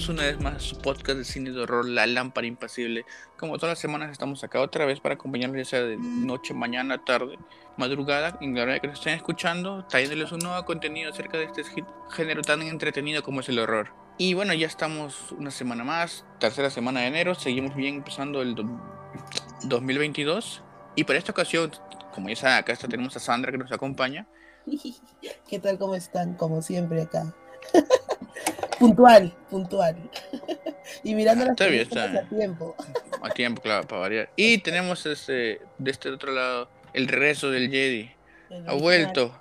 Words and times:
Bienvenidos 0.00 0.22
una 0.22 0.32
vez 0.32 0.40
más 0.40 0.54
a 0.54 0.66
su 0.66 0.78
podcast 0.78 1.18
de 1.18 1.24
cine 1.26 1.50
de 1.50 1.60
horror, 1.60 1.86
La 1.86 2.06
Lámpara 2.06 2.46
Impasible. 2.46 3.04
Como 3.36 3.58
todas 3.58 3.72
las 3.72 3.78
semanas 3.80 4.10
estamos 4.10 4.42
acá 4.42 4.58
otra 4.62 4.86
vez 4.86 4.98
para 4.98 5.16
acompañarles 5.16 5.68
ya 5.68 5.70
sea 5.78 5.86
de 5.86 5.98
noche, 5.98 6.54
mañana, 6.54 7.04
tarde, 7.04 7.38
madrugada, 7.76 8.38
en 8.40 8.54
la 8.54 8.62
hora 8.62 8.80
que 8.80 8.86
nos 8.86 8.98
estén 8.98 9.12
escuchando, 9.12 9.84
trayéndoles 9.90 10.32
un 10.32 10.38
nuevo 10.38 10.64
contenido 10.64 11.10
acerca 11.10 11.36
de 11.36 11.44
este 11.44 11.64
género 12.12 12.40
tan 12.40 12.62
entretenido 12.62 13.22
como 13.22 13.40
es 13.40 13.50
el 13.50 13.58
horror. 13.58 13.92
Y 14.16 14.32
bueno, 14.32 14.54
ya 14.54 14.66
estamos 14.66 15.32
una 15.32 15.50
semana 15.50 15.84
más, 15.84 16.24
tercera 16.38 16.70
semana 16.70 17.00
de 17.00 17.08
enero, 17.08 17.34
seguimos 17.34 17.76
bien 17.76 17.96
empezando 17.96 18.40
el 18.40 18.56
2022. 19.64 20.62
Y 20.96 21.04
para 21.04 21.18
esta 21.18 21.32
ocasión, 21.32 21.72
como 22.14 22.30
ya 22.30 22.36
saben, 22.36 22.56
acá 22.56 22.74
tenemos 22.74 23.14
a 23.16 23.20
Sandra 23.20 23.52
que 23.52 23.58
nos 23.58 23.70
acompaña. 23.70 24.26
¿Qué 25.46 25.58
tal? 25.58 25.76
¿Cómo 25.78 25.94
están? 25.94 26.36
Como 26.36 26.62
siempre 26.62 27.02
acá. 27.02 27.34
Puntual, 28.80 29.32
puntual. 29.50 29.96
y 31.04 31.14
mirando 31.14 31.44
las 31.44 31.60
está 31.60 32.04
a 32.04 32.28
tiempo. 32.28 32.74
A 33.22 33.30
tiempo, 33.30 33.62
claro, 33.62 33.86
para 33.86 34.00
variar. 34.00 34.30
Y 34.36 34.58
tenemos 34.58 35.06
este, 35.06 35.60
de 35.78 35.90
este 35.90 36.08
otro 36.08 36.32
lado 36.32 36.68
el 36.92 37.06
regreso 37.06 37.50
del 37.50 37.70
Jedi. 37.70 38.10
ha 38.66 38.74
vuelto. 38.74 39.32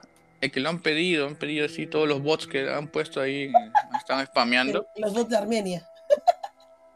El 0.42 0.52
que 0.52 0.62
lo 0.62 0.70
han 0.70 0.82
pedido, 0.82 1.28
han 1.28 1.36
pedido 1.36 1.66
así 1.66 1.86
todos 1.86 2.08
los 2.08 2.22
bots 2.22 2.48
que 2.48 2.70
han 2.70 2.88
puesto 2.88 3.20
ahí, 3.20 3.52
están 3.98 4.26
spameando. 4.26 4.88
Los 4.96 5.14
bots 5.14 5.30
de 5.30 5.38
Armenia. 5.38 5.90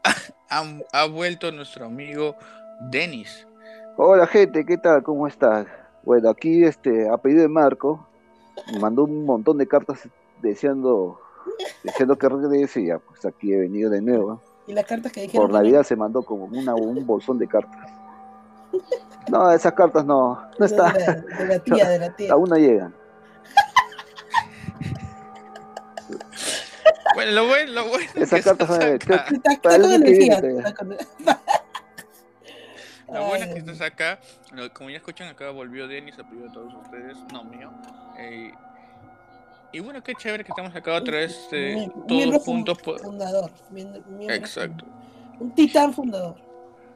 ha, 0.48 1.04
vuelto 1.06 1.52
nuestro 1.52 1.86
amigo 1.86 2.36
Denis. 2.80 3.46
Hola 3.98 4.26
gente, 4.26 4.64
¿qué 4.64 4.78
tal? 4.78 5.02
¿Cómo 5.02 5.26
estás? 5.26 5.66
Bueno, 6.04 6.30
aquí 6.30 6.64
este, 6.64 7.08
a 7.08 7.18
pedido 7.18 7.42
de 7.42 7.48
Marco, 7.48 8.08
me 8.72 8.78
mandó 8.78 9.04
un 9.04 9.26
montón 9.26 9.58
de 9.58 9.66
cartas 9.66 10.08
deseando, 10.40 11.20
deseando 11.82 12.16
que 12.16 12.28
regrese 12.28 12.80
y 12.80 12.86
ya, 12.86 12.98
pues 12.98 13.24
aquí 13.24 13.52
he 13.52 13.58
venido 13.58 13.90
de 13.90 14.00
nuevo. 14.00 14.40
¿Y 14.66 14.72
las 14.72 14.84
cartas 14.86 15.12
que 15.12 15.22
dijeron? 15.22 15.46
Por 15.46 15.54
Navidad 15.54 15.82
se 15.82 15.96
mandó 15.96 16.22
como 16.22 16.44
una, 16.44 16.74
un 16.74 17.06
bolsón 17.06 17.38
de 17.38 17.46
cartas. 17.46 17.90
No, 19.28 19.50
esas 19.50 19.72
cartas 19.72 20.04
no, 20.04 20.40
no 20.58 20.66
están. 20.66 20.92
De, 20.94 21.46
la 21.46 21.58
tía, 21.58 21.88
de 21.88 21.98
la 21.98 22.16
tía. 22.16 22.32
Aún 22.32 22.48
no 22.48 22.56
llegan. 22.56 22.94
Bueno, 27.14 27.32
lo 27.32 27.46
bueno, 27.46 27.72
lo 27.72 27.88
bueno. 27.88 28.10
Esas 28.16 28.42
cartas 28.42 28.68
son 28.68 28.78
de. 28.80 28.94
Está, 28.94 29.26
con 29.62 29.84
energía. 29.84 30.42
Lo 33.14 33.26
bueno 33.26 33.44
es 33.44 33.52
que 33.52 33.58
estás 33.60 33.80
acá. 33.80 34.18
Como 34.72 34.90
ya 34.90 34.96
escuchan, 34.96 35.28
acá 35.28 35.50
volvió 35.50 35.86
Denis, 35.86 36.18
a 36.18 36.28
pedir 36.28 36.48
a 36.48 36.52
todos 36.52 36.74
ustedes, 36.74 37.16
no 37.32 37.44
mío. 37.44 37.70
Eh, 38.18 38.52
y 39.74 39.80
bueno, 39.80 40.02
qué 40.04 40.14
chévere 40.14 40.44
que 40.44 40.52
estamos 40.52 40.74
acá 40.74 40.94
otra 40.94 41.18
vez, 41.18 41.48
eh, 41.50 41.88
todos 42.06 42.44
juntos. 42.44 42.78
Fundador. 43.02 43.50
Exacto. 44.28 44.84
Un 45.40 45.52
titán 45.52 45.92
fundador. 45.92 46.36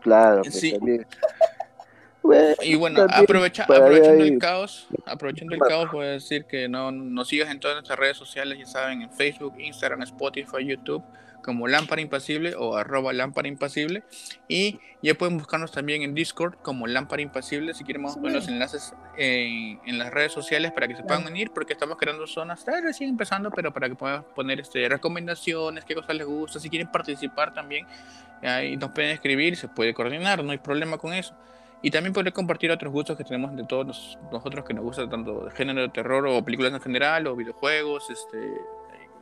Claro, 0.01 0.43
pues 0.43 0.61
sí. 0.61 0.79
y 2.63 2.75
bueno, 2.77 3.05
aprovecha, 3.11 3.65
aprovechando 3.65 4.23
el 4.25 4.39
caos, 4.39 4.87
aprovechando 5.07 5.55
el 5.55 5.61
caos, 5.61 5.91
voy 5.91 6.07
a 6.07 6.11
decir 6.11 6.45
que 6.45 6.69
no 6.69 6.93
nos 6.93 7.27
sigas 7.27 7.51
en 7.51 7.59
todas 7.59 7.75
nuestras 7.75 7.99
redes 7.99 8.17
sociales, 8.17 8.57
ya 8.59 8.67
saben, 8.67 9.03
en 9.03 9.11
Facebook, 9.11 9.55
Instagram, 9.59 10.03
Spotify, 10.03 10.65
YouTube 10.65 11.03
como 11.43 11.69
Lámpara 11.69 12.01
Impasible 12.01 12.55
o 12.57 12.77
arroba 12.77 13.13
Lámpara 13.13 13.49
Impasible. 13.49 14.03
Y 14.49 14.81
ya 15.03 15.15
pueden 15.15 15.39
buscarnos 15.39 15.73
también 15.73 16.03
en 16.03 16.15
Discord 16.15 16.57
como 16.63 16.87
Lámpara 16.87 17.23
Impasible 17.23 17.75
si 17.75 17.85
quieren 17.85 18.03
poner 18.03 18.33
los 18.33 18.49
enlaces 18.49 18.95
en, 19.17 19.81
en, 19.87 19.99
las 19.99 20.13
redes 20.13 20.33
sociales 20.33 20.73
para 20.73 20.89
que 20.89 20.97
se 20.97 21.03
puedan 21.03 21.27
unir 21.27 21.51
porque 21.53 21.73
estamos 21.73 21.97
creando 21.97 22.27
zonas, 22.27 22.61
está 22.61 22.81
recién 22.81 23.11
empezando, 23.11 23.51
pero 23.51 23.73
para 23.73 23.89
que 23.89 23.95
puedan 23.95 24.25
poner 24.35 24.61
este, 24.61 24.89
recomendaciones, 24.89 25.85
qué 25.85 25.95
cosas 25.95 26.17
les 26.17 26.27
gusta, 26.27 26.61
si 26.61 26.69
quieren 26.69 26.91
participar 26.91 27.53
también, 27.55 27.87
ahí 28.43 28.77
nos 28.77 28.91
pueden 28.91 29.11
escribir, 29.11 29.57
se 29.57 29.69
puede 29.69 29.95
coordinar, 29.95 30.43
no 30.43 30.53
hay 30.53 30.59
problema 30.59 30.99
con 30.99 31.13
eso. 31.13 31.35
Y 31.81 31.91
también 31.91 32.13
poder 32.13 32.33
compartir 32.33 32.73
otros 32.73 32.93
gustos 32.93 33.17
que 33.17 33.23
tenemos 33.23 33.55
de 33.55 33.65
todos 33.65 34.19
nosotros 34.33 34.65
que 34.65 34.75
nos 34.75 34.83
gusta 34.83 35.09
tanto 35.09 35.47
el 35.47 35.53
género 35.53 35.83
de 35.83 35.89
terror 35.91 36.27
o 36.27 36.45
películas 36.45 36.73
en 36.73 36.81
general 36.81 37.29
o 37.29 37.37
videojuegos, 37.37 38.11
este, 38.11 38.37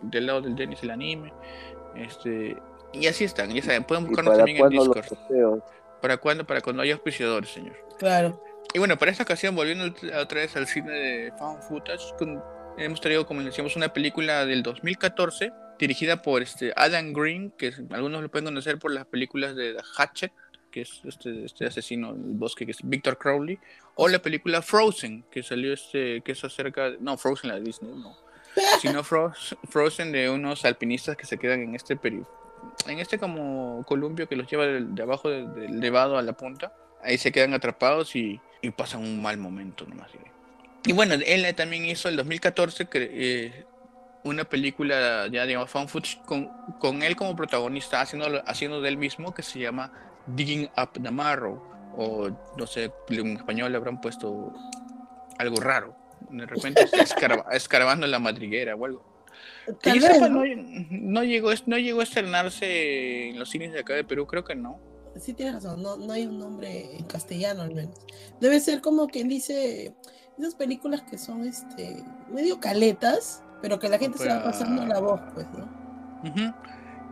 del 0.00 0.26
lado 0.26 0.40
del 0.40 0.54
tenis 0.54 0.82
el 0.82 0.90
anime. 0.90 1.32
Este, 1.98 2.56
y 2.92 3.06
así 3.06 3.24
están, 3.24 3.50
ya 3.50 3.62
saben, 3.62 3.84
pueden 3.84 4.06
buscarnos 4.06 4.36
también 4.36 4.58
en 4.58 4.68
Discord. 4.68 5.60
¿Para 6.00 6.16
cuándo? 6.18 6.46
Para 6.46 6.60
cuando 6.60 6.82
haya 6.82 6.94
auspiciadores, 6.94 7.50
señor. 7.50 7.76
Claro. 7.98 8.42
Y 8.74 8.78
bueno, 8.78 8.98
para 8.98 9.10
esta 9.10 9.22
ocasión, 9.22 9.54
volviendo 9.56 9.84
otra 10.20 10.40
vez 10.40 10.56
al 10.56 10.66
cine 10.66 10.92
de 10.92 11.32
Found 11.38 11.62
Footage, 11.62 12.04
hemos 12.78 13.00
traído, 13.00 13.26
como 13.26 13.42
decíamos, 13.42 13.76
una 13.76 13.92
película 13.92 14.44
del 14.44 14.62
2014 14.62 15.52
dirigida 15.78 16.22
por 16.22 16.42
este 16.42 16.72
Adam 16.76 17.12
Green, 17.12 17.50
que 17.56 17.72
algunos 17.90 18.22
lo 18.22 18.30
pueden 18.30 18.46
conocer 18.46 18.78
por 18.78 18.92
las 18.92 19.06
películas 19.06 19.54
de 19.54 19.74
The 19.74 19.82
Hatchet, 19.96 20.32
que 20.70 20.82
es 20.82 21.00
este, 21.04 21.44
este 21.44 21.66
asesino 21.66 22.12
del 22.12 22.34
bosque, 22.34 22.66
que 22.66 22.72
es 22.72 22.78
Victor 22.82 23.18
Crowley, 23.18 23.58
o 23.94 24.08
la 24.08 24.18
película 24.18 24.62
Frozen, 24.62 25.24
que 25.30 25.42
salió 25.42 25.72
este, 25.72 26.20
que 26.22 26.32
es 26.32 26.44
acerca, 26.44 26.92
no, 27.00 27.16
Frozen 27.16 27.48
la 27.48 27.56
de 27.56 27.62
Disney, 27.62 27.92
no, 27.92 28.16
sino 28.80 29.02
Frozen 29.04 30.12
de 30.12 30.30
unos 30.30 30.64
alpinistas 30.64 31.16
que 31.16 31.26
se 31.26 31.38
quedan 31.38 31.60
en 31.60 31.74
este 31.74 31.96
periodo, 31.96 32.28
en 32.86 32.98
este 32.98 33.18
como 33.18 33.84
columpio 33.86 34.28
que 34.28 34.36
los 34.36 34.48
lleva 34.50 34.66
de, 34.66 35.02
abajo 35.02 35.28
del 35.28 35.78
nevado 35.78 36.18
a 36.18 36.22
la 36.22 36.32
punta. 36.32 36.72
Ahí 37.02 37.18
se 37.18 37.32
quedan 37.32 37.54
atrapados 37.54 38.16
y, 38.16 38.40
pasan 38.76 39.00
un 39.00 39.22
mal 39.22 39.38
momento 39.38 39.86
nomás. 39.86 40.10
Y 40.84 40.92
bueno, 40.92 41.14
él 41.14 41.54
también 41.54 41.84
hizo 41.84 42.08
el 42.08 42.16
2014 42.16 42.88
eh, 42.94 43.64
una 44.24 44.42
película 44.42 45.28
ya 45.28 45.46
digamos 45.46 45.70
found 45.70 45.88
footage 45.88 46.20
con, 46.24 46.48
con 46.80 47.04
él 47.04 47.14
como 47.14 47.36
protagonista 47.36 48.00
haciendo, 48.00 48.42
haciendo 48.44 48.80
de 48.80 48.88
él 48.88 48.96
mismo 48.96 49.32
que 49.32 49.44
se 49.44 49.60
llama 49.60 49.92
Digging 50.26 50.68
Up 50.76 51.00
the 51.00 51.10
Marrow 51.12 51.62
o 51.96 52.28
no 52.58 52.66
sé, 52.66 52.92
en 53.08 53.36
español 53.36 53.70
le 53.70 53.78
habrán 53.78 54.00
puesto 54.00 54.52
algo 55.38 55.60
raro 55.60 55.96
de 56.30 56.46
repente 56.46 56.84
escarbando 57.52 58.06
en 58.06 58.10
la 58.10 58.18
madriguera 58.18 58.74
o 58.74 58.84
algo. 58.84 59.16
¿no? 60.90 61.24
llegó, 61.24 61.50
no 61.66 61.78
llegó 61.78 62.00
a 62.00 62.04
estrenarse 62.04 63.30
en 63.30 63.38
los 63.38 63.50
cines 63.50 63.72
de 63.72 63.80
acá 63.80 63.94
de 63.94 64.04
Perú, 64.04 64.26
creo 64.26 64.44
que 64.44 64.54
no. 64.54 64.80
Sí, 65.20 65.32
tienes 65.32 65.54
razón, 65.54 65.82
no, 65.82 65.96
no 65.96 66.12
hay 66.12 66.26
un 66.26 66.38
nombre 66.38 66.96
en 66.96 67.04
castellano 67.04 67.62
al 67.62 67.74
menos. 67.74 67.96
Debe 68.40 68.60
ser 68.60 68.80
como 68.80 69.08
quien 69.08 69.28
dice 69.28 69.94
esas 70.38 70.54
películas 70.54 71.02
que 71.02 71.16
son 71.16 71.46
este 71.46 72.04
medio 72.30 72.60
caletas, 72.60 73.42
pero 73.62 73.78
que 73.78 73.88
la 73.88 73.98
gente 73.98 74.18
se 74.18 74.28
va 74.28 74.44
pasando 74.44 74.84
la 74.84 75.00
voz, 75.00 75.20
pues, 75.34 75.46
¿no? 75.52 76.54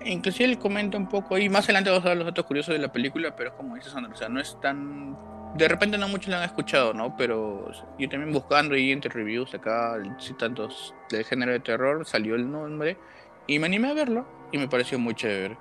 Inclusive 0.05 0.51
él 0.51 0.59
comenta 0.59 0.99
un 0.99 1.09
poco, 1.09 1.39
y 1.39 1.49
más 1.49 1.65
adelante 1.65 1.89
vamos 1.89 2.05
a 2.05 2.09
ver 2.11 2.19
los 2.19 2.27
datos 2.27 2.45
curiosos 2.45 2.75
de 2.75 2.81
la 2.81 2.93
película, 2.93 3.35
pero 3.35 3.57
como 3.57 3.75
dices, 3.75 3.93
Sandra, 3.93 4.13
o 4.13 4.17
sea, 4.17 4.29
no 4.29 4.41
es 4.41 4.61
tan 4.61 5.17
de 5.55 5.69
repente 5.69 5.99
no 5.99 6.09
muchos 6.09 6.29
la 6.29 6.39
han 6.39 6.45
escuchado, 6.45 6.93
¿no? 6.93 7.17
Pero 7.17 7.71
yo 7.99 8.09
también 8.09 8.33
buscando 8.33 8.77
y 8.77 8.91
entre 8.91 9.11
reviews 9.11 9.55
acá, 9.55 9.97
si 10.19 10.35
tantos 10.35 10.95
del 11.11 11.25
género 11.25 11.53
de 11.53 11.61
terror, 11.61 12.05
salió 12.05 12.35
el 12.35 12.51
nombre 12.51 12.97
y 13.47 13.59
me 13.59 13.67
animé 13.67 13.91
a 13.91 13.95
verlo 13.95 14.27
y 14.53 14.59
me 14.59 14.69
pareció 14.69 14.99
muy 14.99 15.15
chévere. 15.15 15.57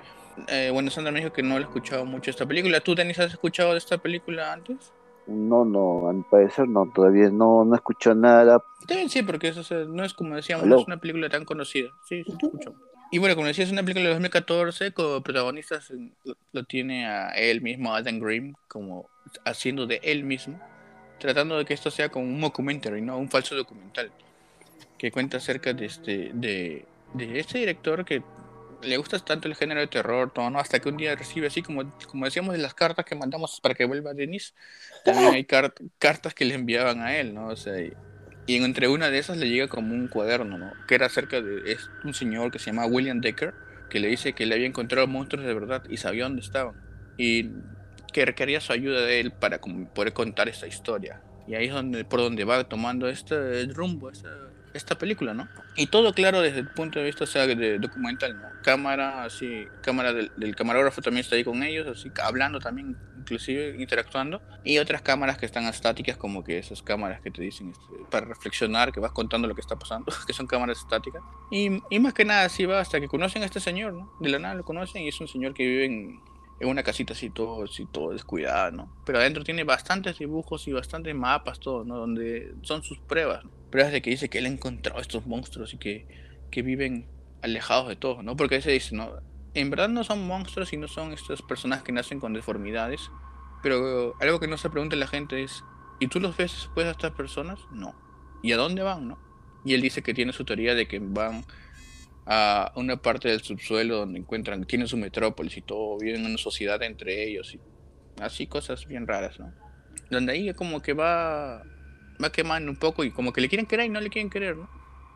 Eh, 0.48 0.72
bueno, 0.74 0.90
Sandra 0.90 1.12
me 1.12 1.20
dijo 1.20 1.32
que 1.32 1.44
no 1.44 1.56
le 1.56 1.66
he 1.66 1.68
escuchado 1.68 2.06
mucho 2.06 2.32
esta 2.32 2.46
película. 2.46 2.80
¿Tú, 2.80 2.96
Denis, 2.96 3.20
has 3.20 3.32
escuchado 3.32 3.72
de 3.74 3.78
esta 3.78 3.98
película 4.00 4.52
antes? 4.52 4.92
No, 5.28 5.64
no, 5.64 6.10
a 6.10 6.14
mi 6.14 6.24
parecer 6.24 6.68
no, 6.68 6.92
todavía 6.94 7.30
no, 7.30 7.64
no 7.64 7.76
escucho 7.76 8.14
nada. 8.14 8.62
También 8.88 9.10
sí, 9.10 9.22
porque 9.22 9.50
eso 9.50 9.86
no 9.86 10.04
es 10.04 10.14
como 10.14 10.36
decíamos, 10.36 10.66
no 10.66 10.80
es 10.80 10.88
una 10.88 10.98
película 10.98 11.30
tan 11.30 11.46
conocida. 11.46 11.92
Sí, 12.02 12.24
sí, 12.24 12.38
te 12.38 12.46
escucho. 12.48 12.74
Y 13.14 13.20
bueno, 13.20 13.36
como 13.36 13.46
decía, 13.46 13.64
es 13.64 13.72
una 13.72 13.84
película 13.84 14.06
de 14.06 14.14
2014, 14.14 14.92
como 14.92 15.22
protagonistas 15.22 15.94
lo 16.52 16.64
tiene 16.64 17.06
a 17.06 17.30
él 17.36 17.62
mismo, 17.62 17.94
Adam 17.94 18.20
Green, 18.20 18.58
como 18.68 19.08
haciendo 19.46 19.86
de 19.86 20.00
él 20.02 20.24
mismo, 20.24 20.60
tratando 21.20 21.60
de 21.60 21.66
que 21.66 21.76
esto 21.76 21.92
sea 21.92 22.10
como 22.10 22.26
un 22.26 22.42
documentary, 22.42 23.04
¿no? 23.04 23.20
Un 23.20 23.30
falso 23.30 23.54
documental, 23.54 24.12
que 24.98 25.12
cuenta 25.12 25.38
acerca 25.38 25.74
de 25.74 25.86
este, 25.86 26.32
de, 26.34 26.88
de 27.14 27.40
este 27.40 27.60
director 27.60 28.04
que 28.04 28.24
le 28.82 28.98
gusta 28.98 29.20
tanto 29.20 29.48
el 29.48 29.54
género 29.54 29.82
de 29.82 29.88
terror, 29.88 30.34
todo, 30.34 30.50
¿no? 30.50 30.58
Hasta 30.58 30.80
que 30.80 30.90
un 30.90 30.98
día 30.98 31.16
recibe, 31.16 31.46
así 31.46 31.62
como, 31.62 31.84
como 32.08 32.26
decíamos 32.26 32.54
de 32.56 32.64
las 32.64 32.74
cartas 32.74 33.06
que 33.06 33.14
mandamos 33.14 33.62
para 33.62 33.76
que 33.76 33.86
vuelva 33.86 34.16
Denis, 34.16 34.56
también 35.06 35.36
hay 35.36 35.46
cartas 36.00 36.34
que 36.34 36.46
le 36.46 36.56
enviaban 36.56 37.00
a 37.04 37.16
él, 37.16 37.36
¿no? 37.36 37.50
O 37.50 37.56
sea, 37.56 37.80
y, 37.80 37.94
entre 38.48 38.88
una 38.88 39.10
de 39.10 39.20
esas 39.20 39.38
le 39.38 39.50
llega 39.50 39.68
como 39.68 39.94
un 39.94 40.08
cuaderno, 40.08 40.58
¿no? 40.58 40.74
Que 40.88 40.96
era 40.96 41.06
acerca 41.06 41.42
de 41.42 41.72
es 41.72 41.90
un 42.04 42.14
señor 42.14 42.52
que 42.52 42.60
se 42.60 42.68
llama 42.68 42.86
William 42.86 43.22
Decker, 43.22 43.54
que 43.90 44.00
le 44.00 44.10
dice 44.10 44.34
que 44.34 44.46
le 44.46 44.56
había 44.56 44.68
encontrado 44.68 45.08
monstruos 45.08 45.46
de 45.46 45.54
verdad 45.54 45.84
y 45.90 45.98
sabía 45.98 46.24
dónde 46.24 46.42
estaban. 46.42 46.76
Y 47.18 47.52
que 48.12 48.26
requería 48.26 48.62
su 48.62 48.74
ayuda 48.74 49.02
de 49.02 49.20
él 49.20 49.32
para 49.32 49.60
poder 49.60 50.14
contar 50.14 50.50
esta 50.50 50.68
historia. 50.68 51.22
Y 51.48 51.56
ahí 51.56 51.66
es 51.66 51.74
donde, 51.74 52.06
por 52.06 52.20
donde 52.20 52.46
va 52.46 52.64
tomando 52.64 53.10
este 53.10 53.66
rumbo, 53.66 54.10
esta, 54.10 54.30
esta 54.74 54.98
película, 54.98 55.34
¿no? 55.34 55.48
Y 55.76 55.88
todo 55.88 56.14
claro 56.14 56.42
desde 56.42 56.60
el 56.60 56.68
punto 56.68 57.00
de 57.00 57.06
vista, 57.06 57.24
o 57.24 57.28
sea, 57.28 57.46
de 57.48 57.80
documental, 57.80 58.40
¿no? 58.40 58.48
Cámara, 58.64 59.24
así, 59.24 59.68
cámara 59.82 60.14
del, 60.14 60.56
camarógrafo 60.56 61.02
también 61.02 61.24
está 61.24 61.36
ahí 61.36 61.44
con 61.44 61.64
ellos, 61.64 61.88
así, 61.88 62.12
hablando 62.22 62.60
también, 62.60 62.98
inclusive 63.20 63.76
interactuando. 63.80 64.42
Y 64.64 64.80
otras 64.80 65.02
cámaras 65.02 65.38
que 65.38 65.46
están 65.46 65.66
estáticas, 65.66 66.18
como 66.18 66.44
que 66.44 66.58
esas 66.58 66.82
cámaras 66.82 67.22
que 67.22 67.32
te 67.32 67.42
dicen 67.42 67.72
este, 67.72 68.06
para 68.10 68.26
reflexionar, 68.26 68.92
que 68.92 69.00
vas 69.00 69.12
contando 69.12 69.48
lo 69.48 69.56
que 69.56 69.62
está 69.62 69.78
pasando, 69.78 70.12
que 70.28 70.34
son 70.34 70.48
cámaras 70.48 70.80
estáticas. 70.80 71.22
Y, 71.52 71.82
y 71.90 72.00
más 72.00 72.14
que 72.14 72.26
nada, 72.26 72.46
así 72.46 72.66
va 72.66 72.80
hasta 72.80 73.00
que 73.00 73.08
conocen 73.08 73.44
a 73.44 73.46
este 73.46 73.60
señor, 73.60 73.94
¿no? 73.94 74.12
De 74.20 74.30
la 74.30 74.40
nada 74.40 74.56
lo 74.56 74.64
conocen 74.64 75.04
y 75.04 75.10
es 75.10 75.20
un 75.22 75.28
señor 75.28 75.54
que 75.54 75.66
vive 75.66 75.86
en, 75.86 76.20
en 76.60 76.70
una 76.70 76.84
casita 76.84 77.14
así 77.14 77.30
todo, 77.30 77.64
así 77.64 77.86
todo 77.86 78.12
descuidada, 78.12 78.72
¿no? 78.72 78.90
Pero 79.06 79.20
adentro 79.20 79.44
tiene 79.44 79.64
bastantes 79.64 80.18
dibujos 80.18 80.68
y 80.68 80.72
bastantes 80.72 81.14
mapas, 81.14 81.60
todo, 81.60 81.84
¿no? 81.84 81.98
Donde 81.98 82.56
son 82.62 82.84
sus 82.84 83.00
pruebas, 83.00 83.44
pruebas 83.74 83.92
de 83.92 84.04
que 84.04 84.12
dice 84.12 84.30
que 84.30 84.38
él 84.38 84.46
ha 84.46 84.50
encontrado 84.50 85.02
estos 85.02 85.26
monstruos 85.26 85.74
y 85.74 85.80
que, 85.80 86.06
que 86.52 86.62
viven 86.62 87.08
alejados 87.42 87.88
de 87.88 87.96
todo, 87.96 88.22
¿no? 88.22 88.38
Porque 88.38 88.62
se 88.62 88.70
dice, 88.70 88.96
¿no? 88.96 89.14
En 89.56 89.72
verdad 89.72 89.90
no 89.90 90.04
son 90.04 90.28
monstruos 90.28 90.72
y 90.74 90.78
no 90.78 90.88
son 90.88 91.12
estas 91.12 91.42
personas 91.42 91.82
que 91.82 91.92
nacen 91.92 92.20
con 92.20 92.34
deformidades, 92.34 93.10
pero 93.64 94.14
algo 94.22 94.40
que 94.40 94.48
no 94.48 94.60
se 94.60 94.70
pregunta 94.70 94.96
la 94.96 95.08
gente 95.08 95.42
es, 95.42 95.64
¿y 96.00 96.08
tú 96.08 96.20
los 96.20 96.38
ves 96.38 96.52
después 96.54 96.86
a 96.86 96.92
estas 96.92 97.14
personas? 97.14 97.58
No. 97.72 97.96
¿Y 98.44 98.52
a 98.52 98.58
dónde 98.58 98.84
van, 98.84 99.08
no? 99.08 99.18
Y 99.66 99.74
él 99.74 99.82
dice 99.82 100.04
que 100.04 100.14
tiene 100.14 100.34
su 100.34 100.46
teoría 100.46 100.76
de 100.76 100.88
que 100.88 101.00
van 101.00 101.44
a 102.28 102.74
una 102.76 102.98
parte 102.98 103.30
del 103.30 103.42
subsuelo 103.42 103.98
donde 103.98 104.20
encuentran, 104.20 104.66
tienen 104.66 104.88
su 104.88 104.98
metrópolis 104.98 105.58
y 105.58 105.62
todo, 105.62 105.98
viven 105.98 106.22
en 106.22 106.28
una 106.28 106.38
sociedad 106.38 106.84
entre 106.84 107.28
ellos 107.28 107.56
y 107.56 107.60
así 108.22 108.46
cosas 108.46 108.86
bien 108.86 109.08
raras, 109.08 109.40
¿no? 109.40 109.52
Donde 110.12 110.34
ahí 110.34 110.54
como 110.54 110.80
que 110.84 110.94
va, 110.94 111.64
va 112.24 112.32
quemando 112.32 112.72
un 112.72 112.78
poco 112.78 113.04
y 113.04 113.12
como 113.12 113.34
que 113.34 113.42
le 113.42 113.50
quieren 113.50 113.66
querer 113.66 113.88
y 113.88 113.90
no 113.90 114.00
le 114.00 114.10
quieren 114.10 114.30
querer, 114.30 114.58
¿no? 114.58 114.68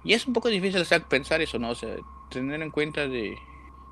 Y 0.03 0.13
es 0.13 0.27
un 0.27 0.33
poco 0.33 0.49
difícil 0.49 0.83
pensar 1.09 1.41
eso, 1.41 1.59
¿no? 1.59 1.69
O 1.71 1.75
sea, 1.75 1.95
tener 2.29 2.61
en 2.61 2.71
cuenta 2.71 3.07
de, 3.07 3.35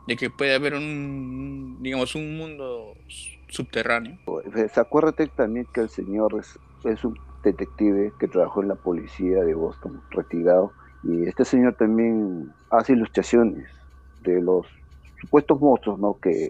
de 0.07 0.15
que 0.15 0.29
puede 0.29 0.53
haber 0.53 0.75
un, 0.75 1.77
digamos, 1.81 2.15
un 2.15 2.37
mundo 2.37 2.95
subterráneo. 3.49 4.17
Pues, 4.25 4.77
acuérdate 4.77 5.27
también 5.27 5.67
que 5.73 5.81
el 5.81 5.89
señor 5.89 6.35
es, 6.39 6.59
es 6.83 7.03
un 7.03 7.17
detective 7.43 8.11
que 8.19 8.27
trabajó 8.27 8.61
en 8.61 8.69
la 8.69 8.75
policía 8.75 9.43
de 9.43 9.53
Boston, 9.53 10.01
retirado 10.11 10.71
y 11.07 11.27
este 11.27 11.45
señor 11.45 11.75
también 11.75 12.51
hace 12.71 12.93
ilustraciones 12.93 13.69
de 14.23 14.41
los 14.41 14.65
supuestos 15.21 15.59
monstruos, 15.61 15.99
¿no? 15.99 16.17
Que 16.19 16.49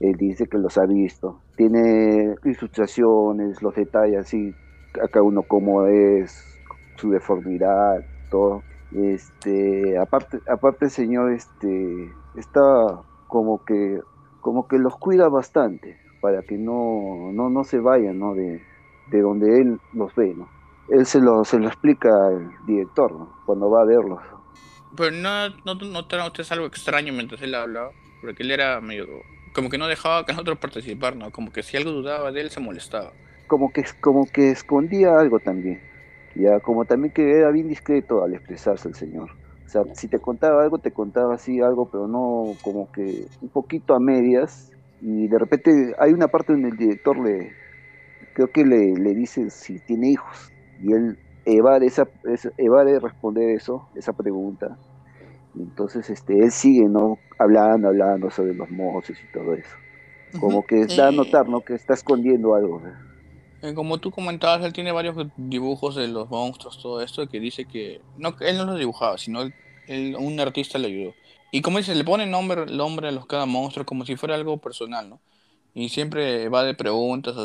él 0.00 0.16
dice 0.16 0.46
que 0.46 0.58
los 0.58 0.76
ha 0.76 0.84
visto. 0.84 1.40
Tiene 1.56 2.34
ilustraciones, 2.44 3.62
los 3.62 3.74
detalles 3.74 4.18
así, 4.18 4.54
a 5.02 5.08
cada 5.08 5.22
uno 5.22 5.42
cómo 5.42 5.86
es, 5.86 6.60
su 6.96 7.10
deformidad, 7.10 8.04
todo. 8.30 8.62
Este, 8.94 9.98
aparte, 9.98 10.40
aparte 10.48 10.86
el 10.86 10.90
señor 10.90 11.32
este, 11.32 12.12
está 12.36 13.02
como 13.26 13.64
que, 13.64 14.00
como 14.40 14.68
que 14.68 14.78
los 14.78 14.96
cuida 14.96 15.28
bastante 15.28 15.98
para 16.20 16.42
que 16.42 16.56
no, 16.56 17.30
no, 17.32 17.50
no 17.50 17.64
se 17.64 17.78
vayan, 17.78 18.18
¿no? 18.18 18.34
De, 18.34 18.62
de 19.10 19.20
donde 19.20 19.60
él 19.60 19.80
los 19.92 20.14
ve, 20.14 20.34
¿no? 20.34 20.48
él 20.88 21.06
se 21.06 21.20
lo, 21.20 21.44
se 21.44 21.58
lo 21.58 21.66
explica 21.66 22.08
al 22.28 22.50
director 22.66 23.12
cuando 23.44 23.70
va 23.70 23.82
a 23.82 23.84
verlo. 23.84 24.20
Pero 24.96 25.10
no, 25.10 25.48
no, 25.64 25.74
no 25.74 26.00
usted 26.00 26.44
algo 26.50 26.66
extraño 26.66 27.12
mientras 27.12 27.42
él 27.42 27.54
hablaba, 27.54 27.90
porque 28.20 28.42
él 28.42 28.50
era 28.50 28.80
medio... 28.80 29.06
Como 29.52 29.70
que 29.70 29.78
no 29.78 29.86
dejaba 29.86 30.24
que 30.26 30.32
nosotros 30.32 30.58
participar, 30.58 31.16
¿no? 31.16 31.30
Como 31.30 31.50
que 31.50 31.62
si 31.62 31.76
algo 31.76 31.90
dudaba 31.90 32.30
de 32.30 32.42
él 32.42 32.50
se 32.50 32.60
molestaba. 32.60 33.12
Como 33.46 33.72
que, 33.72 33.84
como 34.00 34.26
que 34.26 34.50
escondía 34.50 35.18
algo 35.18 35.38
también. 35.38 35.80
Ya, 36.34 36.60
como 36.60 36.84
también 36.84 37.12
que 37.12 37.38
era 37.38 37.50
bien 37.50 37.68
discreto 37.68 38.22
al 38.22 38.34
expresarse 38.34 38.88
el 38.88 38.94
señor. 38.94 39.30
O 39.64 39.68
sea, 39.68 39.82
si 39.94 40.08
te 40.08 40.18
contaba 40.18 40.62
algo, 40.62 40.78
te 40.78 40.92
contaba 40.92 41.34
así 41.34 41.60
algo, 41.60 41.88
pero 41.90 42.06
no 42.06 42.54
como 42.62 42.90
que 42.92 43.26
un 43.40 43.48
poquito 43.48 43.94
a 43.94 44.00
medias. 44.00 44.70
Y 45.00 45.28
de 45.28 45.38
repente 45.38 45.94
hay 45.98 46.12
una 46.12 46.28
parte 46.28 46.52
donde 46.52 46.68
el 46.68 46.76
director 46.76 47.18
le, 47.18 47.52
creo 48.34 48.50
que 48.50 48.64
le, 48.64 48.94
le 48.94 49.14
dice 49.14 49.50
si 49.50 49.78
tiene 49.80 50.10
hijos 50.10 50.52
y 50.82 50.92
él 50.92 51.18
evade, 51.46 51.86
esa, 51.86 52.06
evade 52.58 52.98
responder 53.00 53.50
eso, 53.50 53.88
esa 53.94 54.12
pregunta. 54.12 54.76
entonces 55.58 56.10
este, 56.10 56.38
él 56.38 56.50
sigue 56.50 56.86
¿no? 56.88 57.18
hablando, 57.38 57.88
hablando 57.88 58.30
sobre 58.30 58.54
los 58.54 58.70
monstruos 58.70 59.20
y 59.22 59.32
todo 59.32 59.54
eso. 59.54 59.74
Como 60.38 60.66
que 60.66 60.86
da 60.86 61.08
a 61.08 61.12
notar 61.12 61.48
¿no? 61.48 61.62
que 61.62 61.74
está 61.74 61.94
escondiendo 61.94 62.54
algo. 62.54 62.82
Como 63.74 63.98
tú 63.98 64.10
comentabas, 64.10 64.64
él 64.64 64.72
tiene 64.72 64.92
varios 64.92 65.16
dibujos 65.36 65.94
de 65.94 66.08
los 66.08 66.28
monstruos, 66.28 66.80
todo 66.80 67.00
esto, 67.00 67.26
que 67.28 67.40
dice 67.40 67.64
que 67.64 68.00
no, 68.16 68.36
él 68.40 68.56
no 68.56 68.64
los 68.64 68.78
dibujaba, 68.78 69.18
sino 69.18 69.42
él, 69.86 70.16
un 70.18 70.38
artista 70.40 70.78
le 70.78 70.88
ayudó. 70.88 71.14
Y 71.52 71.62
como 71.62 71.78
dice, 71.78 71.94
le 71.94 72.04
pone 72.04 72.26
nombre, 72.26 72.66
nombre 72.66 73.08
a 73.08 73.12
los 73.12 73.26
cada 73.26 73.46
monstruo 73.46 73.86
como 73.86 74.04
si 74.04 74.16
fuera 74.16 74.34
algo 74.34 74.58
personal, 74.58 75.08
¿no? 75.08 75.20
Y 75.74 75.90
siempre 75.90 76.48
va 76.48 76.64
de 76.64 76.74
preguntas, 76.74 77.36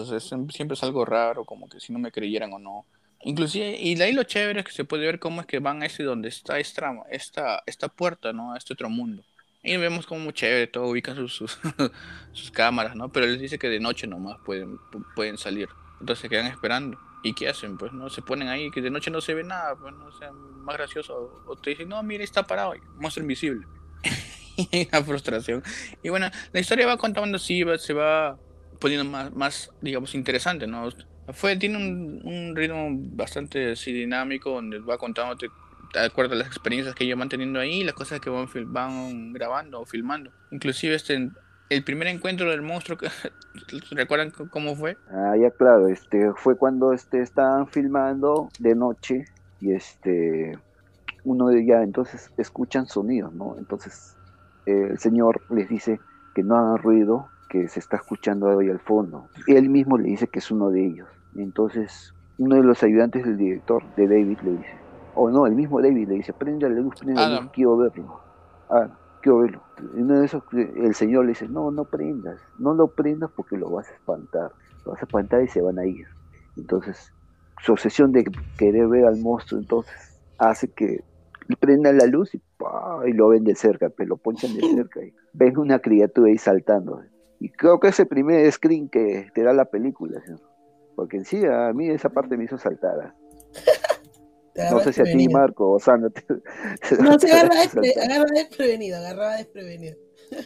siempre 0.50 0.76
es 0.76 0.84
algo 0.84 1.06
raro, 1.06 1.46
como 1.46 1.68
que 1.68 1.80
si 1.80 1.94
no 1.94 2.00
me 2.00 2.12
creyeran 2.12 2.54
o 2.54 2.60
no. 2.60 2.86
Inclusive, 3.24 3.78
y 3.80 3.96
de 3.96 4.06
ahí 4.06 4.14
lo 4.14 4.24
chévere 4.24 4.62
es 4.62 4.66
que 4.66 4.72
se 4.72 4.86
puede 4.86 5.06
ver 5.06 5.20
cómo 5.20 5.42
es 5.42 5.48
que 5.48 5.60
van 5.60 5.84
a 5.84 5.86
ese 5.86 6.04
donde 6.04 6.30
está 6.30 6.60
esta, 6.60 6.92
esta, 7.12 7.62
esta 7.66 7.88
puerta, 7.90 8.34
¿no? 8.34 8.54
A 8.54 8.58
este 8.58 8.74
otro 8.74 8.90
mundo. 8.90 9.24
Y 9.64 9.78
vemos 9.78 10.08
como 10.08 10.22
muy 10.22 10.34
chévere, 10.34 10.68
todo 10.68 10.88
ubican 10.88 11.16
sus, 11.16 11.36
sus, 12.32 12.52
cámaras, 12.52 12.96
¿no? 12.96 13.12
Pero 13.12 13.28
les 13.28 13.40
dice 13.40 13.60
que 13.60 13.70
de 13.70 13.80
noche 13.80 14.08
nomás 14.08 14.40
pueden, 14.44 14.80
pueden 15.16 15.38
salir. 15.38 15.70
Entonces 16.02 16.22
se 16.22 16.30
quedan 16.30 16.48
esperando. 16.48 17.00
¿Y 17.24 17.34
qué 17.34 17.48
hacen? 17.48 17.78
Pues 17.78 17.94
no 17.94 18.10
se 18.10 18.22
ponen 18.22 18.50
ahí, 18.50 18.72
que 18.72 18.82
de 18.82 18.90
noche 18.90 19.12
no 19.12 19.22
se 19.22 19.34
ve 19.34 19.44
nada, 19.44 19.76
pues 19.76 19.94
no 19.96 20.12
sea 20.12 20.32
más 20.32 20.76
gracioso. 20.76 21.44
O 21.48 21.56
te 21.56 21.70
dicen, 21.72 21.88
no, 21.88 22.02
mire, 22.04 22.24
está 22.24 22.44
parado, 22.44 22.74
monstruo 22.98 23.24
invisible. 23.24 23.66
la 24.92 25.04
frustración. 25.04 25.64
Y 26.04 26.10
bueno, 26.10 26.30
la 26.52 26.60
historia 26.60 26.88
va 26.88 26.98
contando 26.98 27.38
así, 27.38 27.64
se 27.78 27.94
va 27.94 28.38
poniendo 28.80 29.10
más, 29.10 29.32
más, 29.34 29.72
digamos, 29.82 30.16
interesante, 30.16 30.68
¿no? 30.68 30.90
Fue, 31.34 31.56
tiene 31.56 31.78
un, 31.78 32.56
ritmo 32.56 32.90
bastante 32.92 33.72
así 33.72 33.94
dinámico, 33.94 34.52
donde 34.52 34.80
va 34.80 34.98
contando 34.98 35.36
de 35.36 36.00
acuerdo 36.00 36.34
a 36.34 36.38
las 36.38 36.48
experiencias 36.48 36.96
que 36.96 37.04
ellos 37.04 37.20
van 37.20 37.30
teniendo 37.30 37.60
ahí, 37.60 37.84
las 37.84 37.94
cosas 37.94 38.20
que 38.20 38.30
van, 38.30 38.48
van 38.66 39.34
grabando 39.34 39.82
o 39.82 39.86
filmando. 39.86 40.32
Inclusive 40.52 40.96
este, 40.96 41.30
el 41.72 41.86
primer 41.86 42.10
encuentro 42.10 42.52
del 42.52 42.62
monstruo, 42.62 42.98
¿recuerdan 43.92 44.32
cómo 44.32 44.76
fue? 44.76 44.98
Ah, 45.10 45.36
ya 45.40 45.52
claro, 45.52 45.88
este, 45.88 46.34
fue 46.34 46.58
cuando 46.58 46.92
este, 46.92 47.22
estaban 47.22 47.66
filmando 47.68 48.50
de 48.60 48.76
noche 48.76 49.24
y 49.62 49.72
este, 49.72 50.60
uno 51.24 51.48
de 51.48 51.66
ya 51.66 51.82
entonces 51.82 52.30
escuchan 52.38 52.88
sonidos, 52.88 53.34
¿no? 53.34 53.56
Entonces 53.58 54.18
el 54.66 55.00
señor 55.00 55.42
les 55.50 55.70
dice 55.70 56.02
que 56.36 56.44
no 56.44 56.58
hagan 56.58 56.78
ruido, 56.78 57.30
que 57.50 57.70
se 57.70 57.80
está 57.80 57.96
escuchando 57.96 58.60
ahí 58.60 58.70
al 58.70 58.80
fondo. 58.80 59.30
Y 59.48 59.56
él 59.56 59.70
mismo 59.70 59.98
le 59.98 60.10
dice 60.10 60.28
que 60.28 60.40
es 60.40 60.52
uno 60.52 60.72
de 60.72 60.86
ellos. 60.86 61.08
Entonces, 61.38 62.14
uno 62.38 62.58
de 62.58 62.64
los 62.64 62.84
ayudantes 62.84 63.24
del 63.24 63.38
director, 63.38 63.84
de 63.96 64.08
David, 64.08 64.40
le 64.44 64.52
dice, 64.52 64.76
o 65.16 65.30
no, 65.30 65.48
el 65.48 65.56
mismo 65.56 65.82
David 65.82 66.10
le 66.10 66.16
dice, 66.16 66.34
prende 66.34 66.70
la 66.70 66.76
luz, 66.82 66.96
prende 67.00 67.16
la 67.16 67.42
luz, 67.42 67.52
quiero 67.54 67.78
verlo. 67.78 68.20
Ah, 68.70 68.88
Y 69.30 70.00
uno 70.00 70.20
de 70.20 70.26
esos, 70.26 70.44
el 70.54 70.96
señor 70.96 71.26
le 71.26 71.30
dice, 71.30 71.48
no, 71.48 71.72
no 71.72 71.86
prendas, 71.86 72.40
no 72.60 72.74
lo 72.74 72.88
prendas 72.88 73.30
porque 73.36 73.58
lo 73.58 73.70
vas 73.70 73.90
a 73.90 73.94
espantar. 73.94 74.52
Lo 74.86 74.92
vas 74.92 75.02
a 75.02 75.06
espantar 75.06 75.44
y 75.44 75.48
se 75.48 75.62
van 75.62 75.80
a 75.80 75.86
ir. 75.86 76.08
Entonces, 76.58 77.14
su 77.64 77.74
obsesión 77.74 78.12
de 78.12 78.26
querer 78.58 78.88
ver 78.88 79.06
al 79.06 79.18
monstruo, 79.18 79.60
entonces, 79.60 79.94
hace 80.38 80.68
que 80.70 81.04
prendan 81.60 81.98
la 81.98 82.06
luz 82.06 82.34
y, 82.34 82.42
y 83.08 83.14
lo 83.14 83.30
ven 83.30 83.44
de 83.44 83.56
cerca, 83.56 83.90
pero 83.90 84.10
lo 84.10 84.18
ponchan 84.18 84.54
de 84.56 84.62
cerca 84.76 85.04
y 85.04 85.14
ven 85.34 85.58
una 85.58 85.80
criatura 85.80 86.30
ahí 86.30 86.38
saltando. 86.38 87.04
Y 87.40 87.50
creo 87.50 87.80
que 87.80 87.90
es 87.90 88.00
el 88.00 88.08
primer 88.08 88.50
screen 88.52 88.90
que 88.90 89.30
te 89.34 89.44
da 89.44 89.54
la 89.54 89.66
película, 89.66 90.22
porque 90.96 91.18
en 91.18 91.26
sí 91.26 91.44
a 91.46 91.74
mí 91.74 91.90
esa 91.90 92.10
parte 92.10 92.38
me 92.38 92.44
hizo 92.46 92.58
saltar. 92.58 93.00
¿ah? 93.00 93.16
no 94.56 94.80
sé 94.82 94.94
si 94.94 95.02
a 95.02 95.04
ti, 95.06 95.28
Marco 95.30 95.72
o 95.72 95.80
Sandra. 95.80 96.12
no, 97.00 97.20
se 97.20 97.32
agarra, 97.32 97.56
desprevenido, 98.34 98.98
agarraba 98.98 99.36
desprevenido. 99.38 99.98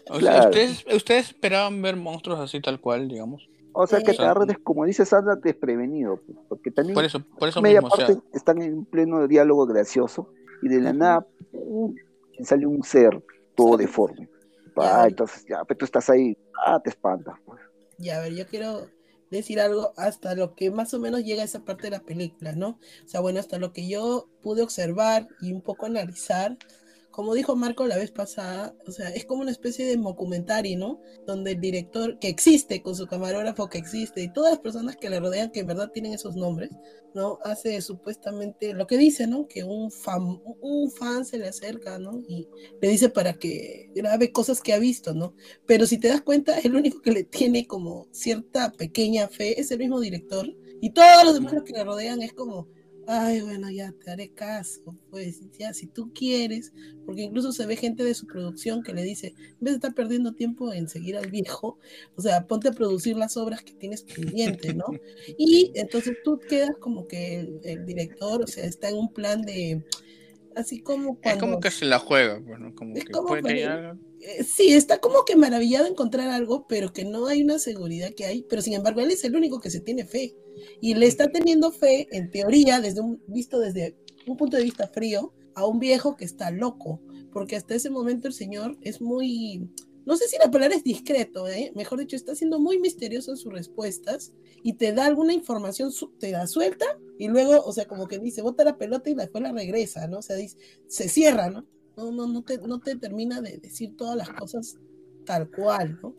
¿ustedes, 0.09 0.85
¿Ustedes 0.93 1.27
esperaban 1.27 1.81
ver 1.81 1.95
monstruos 1.95 2.39
así 2.39 2.59
tal 2.61 2.79
cual, 2.79 3.07
digamos? 3.07 3.47
O 3.73 3.85
sea, 3.87 3.99
que 3.99 4.13
te 4.13 4.21
agarres, 4.21 4.57
como 4.63 4.85
dice 4.85 5.05
Sandra, 5.05 5.35
desprevenido. 5.35 6.21
Pues, 6.25 6.37
porque 6.47 6.71
también 6.71 6.95
por 6.95 7.03
eso, 7.03 7.19
por 7.37 7.49
eso 7.49 7.61
media 7.61 7.81
parte 7.81 8.17
están 8.33 8.61
en 8.61 8.85
pleno 8.85 9.27
diálogo 9.27 9.65
gracioso 9.65 10.31
y 10.61 10.69
de 10.69 10.81
la 10.81 10.93
nada 10.93 11.27
sale 12.41 12.65
un 12.65 12.83
ser 12.83 13.21
todo 13.55 13.77
deforme. 13.77 14.29
Ah, 14.77 15.05
entonces 15.07 15.45
ya, 15.49 15.63
pero 15.63 15.65
pues, 15.67 15.77
tú 15.79 15.85
estás 15.85 16.09
ahí, 16.09 16.37
ah, 16.65 16.79
te 16.81 16.89
espanta. 16.89 17.39
Pues. 17.45 17.59
Ya, 17.97 18.17
a 18.17 18.21
ver, 18.21 18.33
yo 18.33 18.45
quiero 18.47 18.87
decir 19.37 19.59
algo 19.59 19.93
hasta 19.97 20.35
lo 20.35 20.55
que 20.55 20.71
más 20.71 20.93
o 20.93 20.99
menos 20.99 21.23
llega 21.23 21.41
a 21.41 21.45
esa 21.45 21.63
parte 21.65 21.83
de 21.83 21.91
la 21.91 22.01
película, 22.01 22.53
¿no? 22.53 22.79
O 23.05 23.07
sea, 23.07 23.19
bueno, 23.21 23.39
hasta 23.39 23.57
lo 23.57 23.73
que 23.73 23.87
yo 23.87 24.27
pude 24.41 24.61
observar 24.61 25.27
y 25.41 25.53
un 25.53 25.61
poco 25.61 25.85
analizar, 25.85 26.57
como 27.15 27.33
dijo 27.33 27.55
Marco 27.55 27.87
la 27.87 27.95
vez 27.95 28.11
pasada, 28.11 28.75
o 28.85 28.91
sea, 28.91 29.07
es 29.07 29.23
como 29.23 29.41
una 29.41 29.51
especie 29.51 29.85
de 29.85 29.95
documentary, 29.95 30.75
¿no? 30.75 30.99
Donde 31.25 31.51
el 31.51 31.61
director 31.61 32.19
que 32.19 32.27
existe 32.27 32.81
con 32.81 32.93
su 32.93 33.07
camarógrafo 33.07 33.69
que 33.69 33.77
existe 33.77 34.21
y 34.21 34.33
todas 34.33 34.51
las 34.51 34.59
personas 34.59 34.97
que 34.97 35.09
le 35.09 35.21
rodean 35.21 35.49
que 35.49 35.61
en 35.61 35.67
verdad 35.67 35.91
tienen 35.93 36.11
esos 36.11 36.35
nombres, 36.35 36.71
¿no? 37.13 37.39
Hace 37.45 37.79
supuestamente 37.79 38.73
lo 38.73 38.85
que 38.85 38.97
dice, 38.97 39.27
¿no? 39.27 39.47
Que 39.47 39.63
un 39.63 39.91
fan, 39.91 40.41
un 40.59 40.91
fan 40.91 41.23
se 41.23 41.37
le 41.37 41.47
acerca, 41.47 41.99
¿no? 41.99 42.21
Y 42.27 42.49
le 42.81 42.89
dice 42.89 43.07
para 43.07 43.35
que 43.35 43.89
grabe 43.95 44.33
cosas 44.33 44.59
que 44.59 44.73
ha 44.73 44.77
visto, 44.79 45.13
¿no? 45.13 45.35
Pero 45.65 45.87
si 45.87 45.97
te 45.97 46.09
das 46.09 46.19
cuenta, 46.19 46.59
el 46.59 46.75
único 46.75 47.01
que 47.01 47.11
le 47.11 47.23
tiene 47.23 47.65
como 47.65 48.09
cierta 48.11 48.73
pequeña 48.73 49.29
fe 49.29 49.57
es 49.61 49.71
el 49.71 49.79
mismo 49.79 50.01
director 50.01 50.53
y 50.81 50.89
todos 50.89 51.23
los 51.23 51.35
demás 51.35 51.53
que 51.65 51.71
le 51.71 51.85
rodean 51.85 52.21
es 52.21 52.33
como, 52.33 52.67
ay, 53.07 53.41
bueno, 53.41 53.69
ya 53.69 53.91
te 53.91 54.11
haré 54.11 54.29
caso, 54.29 54.95
pues 55.09 55.41
ya 55.57 55.73
si 55.73 55.87
tú 55.87 56.11
quieres, 56.13 56.73
porque 57.05 57.23
incluso 57.23 57.51
se 57.51 57.65
ve 57.65 57.75
gente 57.75 58.03
de 58.03 58.13
su 58.13 58.25
producción 58.25 58.83
que 58.83 58.93
le 58.93 59.03
dice, 59.03 59.27
en 59.37 59.57
vez 59.59 59.73
de 59.73 59.75
estar 59.75 59.93
perdiendo 59.93 60.33
tiempo 60.33 60.73
en 60.73 60.89
seguir 60.89 61.17
al 61.17 61.29
viejo, 61.29 61.77
o 62.15 62.21
sea, 62.21 62.47
ponte 62.47 62.69
a 62.69 62.73
producir 62.73 63.15
las 63.15 63.37
obras 63.37 63.63
que 63.63 63.73
tienes 63.73 64.03
pendientes, 64.03 64.75
¿no? 64.75 64.85
Y 65.37 65.71
entonces 65.75 66.17
tú 66.23 66.39
quedas 66.39 66.75
como 66.79 67.07
que 67.07 67.59
el, 67.63 67.85
director, 67.85 68.43
o 68.43 68.47
sea, 68.47 68.65
está 68.65 68.89
en 68.89 68.95
un 68.95 69.13
plan 69.13 69.41
de, 69.41 69.83
así 70.55 70.81
como 70.81 71.19
cuando... 71.19 71.29
Es 71.29 71.37
como 71.37 71.59
que 71.59 71.71
se 71.71 71.85
la 71.85 71.99
juega, 71.99 72.39
bueno, 72.39 72.73
pues, 72.75 73.05
como 73.05 73.33
que 73.33 73.41
puede 73.41 73.63
eh, 73.63 74.43
Sí, 74.43 74.73
está 74.73 74.99
como 74.99 75.25
que 75.25 75.35
maravillado 75.35 75.85
encontrar 75.85 76.29
algo, 76.29 76.65
pero 76.67 76.93
que 76.93 77.05
no 77.05 77.27
hay 77.27 77.43
una 77.43 77.59
seguridad 77.59 78.11
que 78.15 78.25
hay, 78.25 78.43
pero 78.49 78.61
sin 78.61 78.73
embargo 78.73 79.01
él 79.01 79.11
es 79.11 79.23
el 79.23 79.35
único 79.35 79.59
que 79.59 79.69
se 79.69 79.81
tiene 79.81 80.05
fe 80.05 80.35
y 80.81 80.95
le 80.95 81.05
está 81.07 81.29
teniendo 81.29 81.71
fe, 81.71 82.07
en 82.11 82.31
teoría, 82.31 82.79
desde 82.79 83.01
un, 83.01 83.21
visto 83.27 83.59
desde 83.59 83.95
un 84.27 84.37
punto 84.37 84.57
de 84.57 84.63
vista 84.63 84.87
frío, 84.87 85.33
a 85.53 85.65
un 85.65 85.79
viejo 85.79 86.15
que 86.15 86.25
está 86.25 86.51
loco, 86.51 87.01
porque 87.31 87.55
hasta 87.55 87.75
ese 87.75 87.89
momento 87.89 88.27
el 88.27 88.33
señor 88.33 88.77
es 88.81 89.01
muy, 89.01 89.69
no 90.05 90.17
sé 90.17 90.27
si 90.27 90.37
la 90.37 90.51
palabra 90.51 90.75
es 90.75 90.83
discreto, 90.83 91.47
¿eh? 91.47 91.71
mejor 91.75 91.99
dicho, 91.99 92.15
está 92.15 92.35
siendo 92.35 92.59
muy 92.59 92.79
misterioso 92.79 93.31
en 93.31 93.37
sus 93.37 93.53
respuestas 93.53 94.33
y 94.63 94.73
te 94.73 94.91
da 94.93 95.05
alguna 95.05 95.33
información, 95.33 95.91
te 96.19 96.31
da 96.31 96.47
suelta 96.47 96.85
y 97.17 97.27
luego, 97.27 97.63
o 97.63 97.71
sea, 97.71 97.85
como 97.85 98.07
que 98.07 98.19
dice, 98.19 98.41
bota 98.41 98.63
la 98.63 98.77
pelota 98.77 99.09
y 99.09 99.15
después 99.15 99.41
la 99.43 99.51
regresa, 99.51 100.07
¿no? 100.07 100.19
O 100.19 100.21
sea, 100.21 100.35
dice, 100.35 100.57
se 100.87 101.09
cierra, 101.09 101.49
¿no? 101.49 101.65
No, 101.95 102.11
no, 102.11 102.27
no 102.27 102.43
te, 102.43 102.57
no 102.57 102.79
te 102.79 102.95
termina 102.97 103.41
de 103.41 103.57
decir 103.57 103.95
todas 103.95 104.17
las 104.17 104.29
cosas 104.29 104.77
tal 105.25 105.49
cual, 105.49 105.99
¿no? 106.01 106.13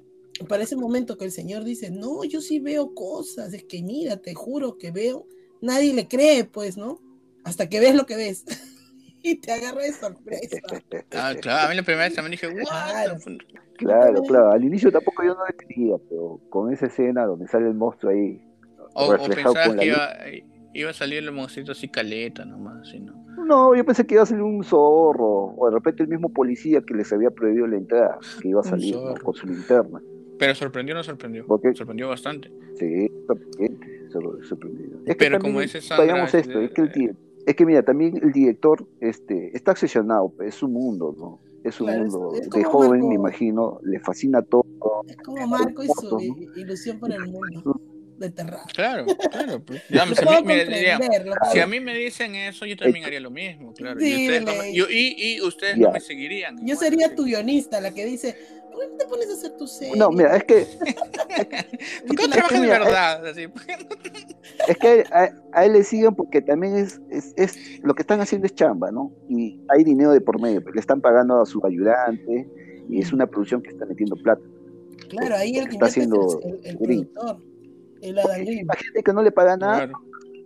para 0.44 0.62
ese 0.62 0.76
momento 0.76 1.16
que 1.16 1.24
el 1.24 1.32
Señor 1.32 1.64
dice, 1.64 1.90
no, 1.90 2.24
yo 2.24 2.40
sí 2.40 2.60
veo 2.60 2.94
cosas, 2.94 3.52
es 3.54 3.64
que 3.64 3.82
mira, 3.82 4.18
te 4.18 4.34
juro 4.34 4.76
que 4.76 4.90
veo, 4.90 5.26
nadie 5.62 5.94
le 5.94 6.08
cree, 6.08 6.44
pues, 6.44 6.76
¿no? 6.76 7.00
Hasta 7.44 7.68
que 7.68 7.80
ves 7.80 7.94
lo 7.94 8.04
que 8.04 8.16
ves. 8.16 8.44
y 9.22 9.36
te 9.36 9.52
agarra 9.52 9.82
de 9.82 9.92
sorpresa. 9.92 10.58
Ah, 11.12 11.34
claro, 11.40 11.66
a 11.66 11.70
mí 11.70 11.76
la 11.76 11.82
primera 11.82 12.04
vez 12.04 12.14
también 12.14 12.32
dije, 12.32 12.48
claro. 12.64 13.16
claro, 13.76 14.22
claro, 14.22 14.50
al 14.52 14.64
inicio 14.64 14.92
tampoco 14.92 15.24
yo 15.24 15.34
no 15.34 15.46
le 15.46 15.54
creía, 15.54 15.96
pero 16.08 16.40
con 16.50 16.72
esa 16.72 16.86
escena 16.86 17.24
donde 17.24 17.48
sale 17.48 17.68
el 17.68 17.74
monstruo 17.74 18.12
ahí, 18.12 18.42
o, 18.94 19.12
reflejado 19.12 19.72
o 19.72 19.76
que 19.76 19.86
iba, 19.86 20.14
iba, 20.78 20.90
a 20.90 20.94
salir 20.94 21.18
el 21.18 21.32
monstruito 21.32 21.72
así 21.72 21.88
caleta 21.88 22.44
nomás, 22.44 22.88
así, 22.88 23.00
¿no? 23.00 23.24
No, 23.44 23.76
yo 23.76 23.84
pensé 23.84 24.06
que 24.06 24.14
iba 24.14 24.22
a 24.22 24.26
salir 24.26 24.42
un 24.42 24.64
zorro, 24.64 25.54
o 25.56 25.66
de 25.66 25.74
repente 25.74 26.02
el 26.02 26.08
mismo 26.08 26.32
policía 26.32 26.80
que 26.82 26.94
les 26.94 27.12
había 27.12 27.30
prohibido 27.30 27.66
la 27.66 27.76
entrada, 27.76 28.18
que 28.40 28.48
iba 28.48 28.60
a 28.60 28.64
salir 28.64 28.96
con 29.22 29.34
su 29.34 29.46
linterna. 29.46 30.00
Pero 30.38 30.54
sorprendió 30.54 30.94
o 30.94 30.98
no 30.98 31.04
sorprendió. 31.04 31.46
Sorprendió 31.74 32.08
bastante. 32.08 32.50
Sí, 32.74 33.10
sorprendió. 34.10 35.00
Es 35.06 35.16
Pero 35.16 35.38
como 35.38 35.60
dice 35.60 35.80
Sandra, 35.80 36.24
esto, 36.24 36.60
es, 36.60 36.70
que 36.72 36.82
el, 36.82 37.16
es 37.46 37.54
que 37.54 37.66
mira, 37.66 37.82
también 37.82 38.18
el 38.22 38.32
director 38.32 38.86
este, 39.00 39.56
está 39.56 39.72
obsesionado, 39.72 40.32
es 40.40 40.54
su 40.54 40.68
mundo, 40.68 41.14
¿no? 41.16 41.40
Es 41.64 41.76
su 41.76 41.86
mundo. 41.86 42.32
de 42.32 42.64
joven, 42.64 43.08
me 43.08 43.14
imagino, 43.14 43.78
le 43.82 43.98
fascina 44.00 44.42
todo. 44.42 44.64
Es 45.06 45.16
como 45.18 45.46
Marco 45.46 45.82
y 45.82 45.88
su 45.88 46.18
ilusión 46.56 46.98
por 46.98 47.12
el 47.12 47.26
mundo 47.26 47.80
de 48.18 48.30
terror. 48.30 48.60
Claro, 48.74 49.06
claro. 49.30 49.62
Pues, 49.64 49.82
si, 49.88 49.98
a 51.60 51.66
mí, 51.66 51.80
me 51.80 51.94
dicen 51.94 52.34
eso, 52.34 52.66
yo 52.66 52.76
también 52.76 53.04
haría 53.04 53.20
lo 53.20 53.30
mismo, 53.30 53.72
claro. 53.74 54.00
y 54.00 54.12
ustedes, 54.12 54.42
no 54.44 54.54
me, 54.54 54.70
y, 54.70 55.40
ustedes 55.40 55.76
no 55.76 55.90
me 55.92 56.00
seguirían. 56.00 56.58
Yo 56.66 56.76
sería 56.76 57.14
tu 57.14 57.24
guionista, 57.24 57.80
la 57.80 57.92
que 57.92 58.04
dice, 58.06 58.36
¿por 58.70 58.80
qué 58.80 58.88
no 58.88 58.96
te 58.96 59.06
pones 59.06 59.30
a 59.30 59.32
hacer 59.34 59.56
tu 59.56 59.66
serie? 59.66 59.96
No, 59.96 60.10
mira, 60.10 60.36
es 60.36 60.44
que... 60.44 60.66
¿Por 62.06 62.16
qué 62.16 62.22
no 62.22 62.30
trabajas 62.30 62.60
de 62.60 62.66
verdad? 62.66 63.22
Es 64.68 64.78
que 64.78 65.04
a, 65.10 65.64
él 65.64 65.72
le 65.72 65.84
siguen 65.84 66.14
porque 66.14 66.40
también 66.40 66.76
es, 66.76 67.00
es, 67.10 67.34
es, 67.36 67.80
lo 67.82 67.94
que 67.94 68.02
están 68.02 68.20
haciendo 68.20 68.46
es 68.46 68.54
chamba, 68.54 68.90
¿no? 68.90 69.12
Y 69.28 69.60
hay 69.68 69.84
dinero 69.84 70.12
de 70.12 70.20
por 70.20 70.40
medio, 70.40 70.60
le 70.72 70.80
están 70.80 71.00
pagando 71.00 71.40
a 71.42 71.46
su 71.46 71.64
ayudante 71.66 72.48
y 72.88 73.00
es 73.00 73.12
una 73.12 73.26
producción 73.26 73.60
que 73.62 73.70
está 73.70 73.84
metiendo 73.86 74.16
plata. 74.16 74.42
Claro, 75.08 75.36
ahí 75.36 75.56
el 75.58 75.68
está 75.68 75.86
haciendo 75.86 76.40
el, 76.42 76.60
el, 76.64 76.78
productor. 76.78 77.40
El 78.02 78.18
Adam 78.18 78.44
Green. 78.44 78.66
gente 78.76 79.02
que 79.02 79.12
no 79.12 79.22
le 79.22 79.32
paga 79.32 79.56
nada, 79.56 79.90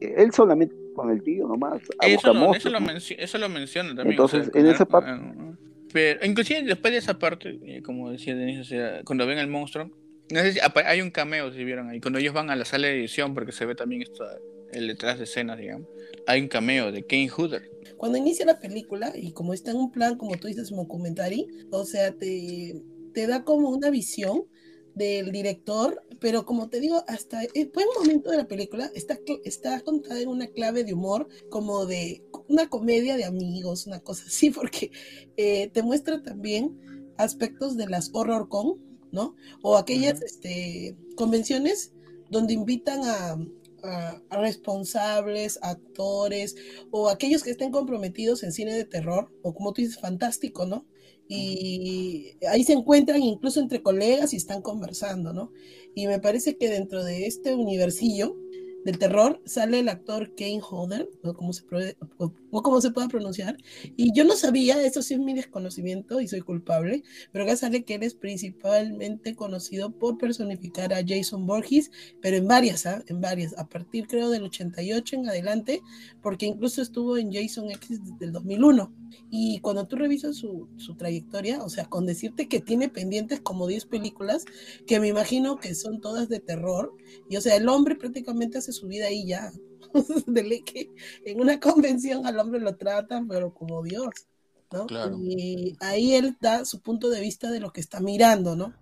él 0.00 0.32
solamente 0.32 0.74
con 0.94 1.10
el 1.10 1.22
tío 1.22 1.46
nomás. 1.46 1.80
Eso, 2.02 2.32
lo, 2.32 2.54
eso, 2.54 2.70
lo 2.70 2.78
eso, 2.78 3.38
lo 3.38 3.48
menciona 3.48 3.88
también. 3.90 4.10
Entonces, 4.10 4.50
en 4.54 4.66
esa 4.66 4.84
parte. 4.84 5.10
Pero 5.92 6.24
inclusive 6.24 6.62
después 6.62 6.92
de 6.92 6.98
esa 6.98 7.18
parte, 7.18 7.58
eh, 7.64 7.82
como 7.82 8.10
decía 8.10 8.34
Denise, 8.34 8.60
o 8.60 8.64
sea, 8.64 9.02
cuando 9.04 9.26
ven 9.26 9.38
el 9.38 9.48
monstruo, 9.48 9.90
no 10.30 10.40
sé 10.40 10.52
si 10.52 10.60
hay 10.86 11.00
un 11.00 11.10
cameo 11.10 11.52
si 11.52 11.64
vieron 11.64 11.88
ahí, 11.88 12.00
cuando 12.00 12.18
ellos 12.20 12.32
van 12.32 12.50
a 12.50 12.56
la 12.56 12.64
sala 12.64 12.86
de 12.86 13.00
edición, 13.00 13.34
porque 13.34 13.50
se 13.50 13.66
ve 13.66 13.74
también 13.74 14.02
esto, 14.02 14.24
el 14.72 14.86
detrás 14.86 15.18
de 15.18 15.24
escenas, 15.24 15.58
digamos, 15.58 15.88
hay 16.26 16.40
un 16.40 16.48
cameo 16.48 16.92
de 16.92 17.04
Kane 17.04 17.28
Hooder. 17.28 17.68
Cuando 17.96 18.18
inicia 18.18 18.46
la 18.46 18.60
película, 18.60 19.12
y 19.14 19.32
como 19.32 19.52
está 19.52 19.72
en 19.72 19.78
un 19.78 19.90
plan, 19.90 20.16
como 20.16 20.36
tú 20.36 20.46
dices, 20.46 20.70
como 20.70 20.86
comentario, 20.86 21.44
o 21.72 21.84
sea, 21.84 22.12
te, 22.12 22.80
te 23.12 23.26
da 23.26 23.42
como 23.42 23.70
una 23.70 23.90
visión 23.90 24.44
del 24.94 25.32
director, 25.32 26.02
pero 26.20 26.44
como 26.44 26.68
te 26.68 26.80
digo, 26.80 27.02
hasta 27.08 27.42
el 27.42 27.70
buen 27.72 27.86
momento 27.98 28.30
de 28.30 28.36
la 28.36 28.48
película 28.48 28.90
está, 28.94 29.18
está 29.44 29.80
contada 29.80 30.20
en 30.20 30.28
una 30.28 30.48
clave 30.48 30.84
de 30.84 30.94
humor, 30.94 31.28
como 31.48 31.86
de 31.86 32.24
una 32.48 32.68
comedia 32.68 33.16
de 33.16 33.24
amigos, 33.24 33.86
una 33.86 34.00
cosa 34.00 34.24
así, 34.26 34.50
porque 34.50 34.90
eh, 35.36 35.68
te 35.68 35.82
muestra 35.82 36.22
también 36.22 36.78
aspectos 37.16 37.76
de 37.76 37.88
las 37.88 38.10
horror 38.12 38.48
con, 38.48 38.78
¿no? 39.12 39.34
O 39.62 39.76
aquellas 39.76 40.22
este, 40.22 40.96
convenciones 41.16 41.92
donde 42.30 42.54
invitan 42.54 43.00
a, 43.04 43.36
a, 43.82 44.40
responsables, 44.40 45.58
actores 45.62 46.56
o 46.90 47.08
aquellos 47.08 47.42
que 47.42 47.50
estén 47.50 47.72
comprometidos 47.72 48.42
en 48.42 48.52
cine 48.52 48.74
de 48.74 48.84
terror, 48.84 49.32
o 49.42 49.54
como 49.54 49.72
tú 49.72 49.82
dices, 49.82 49.98
fantástico, 49.98 50.66
¿no? 50.66 50.86
Y 51.32 52.32
ahí 52.48 52.64
se 52.64 52.72
encuentran 52.72 53.22
incluso 53.22 53.60
entre 53.60 53.82
colegas 53.82 54.32
y 54.32 54.36
están 54.36 54.62
conversando, 54.62 55.32
¿no? 55.32 55.52
Y 55.94 56.08
me 56.08 56.18
parece 56.18 56.56
que 56.56 56.68
dentro 56.68 57.04
de 57.04 57.26
este 57.26 57.54
universillo 57.54 58.36
del 58.84 58.98
terror 58.98 59.40
sale 59.44 59.78
el 59.78 59.88
actor 59.88 60.34
Kane 60.34 60.60
Holder, 60.68 61.08
o 61.22 61.34
como 61.34 61.52
se, 61.52 61.62
o, 62.50 62.62
como 62.62 62.80
se 62.80 62.90
pueda 62.90 63.08
pronunciar, 63.08 63.56
y 63.96 64.12
yo 64.12 64.24
no 64.24 64.36
sabía, 64.36 64.82
eso 64.82 65.02
sí 65.02 65.14
es 65.14 65.20
mi 65.20 65.34
desconocimiento 65.34 66.20
y 66.20 66.28
soy 66.28 66.40
culpable, 66.40 67.02
pero 67.32 67.44
acá 67.44 67.56
sale 67.56 67.84
que 67.84 67.94
él 67.94 68.02
es 68.02 68.14
principalmente 68.14 69.34
conocido 69.34 69.90
por 69.90 70.18
personificar 70.18 70.92
a 70.92 71.02
Jason 71.06 71.46
Borges, 71.46 71.90
pero 72.20 72.36
en 72.36 72.46
varias, 72.46 72.86
¿ah? 72.86 73.02
en 73.06 73.20
varias, 73.20 73.56
a 73.58 73.68
partir 73.68 74.06
creo 74.06 74.30
del 74.30 74.44
88 74.44 75.16
en 75.16 75.28
adelante, 75.28 75.80
porque 76.22 76.46
incluso 76.46 76.82
estuvo 76.82 77.16
en 77.16 77.32
Jason 77.32 77.70
X 77.70 78.00
desde 78.04 78.26
el 78.26 78.32
2001. 78.32 78.92
Y 79.30 79.60
cuando 79.60 79.86
tú 79.86 79.96
revisas 79.96 80.36
su, 80.36 80.68
su 80.76 80.94
trayectoria, 80.96 81.62
o 81.62 81.68
sea, 81.68 81.84
con 81.86 82.06
decirte 82.06 82.48
que 82.48 82.60
tiene 82.60 82.88
pendientes 82.88 83.40
como 83.40 83.66
10 83.66 83.86
películas, 83.86 84.44
que 84.86 85.00
me 85.00 85.08
imagino 85.08 85.58
que 85.58 85.74
son 85.74 86.00
todas 86.00 86.28
de 86.28 86.40
terror, 86.40 86.94
y 87.28 87.36
o 87.36 87.40
sea, 87.40 87.56
el 87.56 87.68
hombre 87.68 87.96
prácticamente 87.96 88.58
hace 88.58 88.72
su 88.72 88.86
vida 88.86 89.06
ahí 89.06 89.26
ya. 89.26 89.52
de 90.26 90.62
que 90.64 90.90
en 91.24 91.40
una 91.40 91.60
convención 91.60 92.26
al 92.26 92.38
hombre 92.38 92.60
lo 92.60 92.76
tratan, 92.76 93.28
pero 93.28 93.52
como 93.52 93.82
Dios, 93.82 94.08
¿no? 94.72 94.86
Y 95.18 95.76
ahí 95.80 96.14
él 96.14 96.36
da 96.40 96.64
su 96.64 96.80
punto 96.80 97.10
de 97.10 97.20
vista 97.20 97.50
de 97.50 97.60
lo 97.60 97.72
que 97.72 97.80
está 97.80 98.00
mirando, 98.00 98.56
¿no? 98.56 98.74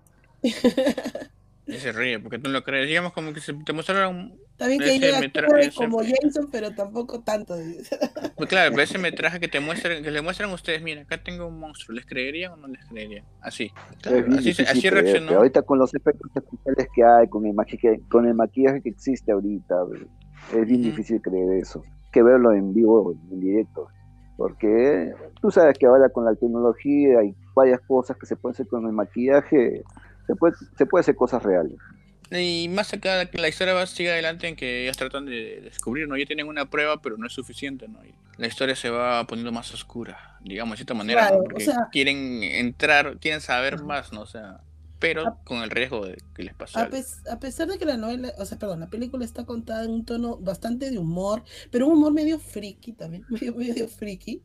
Y 1.68 1.74
se 1.74 1.92
ríe, 1.92 2.18
porque 2.18 2.38
tú 2.38 2.48
no 2.48 2.54
lo 2.54 2.64
crees. 2.64 2.88
Digamos 2.88 3.12
como 3.12 3.34
que 3.34 3.40
se 3.40 3.52
te 3.52 3.74
mostraron. 3.74 4.34
También 4.56 4.80
que 4.80 4.94
ella 4.94 5.20
ese... 5.20 5.70
como 5.74 5.98
Jason, 5.98 6.48
pero 6.50 6.74
tampoco 6.74 7.20
tanto. 7.20 7.54
Pues 8.36 8.48
claro, 8.48 8.70
pero 8.70 8.82
ese 8.84 8.98
metraje 8.98 9.40
que 9.40 9.48
te 9.48 9.58
muestran, 9.58 10.00
que 10.00 10.12
le 10.12 10.22
muestran 10.22 10.50
a 10.50 10.54
ustedes, 10.54 10.80
mira, 10.80 11.02
acá 11.02 11.20
tengo 11.20 11.48
un 11.48 11.58
monstruo, 11.58 11.96
¿les 11.96 12.06
creerían 12.06 12.52
o 12.52 12.56
no 12.56 12.68
les 12.68 12.84
creerían? 12.86 13.24
Así. 13.40 13.72
así, 14.04 14.50
así 14.62 14.90
reaccionó. 14.90 15.32
Ahorita 15.38 15.62
con 15.62 15.80
los 15.80 15.92
efectos 15.92 16.30
especiales 16.32 16.86
que 16.94 17.02
hay, 17.02 17.26
con 17.26 17.44
el, 17.46 17.52
maquillaje, 17.52 18.00
con 18.08 18.26
el 18.26 18.34
maquillaje 18.34 18.80
que 18.80 18.90
existe 18.90 19.32
ahorita, 19.32 19.74
es 20.54 20.66
bien 20.66 20.82
difícil 20.82 21.20
creer 21.20 21.50
eso. 21.54 21.82
Que 22.12 22.22
verlo 22.22 22.52
en 22.52 22.74
vivo, 22.74 23.14
en 23.30 23.40
directo. 23.40 23.88
Porque 24.36 25.12
tú 25.40 25.50
sabes 25.50 25.76
que 25.78 25.86
ahora 25.86 26.08
con 26.10 26.24
la 26.24 26.34
tecnología 26.34 27.18
hay 27.20 27.34
varias 27.54 27.80
cosas 27.80 28.16
que 28.16 28.26
se 28.26 28.36
pueden 28.36 28.54
hacer 28.54 28.68
con 28.68 28.86
el 28.86 28.92
maquillaje 28.92 29.82
se 30.28 30.36
puede, 30.36 30.54
se 30.76 30.86
puede 30.86 31.00
hacer 31.00 31.16
cosas 31.16 31.42
reales. 31.42 31.76
Y 32.30 32.68
más 32.68 32.92
acá, 32.92 33.26
la 33.32 33.48
historia 33.48 33.72
va 33.72 33.82
a 33.82 33.86
seguir 33.86 34.12
adelante 34.12 34.46
en 34.46 34.54
que 34.54 34.82
ellos 34.82 34.98
tratan 34.98 35.24
de 35.24 35.62
descubrir, 35.62 36.06
¿no? 36.06 36.16
Ya 36.18 36.26
tienen 36.26 36.46
una 36.46 36.66
prueba, 36.66 37.00
pero 37.00 37.16
no 37.16 37.26
es 37.26 37.32
suficiente, 37.32 37.88
¿no? 37.88 38.00
la 38.36 38.46
historia 38.46 38.76
se 38.76 38.88
va 38.88 39.26
poniendo 39.26 39.50
más 39.50 39.72
oscura. 39.74 40.36
digamos, 40.40 40.74
de 40.74 40.76
cierta 40.76 40.94
manera, 40.94 41.30
porque 41.30 41.66
quieren 41.90 42.42
entrar, 42.44 43.18
quieren 43.18 43.40
saber 43.40 43.82
más, 43.82 44.12
¿no? 44.12 44.20
O 44.20 44.26
sea, 44.26 44.60
pero 44.98 45.38
con 45.44 45.62
el 45.62 45.70
riesgo 45.70 46.04
de 46.04 46.18
que 46.34 46.42
les 46.42 46.54
pase. 46.54 46.78
A, 46.78 47.38
pesar 47.38 47.68
de 47.68 47.78
que 47.78 47.84
la 47.84 47.96
novela, 47.96 48.32
o 48.38 48.44
sea, 48.44 48.58
perdón, 48.58 48.80
la 48.80 48.88
película 48.88 49.24
está 49.24 49.44
contada 49.44 49.84
en 49.84 49.90
un 49.90 50.04
tono 50.04 50.38
bastante 50.38 50.90
de 50.90 50.98
humor, 50.98 51.44
pero 51.70 51.86
un 51.86 51.94
humor 51.94 52.12
medio 52.12 52.38
friki 52.38 52.92
también, 52.92 53.24
medio, 53.28 53.54
medio 53.54 53.88
friki, 53.88 54.42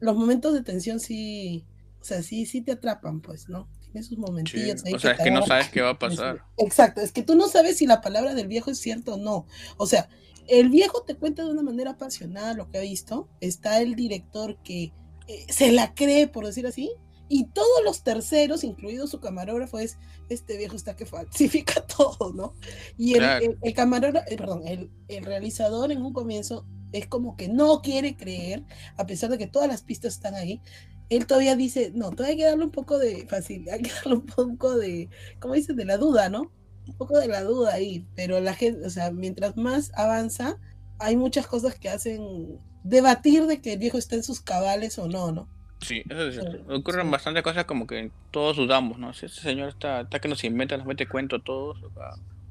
los 0.00 0.16
momentos 0.16 0.54
de 0.54 0.62
tensión 0.62 1.00
sí, 1.00 1.64
o 2.00 2.04
sea, 2.04 2.22
sí, 2.22 2.46
sí 2.46 2.60
te 2.60 2.72
atrapan, 2.72 3.20
pues, 3.20 3.48
¿no? 3.48 3.68
Tiene 3.80 4.02
sus 4.02 4.18
momentillos 4.18 4.82
O 4.92 4.98
sea, 4.98 5.12
es 5.12 5.20
que 5.20 5.30
no 5.30 5.46
sabes 5.46 5.68
qué 5.70 5.80
va 5.80 5.90
a 5.90 5.98
pasar. 5.98 6.44
Exacto, 6.58 7.00
es 7.00 7.12
que 7.12 7.22
tú 7.22 7.34
no 7.34 7.48
sabes 7.48 7.78
si 7.78 7.86
la 7.86 8.00
palabra 8.00 8.34
del 8.34 8.48
viejo 8.48 8.70
es 8.70 8.78
cierta 8.78 9.14
o 9.14 9.16
no. 9.16 9.46
O 9.76 9.86
sea, 9.86 10.08
el 10.48 10.68
viejo 10.68 11.02
te 11.02 11.14
cuenta 11.14 11.44
de 11.44 11.50
una 11.50 11.62
manera 11.62 11.92
apasionada 11.92 12.54
lo 12.54 12.70
que 12.70 12.78
ha 12.78 12.82
visto. 12.82 13.28
Está 13.40 13.80
el 13.80 13.94
director 13.94 14.56
que 14.62 14.92
eh, 15.28 15.46
se 15.48 15.72
la 15.72 15.94
cree, 15.94 16.28
por 16.28 16.46
decir 16.46 16.66
así, 16.66 16.92
y 17.28 17.46
todos 17.46 17.84
los 17.84 18.02
terceros, 18.02 18.64
incluido 18.64 19.06
su 19.06 19.20
camarógrafo, 19.20 19.78
es 19.78 19.98
este 20.28 20.56
viejo 20.56 20.76
está 20.76 20.96
que 20.96 21.06
falsifica 21.06 21.84
todo, 21.96 22.32
¿no? 22.32 22.54
Y 22.96 23.14
el, 23.14 23.58
el, 23.60 23.74
camarógrafo, 23.74 24.26
eh, 24.28 24.36
perdón, 24.36 24.66
el, 24.66 24.90
el, 25.08 25.24
realizador 25.24 25.92
en 25.92 26.02
un 26.02 26.12
comienzo 26.12 26.66
es 26.92 27.06
como 27.06 27.36
que 27.36 27.48
no 27.48 27.82
quiere 27.82 28.16
creer, 28.16 28.64
a 28.96 29.06
pesar 29.06 29.30
de 29.30 29.38
que 29.38 29.46
todas 29.46 29.68
las 29.68 29.82
pistas 29.82 30.14
están 30.14 30.34
ahí. 30.34 30.60
Él 31.08 31.26
todavía 31.26 31.56
dice, 31.56 31.92
no, 31.94 32.10
todavía 32.10 32.32
hay 32.32 32.36
que 32.38 32.44
darle 32.44 32.64
un 32.64 32.70
poco 32.70 32.98
de 32.98 33.26
fácil, 33.26 33.68
hay 33.70 33.82
que 33.82 33.90
darle 34.04 34.14
un 34.14 34.26
poco 34.26 34.76
de, 34.76 35.08
¿cómo 35.40 35.54
dices? 35.54 35.76
De 35.76 35.84
la 35.84 35.96
duda, 35.96 36.28
¿no? 36.28 36.52
Un 36.86 36.96
poco 36.96 37.18
de 37.18 37.28
la 37.28 37.42
duda 37.42 37.74
ahí, 37.74 38.06
pero 38.14 38.40
la 38.40 38.54
gente, 38.54 38.86
o 38.86 38.90
sea, 38.90 39.10
mientras 39.10 39.56
más 39.56 39.90
avanza, 39.94 40.58
hay 40.98 41.16
muchas 41.16 41.46
cosas 41.46 41.74
que 41.74 41.88
hacen 41.88 42.60
debatir 42.84 43.46
de 43.46 43.60
que 43.60 43.72
el 43.72 43.78
viejo 43.78 43.98
está 43.98 44.14
en 44.14 44.22
sus 44.22 44.40
cabales 44.40 44.98
o 44.98 45.08
no, 45.08 45.32
¿no? 45.32 45.48
Sí, 45.80 46.02
eso 46.08 46.28
es 46.28 46.34
cierto. 46.34 46.74
Ocurren 46.74 47.10
bastantes 47.10 47.42
cosas 47.42 47.64
como 47.64 47.86
que 47.86 48.10
todos 48.30 48.56
dudamos, 48.56 48.98
¿no? 48.98 49.12
Si 49.12 49.26
ese 49.26 49.40
señor 49.40 49.68
está, 49.68 50.00
está 50.02 50.20
que 50.20 50.28
nos 50.28 50.42
inventa, 50.44 50.76
nos 50.76 50.86
mete 50.86 51.06
cuento 51.06 51.36
a 51.36 51.42
todos, 51.42 51.78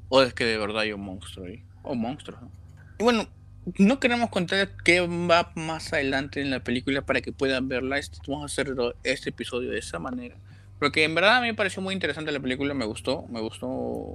o, 0.08 0.22
es 0.22 0.34
que 0.34 0.44
de 0.44 0.58
verdad 0.58 0.80
hay 0.80 0.92
un 0.92 1.00
monstruo 1.00 1.46
ahí, 1.46 1.64
o 1.82 1.94
monstruos, 1.94 2.40
¿no? 2.40 2.50
Y 2.98 3.02
bueno, 3.02 3.26
no 3.78 3.98
queremos 3.98 4.30
contar 4.30 4.70
qué 4.84 5.00
va 5.00 5.50
más 5.56 5.92
adelante 5.92 6.40
en 6.40 6.50
la 6.50 6.60
película 6.60 7.02
para 7.02 7.20
que 7.20 7.32
puedan 7.32 7.68
verla. 7.68 7.98
Este, 7.98 8.18
vamos 8.26 8.42
a 8.42 8.46
hacer 8.46 8.74
este 9.02 9.30
episodio 9.30 9.70
de 9.70 9.78
esa 9.78 9.98
manera. 9.98 10.36
Porque 10.78 11.04
en 11.04 11.14
verdad 11.14 11.38
a 11.38 11.40
mí 11.40 11.48
me 11.48 11.54
pareció 11.54 11.82
muy 11.82 11.94
interesante 11.94 12.30
la 12.32 12.40
película, 12.40 12.74
me 12.74 12.84
gustó, 12.84 13.26
me 13.28 13.40
gustó 13.40 13.66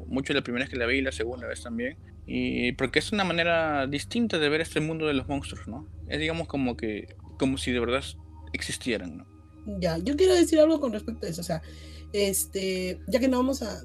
mucho 0.08 0.34
la 0.34 0.42
primera 0.42 0.64
vez 0.64 0.70
que 0.70 0.78
la 0.78 0.86
vi 0.86 0.98
y 0.98 1.02
la 1.02 1.12
segunda 1.12 1.48
vez 1.48 1.64
también. 1.64 1.98
Y 2.28 2.72
porque 2.74 3.00
es 3.00 3.12
una 3.12 3.24
manera 3.24 3.88
distinta 3.88 4.38
de 4.38 4.48
ver 4.48 4.62
este 4.62 4.80
mundo 4.80 5.08
de 5.08 5.14
los 5.14 5.28
monstruos, 5.28 5.68
¿no? 5.68 5.88
Es 6.08 6.20
digamos 6.20 6.48
como 6.48 6.78
que, 6.78 7.16
como 7.38 7.58
si 7.58 7.72
de 7.72 7.80
verdad 7.80 8.04
existieran, 8.54 9.18
¿no? 9.18 9.26
Ya, 9.80 9.98
yo 10.00 10.16
quiero 10.16 10.34
decir 10.34 10.60
algo 10.60 10.80
con 10.80 10.92
respecto 10.92 11.26
a 11.26 11.30
eso, 11.30 11.42
o 11.42 11.44
sea, 11.44 11.62
este, 12.14 13.00
ya 13.08 13.20
que 13.20 13.28
no 13.28 13.38
vamos 13.38 13.62
a 13.62 13.84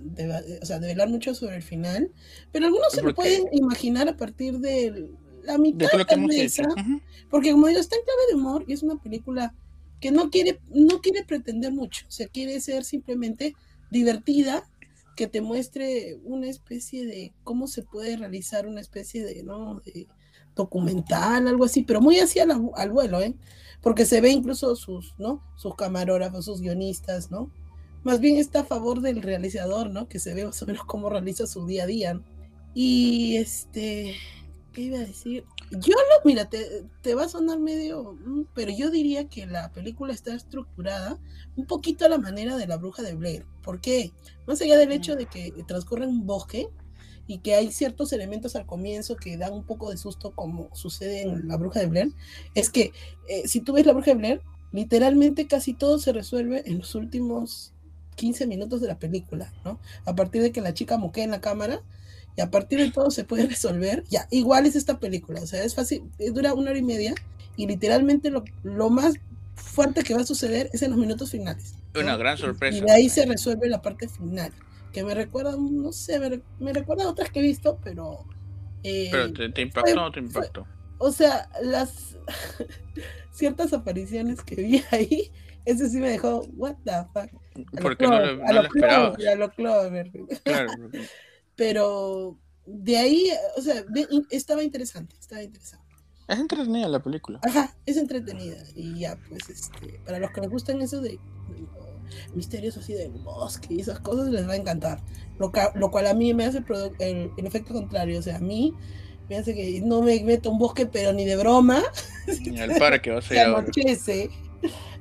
o 0.62 0.66
sea, 0.66 0.78
develar 0.78 1.08
mucho 1.08 1.34
sobre 1.34 1.56
el 1.56 1.62
final, 1.62 2.10
pero 2.50 2.66
algunos 2.66 2.92
se 2.92 3.02
lo 3.02 3.14
pueden 3.14 3.44
imaginar 3.52 4.08
a 4.08 4.16
partir 4.16 4.58
de 4.58 5.10
la 5.44 5.58
mitad 5.58 5.90
de, 5.90 5.98
lo 5.98 6.06
que 6.06 7.00
porque 7.30 7.52
como 7.52 7.68
digo, 7.68 7.78
está 7.78 7.96
en 7.96 8.02
clave 8.02 8.20
de 8.28 8.34
humor 8.34 8.64
y 8.66 8.72
es 8.72 8.82
una 8.82 9.00
película 9.00 9.54
que 10.00 10.10
no 10.10 10.30
quiere, 10.30 10.60
no 10.70 11.00
quiere 11.00 11.24
pretender 11.24 11.72
mucho, 11.72 12.06
o 12.08 12.10
sea, 12.10 12.26
quiere 12.26 12.60
ser 12.60 12.84
simplemente 12.84 13.54
divertida, 13.90 14.66
que 15.16 15.26
te 15.26 15.40
muestre 15.40 16.18
una 16.24 16.48
especie 16.48 17.06
de 17.06 17.32
cómo 17.42 17.66
se 17.66 17.82
puede 17.82 18.16
realizar 18.16 18.66
una 18.66 18.82
especie 18.82 19.24
de, 19.24 19.42
¿no? 19.42 19.80
de 19.80 20.06
documental, 20.56 21.46
algo 21.46 21.64
así, 21.64 21.84
pero 21.84 22.00
muy 22.00 22.18
hacia 22.18 22.46
al 22.74 22.90
vuelo, 22.90 23.20
¿eh? 23.20 23.34
porque 23.86 24.04
se 24.04 24.20
ve 24.20 24.30
incluso 24.30 24.74
sus, 24.74 25.14
¿no? 25.18 25.42
Sus 25.54 25.76
camarógrafos, 25.76 26.46
sus 26.46 26.60
guionistas, 26.60 27.30
¿no? 27.30 27.52
Más 28.02 28.18
bien 28.18 28.36
está 28.36 28.60
a 28.60 28.64
favor 28.64 29.00
del 29.00 29.22
realizador, 29.22 29.90
¿no? 29.90 30.08
Que 30.08 30.18
se 30.18 30.34
ve 30.34 30.44
más 30.44 30.60
o 30.60 30.66
menos 30.66 30.84
cómo 30.84 31.08
realiza 31.08 31.46
su 31.46 31.66
día 31.66 31.84
a 31.84 31.86
día. 31.86 32.20
Y 32.74 33.36
este, 33.36 34.16
¿qué 34.72 34.80
iba 34.82 34.98
a 34.98 35.04
decir? 35.04 35.44
Yo 35.70 35.92
lo, 35.92 36.24
mira, 36.24 36.48
te, 36.48 36.84
te, 37.02 37.14
va 37.14 37.24
a 37.24 37.28
sonar 37.28 37.58
medio, 37.58 38.16
mm, 38.24 38.46
pero 38.54 38.72
yo 38.72 38.90
diría 38.90 39.28
que 39.28 39.46
la 39.46 39.70
película 39.72 40.12
está 40.12 40.34
estructurada 40.34 41.18
un 41.56 41.66
poquito 41.66 42.04
a 42.04 42.08
la 42.08 42.18
manera 42.18 42.56
de 42.56 42.66
la 42.66 42.76
bruja 42.76 43.02
de 43.02 43.14
Blair. 43.14 43.46
¿Por 43.62 43.80
qué? 43.80 44.12
Más 44.46 44.60
allá 44.60 44.78
del 44.78 44.92
hecho 44.92 45.16
de 45.16 45.26
que 45.26 45.52
transcurre 45.66 46.04
en 46.04 46.10
un 46.10 46.26
bosque, 46.26 46.68
y 47.26 47.38
que 47.38 47.54
hay 47.54 47.72
ciertos 47.72 48.12
elementos 48.12 48.56
al 48.56 48.66
comienzo 48.66 49.16
que 49.16 49.36
dan 49.36 49.52
un 49.52 49.64
poco 49.64 49.90
de 49.90 49.96
susto 49.96 50.32
como 50.32 50.68
sucede 50.74 51.22
en 51.22 51.48
La 51.48 51.56
Bruja 51.56 51.80
de 51.80 51.86
Blair, 51.86 52.12
es 52.54 52.70
que 52.70 52.92
eh, 53.28 53.46
si 53.46 53.60
tú 53.60 53.72
ves 53.72 53.86
La 53.86 53.92
Bruja 53.92 54.12
de 54.12 54.16
Blair, 54.16 54.40
literalmente 54.72 55.46
casi 55.46 55.74
todo 55.74 55.98
se 55.98 56.12
resuelve 56.12 56.62
en 56.66 56.78
los 56.78 56.94
últimos 56.94 57.72
15 58.16 58.46
minutos 58.46 58.80
de 58.80 58.88
la 58.88 58.98
película, 58.98 59.52
¿no? 59.64 59.78
A 60.04 60.14
partir 60.14 60.42
de 60.42 60.52
que 60.52 60.60
la 60.60 60.74
chica 60.74 60.96
moquea 60.96 61.24
en 61.24 61.30
la 61.30 61.40
cámara 61.40 61.82
y 62.36 62.40
a 62.40 62.50
partir 62.50 62.78
de 62.78 62.90
todo 62.90 63.10
se 63.10 63.24
puede 63.24 63.46
resolver, 63.48 64.04
ya, 64.08 64.28
igual 64.30 64.66
es 64.66 64.76
esta 64.76 64.98
película, 64.98 65.40
o 65.42 65.46
sea, 65.46 65.64
es 65.64 65.74
fácil, 65.74 66.04
eh, 66.18 66.30
dura 66.30 66.54
una 66.54 66.70
hora 66.70 66.78
y 66.78 66.82
media 66.82 67.14
y 67.56 67.66
literalmente 67.66 68.30
lo, 68.30 68.44
lo 68.62 68.90
más 68.90 69.14
fuerte 69.54 70.02
que 70.02 70.14
va 70.14 70.20
a 70.20 70.26
suceder 70.26 70.70
es 70.72 70.82
en 70.82 70.90
los 70.90 70.98
minutos 70.98 71.30
finales. 71.30 71.74
Una 71.94 72.16
gran 72.16 72.36
sorpresa. 72.36 72.76
Y 72.76 72.80
de 72.82 72.92
ahí 72.92 73.08
se 73.08 73.24
resuelve 73.24 73.68
la 73.68 73.80
parte 73.80 74.06
final 74.08 74.52
que 74.96 75.04
me 75.04 75.14
recuerdan, 75.14 75.82
no 75.82 75.92
sé, 75.92 76.18
me, 76.58 76.72
recuerda 76.72 77.04
a 77.04 77.10
otras 77.10 77.28
que 77.28 77.40
he 77.40 77.42
visto, 77.42 77.78
pero... 77.84 78.24
Eh, 78.82 79.10
¿Pero 79.10 79.30
te, 79.52 79.60
impactó 79.60 79.92
o 79.92 79.94
no 79.94 80.10
te 80.10 80.20
impactó? 80.20 80.66
o 80.96 81.12
sea, 81.12 81.50
las 81.60 82.16
ciertas 83.30 83.74
apariciones 83.74 84.42
que 84.42 84.54
vi 84.54 84.82
ahí, 84.90 85.30
eso 85.66 85.86
sí 85.86 85.98
me 85.98 86.08
dejó, 86.08 86.46
what 86.56 86.76
the 86.86 86.92
fuck. 87.12 87.30
Porque 87.82 88.06
no, 88.06 88.18
lo, 88.18 88.36
no 88.38 88.62
esperaba. 88.62 89.14
A 89.30 89.34
lo 89.34 89.50
Clover. 89.50 90.10
Claro. 90.44 90.72
pero 91.56 92.38
de 92.64 92.96
ahí, 92.96 93.30
o 93.58 93.60
sea, 93.60 93.84
estaba 94.30 94.64
interesante, 94.64 95.14
estaba 95.20 95.42
interesante. 95.42 95.84
Es 96.26 96.38
entretenida 96.38 96.88
la 96.88 97.02
película. 97.02 97.38
Ajá, 97.42 97.76
es 97.84 97.98
entretenida. 97.98 98.64
Y 98.74 99.00
ya, 99.00 99.18
pues, 99.28 99.50
este, 99.50 100.00
para 100.06 100.20
los 100.20 100.30
que 100.30 100.40
les 100.40 100.48
gustan 100.48 100.80
eso 100.80 101.02
de 101.02 101.20
misterios 102.34 102.76
así 102.76 102.92
del 102.94 103.12
bosque 103.12 103.74
y 103.74 103.80
esas 103.80 104.00
cosas 104.00 104.28
les 104.28 104.48
va 104.48 104.52
a 104.52 104.56
encantar. 104.56 105.00
Lo, 105.38 105.52
lo 105.74 105.90
cual 105.90 106.06
a 106.06 106.14
mí 106.14 106.32
me 106.34 106.46
hace 106.46 106.62
el, 106.98 107.30
efecto 107.36 107.74
contrario. 107.74 108.18
O 108.18 108.22
sea, 108.22 108.36
a 108.36 108.40
mí 108.40 108.74
me 109.28 109.36
hace 109.36 109.54
que 109.54 109.80
no 109.82 110.02
me 110.02 110.22
meto 110.22 110.50
un 110.50 110.58
bosque, 110.58 110.86
pero 110.86 111.12
ni 111.12 111.24
de 111.24 111.36
broma. 111.36 111.82
Ni 112.44 112.60
al 112.60 112.76
parque 112.76 113.10
va 113.10 113.18
a 113.18 113.22
ser. 113.22 113.38
anochece. 113.38 114.30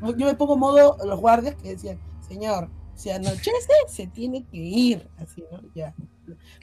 Yo 0.02 0.26
me 0.26 0.36
pongo 0.36 0.58
modo 0.58 0.98
los 1.06 1.20
guardias 1.20 1.56
que 1.56 1.70
decían, 1.70 2.00
señor, 2.28 2.70
si 2.96 3.10
anochece, 3.10 3.74
se 3.88 4.08
tiene 4.08 4.46
que 4.46 4.58
ir. 4.58 5.10
Así, 5.18 5.44
¿no? 5.52 5.62
Ya. 5.74 5.94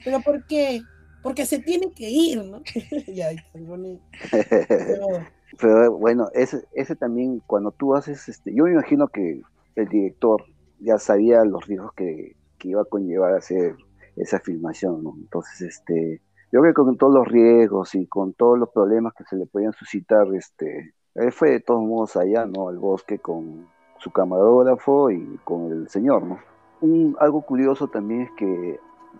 Pero 0.05 0.21
¿por 0.21 0.47
qué? 0.47 0.83
Porque 1.23 1.47
se 1.47 1.61
tiene 1.61 1.93
que 1.93 2.11
ir, 2.11 2.45
¿no? 2.45 2.63
ya, 3.07 3.31
pero, 3.53 3.77
pero, 5.61 5.97
bueno, 5.97 6.29
ese, 6.35 6.65
ese 6.75 6.97
también, 6.97 7.41
cuando 7.47 7.71
tú 7.71 7.95
haces, 7.95 8.29
este, 8.29 8.53
yo 8.55 8.65
me 8.65 8.73
imagino 8.73 9.09
que 9.09 9.41
el 9.77 9.89
director 9.89 10.45
ya 10.81 10.99
sabía 10.99 11.45
los 11.45 11.67
riesgos 11.67 11.93
que, 11.95 12.37
iba 12.65 12.83
a 12.83 12.85
conllevar 12.85 13.35
hacer 13.35 13.75
esa 14.15 14.39
filmación, 14.39 15.03
¿no? 15.03 15.15
Entonces, 15.17 15.63
este, 15.63 16.23
yo 16.53 16.61
creo 16.61 16.73
que 16.73 16.83
con 16.85 16.97
todos 16.97 17.13
los 17.13 17.27
riesgos 17.27 17.97
y 17.97 18.07
con 18.07 18.35
todos 18.35 18.57
los 18.57 18.69
problemas 18.71 19.15
que 19.15 19.25
se 19.25 19.35
le 19.35 19.47
podían 19.47 19.73
suscitar, 19.73 20.33
este, 20.35 20.95
él 21.17 21.33
fue 21.33 21.51
de 21.51 21.61
todos 21.61 21.83
modos 21.83 22.17
allá, 22.17 22.47
¿no? 22.47 22.69
Al 22.69 22.79
bosque 22.79 23.19
con 23.19 23.67
su 23.99 24.13
camarógrafo 24.13 25.11
y 25.11 25.41
con 25.43 25.73
el 25.73 25.89
señor, 25.89 26.23
¿no? 26.23 26.39
Algo 27.19 27.43
curioso 27.43 27.89
también 27.89 28.23
es 28.23 28.31
que 28.37 28.79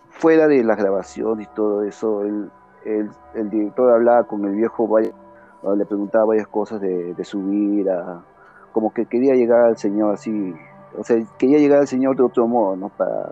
fuera 0.09 0.47
de 0.47 0.63
la 0.63 0.75
grabación 0.75 1.41
y 1.41 1.45
todo 1.47 1.83
eso, 1.83 2.23
el, 2.23 2.49
el, 2.85 3.49
director 3.49 3.91
hablaba 3.91 4.25
con 4.25 4.45
el 4.45 4.55
viejo, 4.55 4.89
le 4.99 5.85
preguntaba 5.85 6.25
varias 6.25 6.47
cosas 6.47 6.79
de, 6.79 7.13
de 7.13 7.23
su 7.25 7.43
vida, 7.43 8.23
como 8.73 8.93
que 8.93 9.05
quería 9.05 9.35
llegar 9.35 9.61
al 9.61 9.77
Señor 9.77 10.15
así, 10.15 10.53
o 10.97 11.03
sea, 11.03 11.23
quería 11.37 11.59
llegar 11.59 11.79
al 11.79 11.87
Señor 11.87 12.17
de 12.17 12.23
otro 12.23 12.47
modo, 12.47 12.75
¿no? 12.75 12.89
Para, 12.89 13.31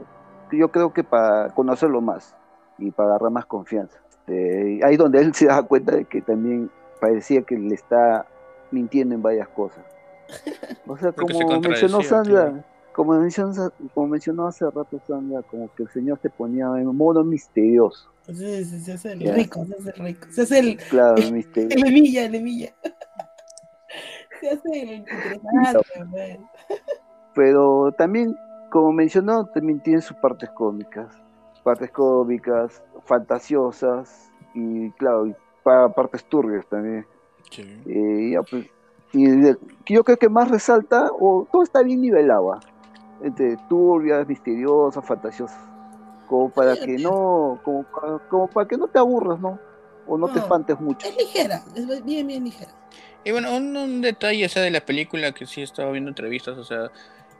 yo 0.51 0.71
creo 0.71 0.93
que 0.93 1.03
para 1.03 1.49
conocerlo 1.49 1.99
más 1.99 2.35
y 2.77 2.91
para 2.91 3.09
agarrar 3.09 3.31
más 3.31 3.45
confianza. 3.45 3.97
Este, 4.09 4.79
ahí 4.85 4.93
es 4.93 4.97
donde 4.97 5.19
él 5.19 5.33
se 5.35 5.47
da 5.47 5.61
cuenta 5.63 5.95
de 5.95 6.05
que 6.05 6.21
también 6.21 6.69
parecía 7.01 7.41
que 7.41 7.57
le 7.57 7.75
está 7.75 8.25
mintiendo 8.71 9.15
en 9.15 9.21
varias 9.21 9.49
cosas. 9.49 9.83
O 10.87 10.97
sea, 10.97 11.11
como 11.11 11.59
mencionó 11.59 12.01
Sandra, 12.01 12.63
como 12.93 13.13
mencionó, 13.13 13.71
como 13.93 14.07
mencionó 14.07 14.47
hace 14.47 14.65
rato 14.65 14.99
Sandra, 15.07 15.41
como 15.43 15.73
que 15.75 15.83
el 15.83 15.89
Señor 15.89 16.19
se 16.21 16.29
ponía 16.29 16.65
en 16.77 16.85
modo 16.95 17.23
misterioso. 17.23 18.09
Sí, 18.27 18.65
sí, 18.65 18.79
se 18.79 18.93
hace 18.93 19.13
el 19.13 19.33
rico, 19.33 19.65
se 19.65 19.75
hace 19.75 19.89
el 19.89 20.05
rico, 20.05 20.27
se 20.31 20.41
hace 20.41 20.59
el, 20.59 20.77
claro, 20.77 21.17
el, 21.17 21.33
misterio. 21.33 21.69
el 21.77 21.87
Emilla, 21.87 22.25
el 22.25 22.35
Pero 27.33 27.91
también, 27.97 28.35
como 28.69 28.91
mencionó, 28.91 29.45
también 29.45 29.81
tiene 29.81 30.01
sus 30.01 30.17
partes 30.17 30.49
cómicas. 30.51 31.15
Partes 31.63 31.91
cómicas, 31.91 32.83
fantasiosas 33.05 34.31
y, 34.53 34.89
claro, 34.91 35.33
para 35.63 35.89
partes 35.89 36.23
turbias 36.25 36.65
también. 36.67 37.05
Sí. 37.49 37.81
Eh, 37.85 38.31
ya, 38.33 38.41
pues, 38.43 38.65
Y 39.13 39.93
yo 39.93 40.03
creo 40.03 40.17
que 40.17 40.29
más 40.29 40.49
resalta, 40.49 41.09
o 41.19 41.47
todo 41.51 41.63
está 41.63 41.83
bien 41.83 42.01
nivelado, 42.01 42.53
¿ah? 42.53 42.59
entre 43.23 43.57
turbias, 43.69 44.27
misteriosas, 44.27 45.05
fantasiosas, 45.05 45.59
como 46.27 46.49
para 46.49 46.75
que 46.75 46.97
no, 46.97 47.59
como, 47.63 47.85
como 48.29 48.47
para 48.47 48.67
que 48.67 48.77
no 48.77 48.87
te 48.87 48.99
aburras, 48.99 49.39
¿no? 49.39 49.59
O 50.07 50.17
no, 50.17 50.27
te 50.27 50.39
espantes 50.39 50.79
mucho. 50.79 51.07
Es 51.07 51.15
ligera, 51.15 51.63
es 51.75 52.03
bien, 52.03 52.27
bien 52.27 52.43
ligera. 52.43 52.71
Y 53.23 53.31
bueno, 53.31 53.55
un, 53.55 54.01
detalle 54.01 54.45
ese 54.45 54.59
de 54.59 54.71
la 54.71 54.81
película 54.81 55.31
que 55.31 55.45
sí 55.45 55.61
estaba 55.61 55.91
viendo 55.91 56.09
entrevistas, 56.09 56.57
o 56.57 56.63
sea, 56.63 56.91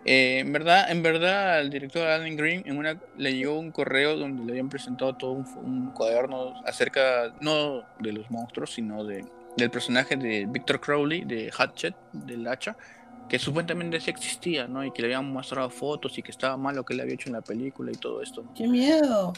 eh, 0.05 0.39
en 0.39 0.51
verdad, 0.51 0.91
en 0.91 1.03
verdad, 1.03 1.59
al 1.59 1.69
director 1.69 2.07
Alan 2.07 2.35
Green 2.35 2.63
en 2.65 2.77
una 2.77 2.99
le 3.17 3.35
llegó 3.35 3.59
un 3.59 3.71
correo 3.71 4.17
donde 4.17 4.43
le 4.45 4.51
habían 4.51 4.69
presentado 4.69 5.15
todo 5.15 5.31
un, 5.31 5.91
cuaderno 5.91 6.53
acerca 6.65 7.33
no 7.39 7.83
de 7.99 8.11
los 8.11 8.29
monstruos, 8.31 8.73
sino 8.73 9.03
de 9.03 9.25
del 9.57 9.69
personaje 9.69 10.15
de 10.15 10.45
Victor 10.47 10.79
Crowley 10.79 11.25
de 11.25 11.51
Hatchet 11.51 11.93
del 12.13 12.47
hacha, 12.47 12.75
que 13.27 13.39
supuestamente 13.39 13.99
sí 13.99 14.09
existía, 14.09 14.67
¿no? 14.67 14.83
Y 14.83 14.91
que 14.91 15.01
le 15.01 15.07
habían 15.07 15.31
mostrado 15.31 15.69
fotos 15.69 16.17
y 16.17 16.23
que 16.23 16.31
estaba 16.31 16.57
mal 16.57 16.75
lo 16.75 16.83
que 16.83 16.93
le 16.93 17.03
había 17.03 17.15
hecho 17.15 17.29
en 17.29 17.33
la 17.33 17.41
película 17.41 17.91
y 17.91 17.95
todo 17.95 18.21
esto. 18.21 18.43
¡Qué 18.55 18.67
miedo! 18.67 19.33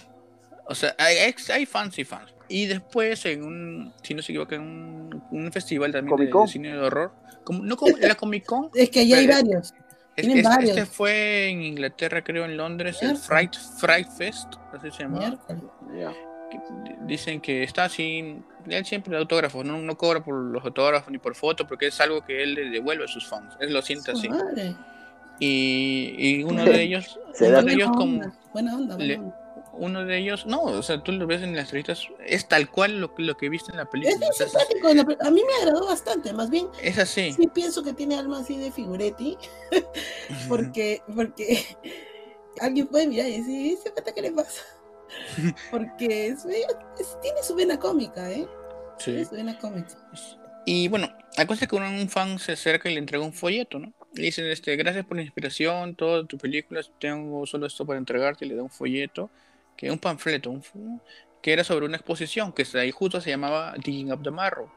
O 0.66 0.76
sea, 0.76 0.96
hay, 0.98 1.34
hay 1.52 1.66
fans 1.66 1.98
y 2.00 2.04
fans. 2.04 2.34
Y 2.48 2.66
después, 2.66 3.26
en 3.26 3.44
un, 3.44 3.94
si 4.02 4.14
no 4.14 4.22
se 4.22 4.32
equivoca, 4.32 4.56
en 4.56 5.24
un, 5.32 5.52
festival 5.52 5.92
también 5.92 6.18
de, 6.18 6.48
cine 6.48 6.70
de 6.70 6.80
horror. 6.80 7.12
Como, 7.44 7.64
no 7.64 7.76
como 7.76 7.98
la 7.98 8.16
Comic 8.16 8.46
Con. 8.46 8.70
es 8.76 8.90
que 8.90 9.02
allá 9.02 9.18
hay 9.18 9.28
varios. 9.28 9.74
Este 10.16 10.86
fue 10.86 11.50
en 11.50 11.64
Inglaterra, 11.64 12.24
creo, 12.24 12.46
en 12.46 12.56
Londres, 12.56 13.02
el 13.02 13.18
Fright, 13.18 13.56
Fright 13.78 14.08
Fest, 14.10 14.54
así 14.72 14.92
se 14.92 15.04
llama. 15.04 15.40
Dicen 17.08 17.42
que 17.42 17.64
está 17.64 17.86
así, 17.86 18.38
él 18.70 18.86
siempre 18.86 19.12
de 19.14 19.18
autógrafos, 19.18 19.66
no, 19.66 19.80
no 19.80 19.98
cobra 19.98 20.24
por 20.24 20.36
los 20.36 20.64
autógrafos 20.64 21.12
ni 21.12 21.18
por 21.18 21.34
fotos, 21.34 21.66
porque 21.68 21.88
es 21.88 22.00
algo 22.00 22.24
que 22.24 22.44
él 22.44 22.54
le 22.54 22.70
devuelve 22.70 23.06
a 23.06 23.08
sus 23.08 23.28
fans, 23.28 23.56
él 23.60 23.74
lo 23.74 23.82
siente 23.82 24.12
así. 24.12 24.30
Y, 25.40 26.14
y, 26.16 26.44
uno 26.44 26.64
de 26.66 26.84
ellos, 26.84 27.20
uno 27.40 27.64
de 27.64 27.74
ellos 27.74 27.90
como... 27.98 28.22
Buena 28.54 28.76
onda, 28.76 28.96
buena 28.96 29.16
onda 29.16 29.43
uno 29.74 30.06
de 30.06 30.18
ellos, 30.18 30.46
no, 30.46 30.64
o 30.64 30.84
sea, 30.84 31.02
tú 31.02 31.12
lo 31.12 31.26
ves 31.26 31.42
en 31.42 31.56
las 31.56 31.66
entrevistas, 31.66 32.08
es 32.26 32.48
tal 32.48 32.70
cual 32.70 33.00
lo, 33.00 33.14
lo 33.18 33.36
que 33.36 33.50
viste 33.50 33.72
en 33.72 33.78
la 33.78 33.86
película. 33.86 34.28
Es 34.30 34.38
simpático, 34.38 34.88
a 34.88 35.32
mí 35.32 35.42
me 35.46 35.56
agradó 35.62 35.88
bastante, 35.88 36.32
más 36.34 36.50
bien. 36.50 36.68
Es 36.82 36.98
así. 36.98 37.34
Sí 37.34 37.48
pienso 37.48 37.84
que 37.84 37.94
tiene 37.94 38.16
alma 38.16 38.40
así 38.40 38.58
de 38.58 38.72
figuretti, 38.72 39.38
porque, 40.48 41.02
porque 41.16 41.66
alguien 42.62 42.88
puede 42.88 43.08
mirar 43.08 43.28
y 43.28 43.40
decir, 43.40 43.78
¿ese 43.78 43.92
pata 43.92 44.14
qué 44.14 44.22
le 44.22 44.32
pasa? 44.32 44.62
porque 45.72 46.28
es, 46.28 46.44
tiene 47.22 47.44
su 47.44 47.56
vena 47.56 47.80
cómica, 47.80 48.32
¿eh? 48.32 48.48
Sí. 49.00 49.12
Tiene 49.12 49.26
su 49.26 49.36
vena 49.36 49.58
cómica. 49.58 49.98
Y 50.66 50.88
bueno, 50.88 51.12
la 51.36 51.48
cosa 51.48 51.66
es 51.66 51.70
que 51.70 51.76
un 51.76 52.10
fan 52.10 52.40
se 52.40 52.54
acerca 52.54 52.90
y 52.90 52.94
le 52.94 53.00
entrega 53.00 53.24
un 53.24 53.34
folleto, 53.34 53.80
¿no? 53.80 53.92
Le 54.14 54.26
dicen, 54.26 54.46
este, 54.46 54.76
gracias 54.76 55.06
por 55.06 55.18
la 55.18 55.24
inspiración, 55.24 55.96
todas 55.96 56.28
tus 56.28 56.40
películas, 56.40 56.92
tengo 57.00 57.46
solo 57.48 57.66
esto 57.66 57.86
para 57.86 57.98
entregarte, 57.98 58.46
y 58.46 58.50
le 58.50 58.56
da 58.56 58.64
un 58.64 58.70
folleto 58.70 59.30
que 59.76 59.92
un 59.92 60.00
panfleto, 60.00 60.50
un, 60.50 61.02
que 61.42 61.54
era 61.54 61.64
sobre 61.64 61.86
una 61.86 61.98
exposición 61.98 62.54
que 62.54 62.66
ahí 62.76 62.92
justo 62.92 63.20
se 63.20 63.30
llamaba 63.30 63.74
Digging 63.78 64.12
Up 64.12 64.24
the 64.24 64.32
Marrow, 64.32 64.70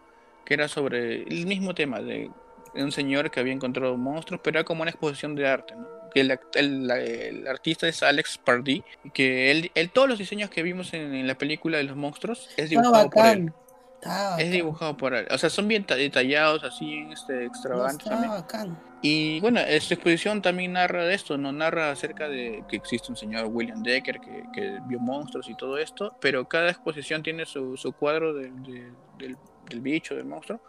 que 0.45 0.55
era 0.55 0.69
sobre 0.69 1.23
el 1.23 1.47
mismo 1.47 1.75
tema 1.75 2.01
de, 2.01 2.31
un 2.75 2.93
señor 2.93 3.31
que 3.31 3.41
había 3.41 3.53
encontrado 3.53 3.97
monstruos, 3.97 4.41
pero 4.43 4.59
era 4.59 4.65
como 4.65 4.83
una 4.83 4.91
exposición 4.91 5.35
de 5.35 5.47
arte, 5.47 5.75
que 6.13 6.21
el, 6.21 6.39
el, 6.55 7.47
artista 7.47 7.89
es 7.89 8.03
Alex 8.03 8.39
Pardee, 8.39 8.83
que 9.15 9.51
él, 9.51 9.71
él, 9.75 9.91
todos 9.91 10.09
los 10.09 10.19
diseños 10.19 10.51
que 10.51 10.63
vimos 10.63 10.93
en, 10.93 11.27
la 11.27 11.37
película 11.37 11.79
de 11.79 11.85
los 11.85 11.97
monstruos 11.97 12.51
es 12.57 12.71
dibujado 12.71 13.11
por 13.11 13.27
él. 13.27 13.53
Es 14.39 14.51
dibujado 14.51 14.97
por 14.97 15.15
él. 15.15 15.27
O 15.31 15.39
sea, 15.39 15.51
son 15.51 15.69
bien 15.69 15.85
detallados, 15.87 16.65
así, 16.65 17.07
este, 17.13 17.45
extravagantes. 17.47 18.09
Y 19.03 19.41
bueno, 19.41 19.61
esta 19.61 19.95
exposición 19.95 20.41
también 20.43 20.73
narra 20.73 21.05
de 21.05 21.15
esto, 21.15 21.37
no 21.37 21.53
narra 21.53 21.91
acerca 21.91 22.29
de 22.29 22.65
que 22.69 22.77
existe 22.77 23.11
un 23.11 23.17
señor 23.17 23.47
William 23.47 23.83
Decker 23.83 24.21
que, 24.21 24.79
vio 24.89 24.99
monstruos 24.99 25.49
y 25.49 25.55
todo 25.55 25.79
esto, 25.79 26.17
pero 26.21 26.49
cada 26.49 26.71
exposición 26.71 27.23
tiene 27.23 27.45
su, 27.45 27.95
cuadro 27.99 28.35
del, 28.35 28.53
del, 29.19 29.81
bicho, 29.81 30.15
del 30.15 30.25
monstruo, 30.25 30.61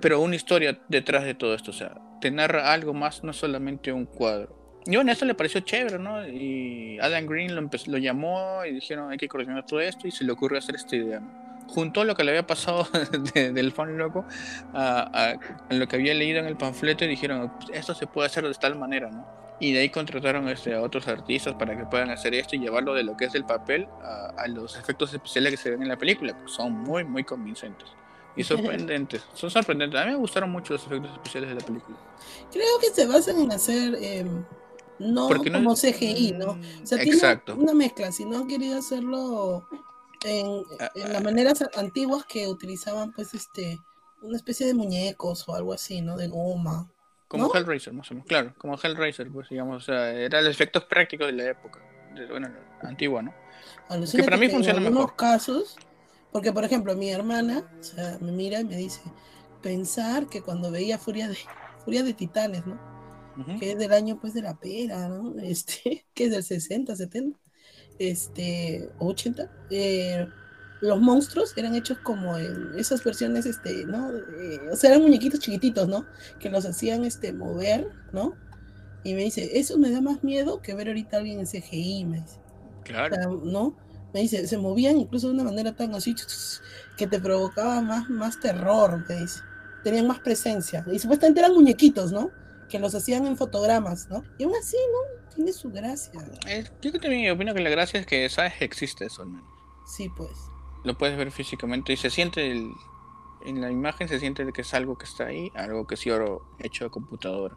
pero 0.00 0.20
una 0.20 0.36
historia 0.36 0.78
detrás 0.88 1.24
de 1.24 1.34
todo 1.34 1.54
esto, 1.54 1.70
o 1.70 1.74
sea, 1.74 1.94
te 2.20 2.30
narra 2.30 2.72
algo 2.72 2.92
más, 2.92 3.24
no 3.24 3.32
solamente 3.32 3.92
un 3.92 4.06
cuadro. 4.06 4.82
Y 4.86 4.96
bueno, 4.96 5.10
eso 5.10 5.24
le 5.24 5.34
pareció 5.34 5.60
chévere, 5.62 5.98
¿no? 5.98 6.28
Y 6.28 6.98
Adam 7.00 7.26
Green 7.26 7.54
lo, 7.54 7.62
lo 7.62 7.98
llamó 7.98 8.64
y 8.66 8.72
dijeron 8.72 9.10
hay 9.10 9.16
que 9.16 9.28
coordinar 9.28 9.64
todo 9.64 9.80
esto 9.80 10.06
y 10.06 10.10
se 10.10 10.24
le 10.24 10.32
ocurrió 10.32 10.58
hacer 10.58 10.74
esta 10.74 10.94
idea, 10.94 11.20
¿no? 11.20 11.53
Juntó 11.68 12.04
lo 12.04 12.14
que 12.14 12.24
le 12.24 12.30
había 12.30 12.46
pasado 12.46 12.86
del 13.34 13.72
fan 13.72 13.96
loco 13.98 14.24
a, 14.72 15.34
lo 15.70 15.88
que 15.88 15.96
había 15.96 16.14
leído 16.14 16.38
en 16.40 16.46
el 16.46 16.56
panfleto 16.56 17.04
y 17.04 17.08
dijeron, 17.08 17.52
esto 17.72 17.94
se 17.94 18.06
puede 18.06 18.26
hacer 18.26 18.46
de 18.46 18.54
tal 18.54 18.76
manera, 18.76 19.10
¿no? 19.10 19.26
Y 19.60 19.72
de 19.72 19.80
ahí 19.80 19.88
contrataron 19.88 20.48
este, 20.48 20.74
a 20.74 20.82
otros 20.82 21.06
artistas 21.06 21.54
para 21.54 21.76
que 21.76 21.84
puedan 21.84 22.10
hacer 22.10 22.34
esto 22.34 22.56
y 22.56 22.58
llevarlo 22.58 22.92
de 22.92 23.04
lo 23.04 23.16
que 23.16 23.26
es 23.26 23.34
el 23.34 23.44
papel 23.44 23.86
a, 24.02 24.46
los 24.48 24.76
efectos 24.76 25.14
especiales 25.14 25.52
que 25.52 25.56
se 25.56 25.70
ven 25.70 25.82
en 25.82 25.88
la 25.88 25.96
película, 25.96 26.36
que 26.36 26.48
son 26.48 26.72
muy, 26.72 27.04
muy 27.04 27.24
convincentes. 27.24 27.88
Y 28.36 28.42
sorprendentes, 28.42 29.22
son 29.32 29.48
sorprendentes. 29.48 30.00
A 30.00 30.04
mí 30.06 30.10
me 30.10 30.16
gustaron 30.16 30.50
mucho 30.50 30.72
los 30.72 30.84
efectos 30.84 31.12
especiales 31.12 31.50
de 31.50 31.54
la 31.54 31.64
película. 31.64 31.96
Creo 32.50 32.78
que 32.80 32.88
se 32.88 33.06
basan 33.06 33.38
en 33.38 33.52
hacer, 33.52 33.96
em, 34.00 34.44
no 34.98 35.28
como 35.28 35.76
CGI, 35.76 36.32
¿no? 36.32 36.58
O 36.82 36.86
sea, 36.86 37.00
Exacto. 37.00 37.52
tiene 37.52 37.62
una 37.62 37.74
mezcla. 37.74 38.10
Si 38.10 38.24
no 38.24 38.38
han 38.38 38.48
querido 38.48 38.76
hacerlo 38.76 39.68
en, 40.24 40.62
ah, 40.80 40.90
las 40.94 41.16
ah. 41.16 41.20
maneras 41.20 41.64
antiguas 41.76 42.24
que 42.24 42.48
utilizaban 42.48 43.12
pues 43.12 43.34
este 43.34 43.78
una 44.22 44.36
especie 44.36 44.66
de 44.66 44.74
muñecos 44.74 45.46
o 45.48 45.54
algo 45.54 45.74
así, 45.74 46.00
¿no? 46.00 46.16
De 46.16 46.28
goma. 46.28 46.90
Como 47.28 47.54
Hellraiser, 47.54 47.92
más 47.92 48.10
o 48.10 48.14
menos, 48.14 48.26
claro, 48.26 48.54
como 48.58 48.78
Hellraiser, 48.82 49.30
pues 49.30 49.48
digamos, 49.48 49.82
o 49.82 49.86
sea, 49.86 50.10
eran 50.12 50.44
los 50.44 50.54
efectos 50.54 50.84
prácticos 50.84 51.26
de 51.26 51.32
la 51.32 51.50
época, 51.50 51.80
bueno, 52.30 52.48
antigua, 52.82 53.22
¿no? 53.22 53.34
que 54.12 54.22
para 54.22 54.36
mí 54.36 54.48
funciona 54.48 54.78
en 54.78 54.86
algunos 54.86 55.12
casos, 55.12 55.76
porque 56.32 56.52
por 56.52 56.64
ejemplo, 56.64 56.94
mi 56.94 57.10
hermana, 57.10 57.64
o 57.80 57.82
sea, 57.82 58.18
me 58.20 58.30
mira 58.30 58.60
y 58.60 58.64
me 58.64 58.76
dice, 58.76 59.02
pensar 59.62 60.28
que 60.28 60.42
cuando 60.42 60.70
veía 60.70 60.98
Furia 60.98 61.28
de 61.28 61.36
Furia 61.84 62.02
de 62.02 62.14
Titanes, 62.14 62.64
¿no? 62.66 62.78
Que 63.58 63.72
es 63.72 63.78
del 63.78 63.92
año 63.92 64.18
pues 64.20 64.32
de 64.32 64.42
la 64.42 64.54
pera, 64.54 65.08
¿no? 65.08 65.34
Este, 65.42 66.06
que 66.14 66.26
es 66.26 66.30
del 66.30 66.44
60, 66.44 66.94
70 66.94 67.43
este, 67.98 68.90
80, 68.98 69.50
eh, 69.70 70.28
los 70.80 71.00
monstruos 71.00 71.56
eran 71.56 71.74
hechos 71.74 71.98
como 71.98 72.36
en 72.36 72.78
esas 72.78 73.02
versiones, 73.02 73.46
este, 73.46 73.86
¿no? 73.86 74.10
Eh, 74.10 74.60
o 74.70 74.76
sea, 74.76 74.90
eran 74.90 75.02
muñequitos 75.02 75.40
chiquititos, 75.40 75.88
¿no? 75.88 76.06
Que 76.38 76.50
los 76.50 76.66
hacían, 76.66 77.04
este, 77.04 77.32
mover, 77.32 77.88
¿no? 78.12 78.34
Y 79.02 79.14
me 79.14 79.22
dice, 79.22 79.58
eso 79.58 79.78
me 79.78 79.90
da 79.90 80.00
más 80.00 80.24
miedo 80.24 80.60
que 80.60 80.74
ver 80.74 80.88
ahorita 80.88 81.16
a 81.16 81.20
alguien 81.20 81.40
en 81.40 81.46
CGI, 81.46 82.04
me 82.04 82.20
dice. 82.20 82.38
Claro. 82.84 83.40
¿no? 83.44 83.76
Me 84.12 84.20
dice, 84.20 84.46
se 84.46 84.58
movían 84.58 84.98
incluso 84.98 85.28
de 85.28 85.34
una 85.34 85.44
manera 85.44 85.74
tan 85.74 85.94
así, 85.94 86.14
que 86.96 87.06
te 87.06 87.18
provocaba 87.18 87.80
más, 87.80 88.08
más 88.08 88.40
terror, 88.40 89.04
me 89.08 89.16
dice. 89.16 89.40
Tenían 89.82 90.06
más 90.06 90.20
presencia. 90.20 90.84
Y 90.90 90.98
supuestamente 90.98 91.40
eran 91.40 91.52
muñequitos, 91.52 92.12
¿no? 92.12 92.30
Que 92.68 92.78
los 92.78 92.94
hacían 92.94 93.26
en 93.26 93.36
fotogramas, 93.36 94.08
¿no? 94.08 94.24
Y 94.38 94.44
aún 94.44 94.54
así, 94.58 94.76
¿no? 94.76 95.23
Tiene 95.34 95.52
su 95.52 95.70
gracia. 95.70 96.20
Eh, 96.46 96.64
yo 96.82 96.92
también 96.92 97.30
opino 97.30 97.54
que 97.54 97.60
la 97.60 97.70
gracia 97.70 98.00
es 98.00 98.06
que 98.06 98.28
sabes 98.28 98.54
que 98.54 98.64
existe 98.64 99.06
eso 99.06 99.22
al 99.22 99.28
menos. 99.28 99.48
Sí, 99.86 100.08
pues. 100.08 100.30
Lo 100.84 100.96
puedes 100.96 101.16
ver 101.16 101.30
físicamente 101.30 101.92
y 101.92 101.96
se 101.96 102.10
siente 102.10 102.50
el, 102.50 102.70
en 103.44 103.60
la 103.60 103.70
imagen 103.70 104.08
se 104.08 104.18
siente 104.18 104.50
que 104.52 104.62
es 104.62 104.74
algo 104.74 104.96
que 104.96 105.04
está 105.04 105.26
ahí, 105.26 105.50
algo 105.54 105.86
que 105.86 105.96
sí 105.96 106.10
oro 106.10 106.42
hecho 106.58 106.84
de 106.84 106.90
computadora. 106.90 107.56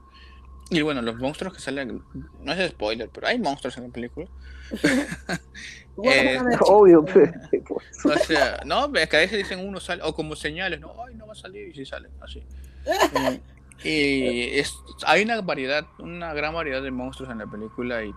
Y 0.69 0.81
bueno, 0.81 1.01
los 1.01 1.15
monstruos 1.15 1.53
que 1.53 1.61
salen, 1.61 2.03
no 2.41 2.51
es 2.51 2.71
spoiler, 2.71 3.09
pero 3.09 3.27
hay 3.27 3.39
monstruos 3.39 3.77
en 3.77 3.83
la 3.83 3.89
película. 3.89 4.27
eh, 6.03 6.39
Obvio, 6.61 7.05
pues. 7.05 7.31
o 8.05 8.17
sea, 8.19 8.61
no, 8.65 8.93
es 8.93 9.07
que 9.07 9.15
a 9.15 9.19
veces 9.19 9.37
dicen 9.37 9.65
uno 9.65 9.79
sale, 9.79 10.03
o 10.03 10.13
como 10.13 10.35
señales, 10.35 10.79
no, 10.81 10.93
ay, 11.05 11.15
no 11.15 11.25
va 11.25 11.33
a 11.33 11.35
salir 11.35 11.69
y 11.69 11.73
si 11.73 11.85
sale, 11.85 12.09
así. 12.21 12.43
Eh, 12.85 13.41
y 13.83 14.59
es, 14.59 14.79
hay 15.05 15.23
una 15.23 15.41
variedad, 15.41 15.87
una 15.99 16.33
gran 16.33 16.53
variedad 16.53 16.81
de 16.81 16.91
monstruos 16.91 17.31
en 17.31 17.39
la 17.39 17.47
película 17.47 18.03
y 18.03 18.13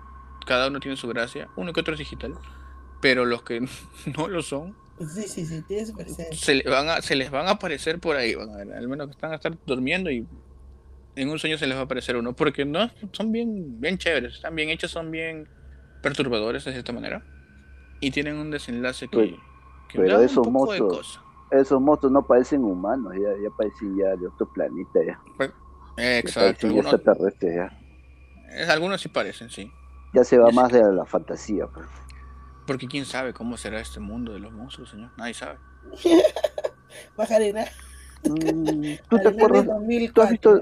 cada 0.46 0.68
uno 0.68 0.80
tiene 0.80 0.96
su 0.96 1.08
gracia. 1.08 1.48
Uno 1.56 1.72
que 1.72 1.80
otro 1.80 1.94
es 1.94 1.98
digital, 1.98 2.34
pero 3.00 3.24
los 3.24 3.42
que 3.42 3.60
no 4.16 4.28
lo 4.28 4.42
son. 4.42 4.76
Sí, 4.98 5.22
sí, 5.22 5.46
sí, 5.46 5.62
tiene 5.62 5.86
su 5.86 5.94
se, 6.32 6.54
les 6.56 6.66
van 6.66 6.88
a, 6.90 7.00
se 7.00 7.16
les 7.16 7.30
van 7.30 7.46
a 7.46 7.52
aparecer 7.52 7.98
por 7.98 8.16
ahí, 8.16 8.34
van 8.34 8.50
a 8.50 8.56
ver, 8.58 8.72
al 8.72 8.86
menos 8.86 9.06
que 9.06 9.12
están 9.12 9.32
a 9.32 9.36
estar 9.36 9.56
durmiendo 9.64 10.10
y 10.10 10.26
en 11.16 11.30
un 11.30 11.38
sueño 11.38 11.56
se 11.56 11.66
les 11.66 11.74
va 11.74 11.80
a 11.80 11.84
aparecer 11.84 12.16
uno, 12.16 12.34
porque 12.34 12.66
no, 12.66 12.90
son 13.12 13.32
bien, 13.32 13.80
bien 13.80 13.96
chéveres, 13.96 14.34
están 14.34 14.54
bien 14.54 14.68
hechos, 14.68 14.90
son 14.90 15.10
bien 15.10 15.48
perturbadores 16.02 16.66
de 16.66 16.72
cierta 16.72 16.92
manera 16.92 17.24
y 17.98 18.10
tienen 18.10 18.36
un 18.36 18.50
desenlace 18.50 19.08
que, 19.08 19.36
que 19.88 20.02
da 20.02 20.18
un 20.18 20.52
poco 20.52 20.72
de 20.74 20.80
cosa 20.80 21.22
esos 21.50 21.80
monstruos 21.80 22.12
no 22.12 22.26
parecen 22.26 22.64
humanos, 22.64 23.12
ya, 23.14 23.30
ya 23.42 23.50
parecen 23.56 23.96
ya 23.96 24.16
de 24.16 24.26
otro 24.26 24.50
planeta 24.52 25.00
ya. 25.04 25.20
Pues, 25.36 25.50
exacto. 25.96 26.66
Algunos, 26.66 27.02
ya. 27.40 28.72
algunos 28.72 29.00
sí 29.00 29.08
parecen, 29.08 29.50
sí. 29.50 29.70
Ya 30.12 30.24
se 30.24 30.38
va 30.38 30.50
más 30.50 30.72
de 30.72 30.82
la 30.92 31.04
fantasía. 31.04 31.66
Pues. 31.66 31.86
Porque 32.66 32.86
quién 32.86 33.04
sabe 33.04 33.32
cómo 33.32 33.56
será 33.56 33.80
este 33.80 34.00
mundo 34.00 34.32
de 34.32 34.40
los 34.40 34.52
monstruos, 34.52 34.90
señor. 34.90 35.10
Nadie 35.16 35.34
sabe. 35.34 35.58
Majarena. 37.16 37.64
Mm, 38.24 38.94
¿Tú 39.08 39.18
te 39.18 39.28
acuerdas? 39.28 39.66
¿Tú 40.12 40.22
has, 40.22 40.30
visto, 40.30 40.60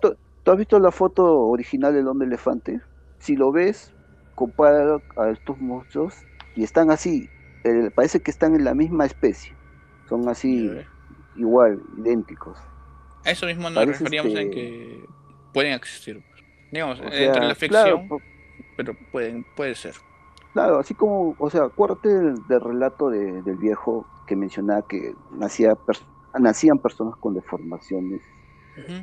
tú, 0.00 0.16
has 0.50 0.58
visto 0.58 0.78
la 0.78 0.90
foto 0.90 1.40
original 1.48 1.94
del 1.94 2.08
hombre 2.08 2.26
elefante? 2.26 2.80
Si 3.18 3.36
lo 3.36 3.52
ves, 3.52 3.92
compara 4.34 5.00
a 5.16 5.30
estos 5.30 5.58
monstruos 5.58 6.14
y 6.54 6.64
están 6.64 6.90
así, 6.90 7.28
eh, 7.64 7.90
parece 7.94 8.20
que 8.20 8.30
están 8.30 8.54
en 8.54 8.64
la 8.64 8.74
misma 8.74 9.06
especie. 9.06 9.57
Son 10.08 10.28
así, 10.28 10.70
igual, 11.36 11.80
idénticos. 11.98 12.58
A 13.24 13.30
eso 13.30 13.46
mismo 13.46 13.68
nos 13.70 13.86
referíamos 13.86 14.32
en 14.34 14.50
que 14.50 15.04
pueden 15.52 15.74
existir. 15.74 16.22
Digamos, 16.70 17.00
entre 17.00 17.46
la 17.46 17.54
ficción, 17.54 18.08
pero 18.76 18.94
pueden, 19.10 19.44
puede 19.56 19.74
ser. 19.74 19.94
Claro, 20.52 20.78
así 20.78 20.94
como, 20.94 21.36
o 21.38 21.50
sea, 21.50 21.64
acuérdate 21.64 22.08
del, 22.08 22.60
relato 22.60 23.10
del 23.10 23.56
viejo 23.56 24.06
que 24.26 24.34
mencionaba 24.36 24.86
que 24.86 25.14
nacía, 25.32 25.76
nacían 26.38 26.78
personas 26.78 27.16
con 27.16 27.34
deformaciones. 27.34 28.20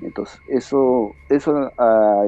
Entonces, 0.01 0.39
eso, 0.47 1.11
eso 1.29 1.69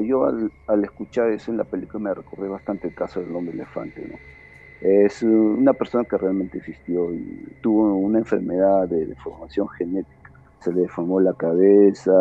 yo 0.03 0.25
al, 0.25 0.83
escuchar 0.83 1.29
eso 1.31 1.49
en 1.49 1.57
la 1.57 1.63
película 1.63 2.03
me 2.03 2.13
recordé 2.13 2.49
bastante 2.49 2.89
el 2.89 2.93
caso 2.93 3.21
del 3.21 3.33
hombre 3.33 3.53
elefante, 3.53 4.05
¿no? 4.05 4.37
Es 4.81 5.23
una 5.23 5.73
persona 5.73 6.03
que 6.05 6.17
realmente 6.17 6.59
existió 6.59 7.13
y 7.13 7.55
tuvo 7.61 7.95
una 7.95 8.19
enfermedad 8.19 8.87
de 8.87 9.05
deformación 9.07 9.67
genética. 9.69 10.31
Se 10.59 10.71
le 10.71 10.81
deformó 10.81 11.19
la 11.19 11.33
cabeza, 11.33 12.11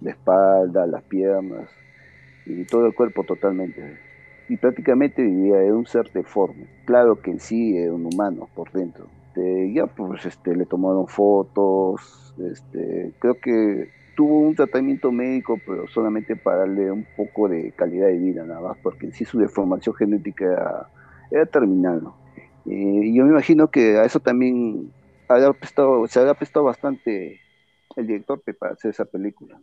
la 0.00 0.10
espalda, 0.10 0.86
las 0.86 1.02
piernas 1.04 1.68
y 2.44 2.64
todo 2.64 2.86
el 2.86 2.94
cuerpo 2.94 3.24
totalmente 3.24 3.98
y 4.48 4.56
prácticamente 4.56 5.22
vivía, 5.22 5.60
era 5.60 5.74
un 5.74 5.86
ser 5.86 6.12
deforme. 6.12 6.68
Claro 6.84 7.20
que 7.20 7.32
en 7.32 7.40
sí 7.40 7.76
era 7.76 7.92
un 7.92 8.06
humano 8.06 8.48
por 8.54 8.70
dentro. 8.70 9.06
Este, 9.36 9.72
ya 9.74 9.86
pues 9.86 10.24
este, 10.24 10.56
le 10.56 10.64
tomaron 10.64 11.06
fotos, 11.08 12.34
este, 12.38 13.12
creo 13.18 13.34
que 13.34 13.90
tuvo 14.16 14.38
un 14.38 14.54
tratamiento 14.54 15.12
médico, 15.12 15.58
pero 15.66 15.86
solamente 15.88 16.36
para 16.36 16.58
darle 16.60 16.90
un 16.90 17.06
poco 17.16 17.46
de 17.46 17.72
calidad 17.72 18.06
de 18.06 18.16
vida 18.16 18.44
nada 18.44 18.60
más, 18.62 18.78
porque 18.82 19.04
en 19.06 19.12
sí 19.12 19.26
su 19.26 19.38
deformación 19.38 19.94
genética 19.94 20.88
era, 21.30 21.46
terminal. 21.46 22.02
Eh, 22.66 23.00
y 23.04 23.16
yo 23.16 23.24
me 23.24 23.30
imagino 23.30 23.70
que 23.70 23.98
a 23.98 24.04
eso 24.04 24.20
también 24.20 24.92
prestado, 25.58 26.06
se 26.06 26.20
había 26.20 26.34
prestado 26.34 26.64
bastante 26.64 27.40
el 27.96 28.06
director 28.06 28.42
para 28.58 28.72
hacer 28.72 28.90
esa 28.90 29.04
película. 29.04 29.58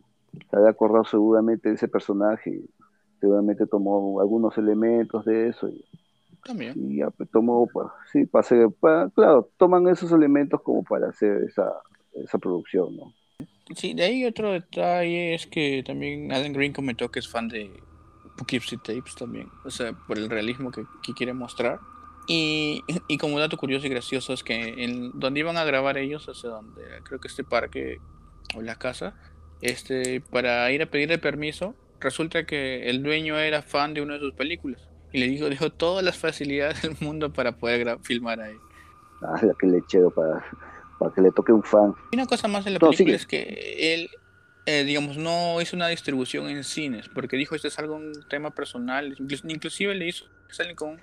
Se 0.50 0.56
había 0.56 0.70
acordado 0.70 1.04
seguramente 1.04 1.68
de 1.68 1.76
ese 1.76 1.88
personaje 1.88 2.62
seguramente 3.24 3.66
tomó 3.66 4.20
algunos 4.20 4.58
elementos 4.58 5.24
de 5.24 5.48
eso 5.48 5.66
y, 5.68 5.82
También. 6.44 6.74
y 6.76 6.98
ya 6.98 7.08
pues, 7.08 7.30
tomó, 7.30 7.66
pues, 7.72 7.86
sí, 8.12 8.26
para 8.26 8.40
hacer, 8.40 8.68
claro, 9.14 9.48
toman 9.56 9.88
esos 9.88 10.12
elementos 10.12 10.60
como 10.60 10.82
para 10.84 11.08
hacer 11.08 11.44
esa, 11.48 11.72
esa 12.12 12.36
producción, 12.36 12.94
¿no? 12.96 13.14
Sí, 13.74 13.94
de 13.94 14.02
ahí 14.04 14.26
otro 14.26 14.52
detalle 14.52 15.34
es 15.34 15.46
que 15.46 15.82
también 15.86 16.32
Alan 16.32 16.52
Green 16.52 16.74
comentó 16.74 17.08
que 17.08 17.20
es 17.20 17.28
fan 17.28 17.48
de 17.48 17.70
Poughkeepsie 18.36 18.78
Tapes 18.78 19.14
también, 19.14 19.48
o 19.64 19.70
sea, 19.70 19.92
por 19.92 20.18
el 20.18 20.28
realismo 20.28 20.70
que, 20.70 20.86
quiere 21.14 21.32
mostrar. 21.32 21.80
Y, 22.26 22.82
y, 23.08 23.18
como 23.18 23.38
dato 23.38 23.56
curioso 23.56 23.86
y 23.86 23.90
gracioso 23.90 24.32
es 24.32 24.42
que 24.42 24.84
en 24.84 25.18
donde 25.18 25.40
iban 25.40 25.56
a 25.56 25.64
grabar 25.64 25.98
ellos, 25.98 26.28
o 26.28 26.34
sea, 26.34 26.50
donde 26.50 26.82
creo 27.04 27.20
que 27.20 27.28
este 27.28 27.44
parque 27.44 28.00
o 28.56 28.62
la 28.62 28.76
casa, 28.76 29.14
este, 29.60 30.20
para 30.20 30.70
ir 30.72 30.82
a 30.82 30.86
pedir 30.86 31.10
el 31.12 31.20
permiso, 31.20 31.74
resulta 32.00 32.44
que 32.44 32.90
el 32.90 33.02
dueño 33.02 33.38
era 33.38 33.62
fan 33.62 33.94
de 33.94 34.02
una 34.02 34.14
de 34.14 34.20
sus 34.20 34.34
películas 34.34 34.88
y 35.14 35.18
le 35.18 35.28
dijo, 35.28 35.48
dejó 35.48 35.70
todas 35.70 36.04
las 36.04 36.18
facilidades 36.18 36.82
del 36.82 36.96
mundo 37.00 37.32
para 37.32 37.52
poder 37.52 37.98
filmar 38.02 38.40
ahí. 38.40 38.56
Ah, 39.22 39.40
la 39.42 39.54
que 39.54 39.66
le 39.68 39.80
para, 40.10 40.44
para 40.98 41.14
que 41.14 41.20
le 41.20 41.30
toque 41.30 41.52
un 41.52 41.62
fan. 41.62 41.94
Y 42.10 42.16
una 42.16 42.26
cosa 42.26 42.48
más 42.48 42.64
de 42.64 42.72
la 42.72 42.78
película 42.80 43.14
es 43.14 43.26
que 43.26 43.94
él, 43.94 44.10
eh, 44.66 44.84
digamos, 44.84 45.16
no 45.16 45.60
hizo 45.60 45.76
una 45.76 45.88
distribución 45.88 46.48
en 46.48 46.64
cines, 46.64 47.08
porque 47.08 47.36
dijo, 47.36 47.54
este 47.54 47.68
es 47.68 47.78
algo, 47.78 47.96
un 47.96 48.12
tema 48.28 48.50
personal, 48.50 49.14
inclusive 49.18 49.94
le 49.94 50.08
hizo, 50.08 50.26
salen 50.48 50.74
con 50.74 51.00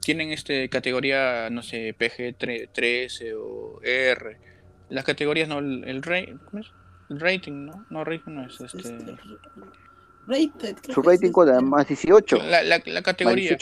tienen 0.00 0.32
este 0.32 0.68
categoría, 0.68 1.48
no 1.50 1.62
sé, 1.62 1.94
PG-13 1.96 3.34
o 3.36 3.80
R. 3.82 4.38
Las 4.88 5.04
categorías, 5.04 5.48
no, 5.48 5.58
el, 5.58 5.84
el, 5.86 6.02
rating, 6.02 7.66
¿no? 7.66 7.86
No, 7.90 8.04
rating 8.04 8.32
no 8.32 8.46
es 8.46 8.60
este... 8.60 8.78
este 8.78 9.16
su 10.92 11.02
rating 11.02 11.30
con 11.30 11.68
más 11.68 11.88
18. 11.88 12.42
La, 12.44 12.62
la, 12.62 13.02
categoría, 13.02 13.56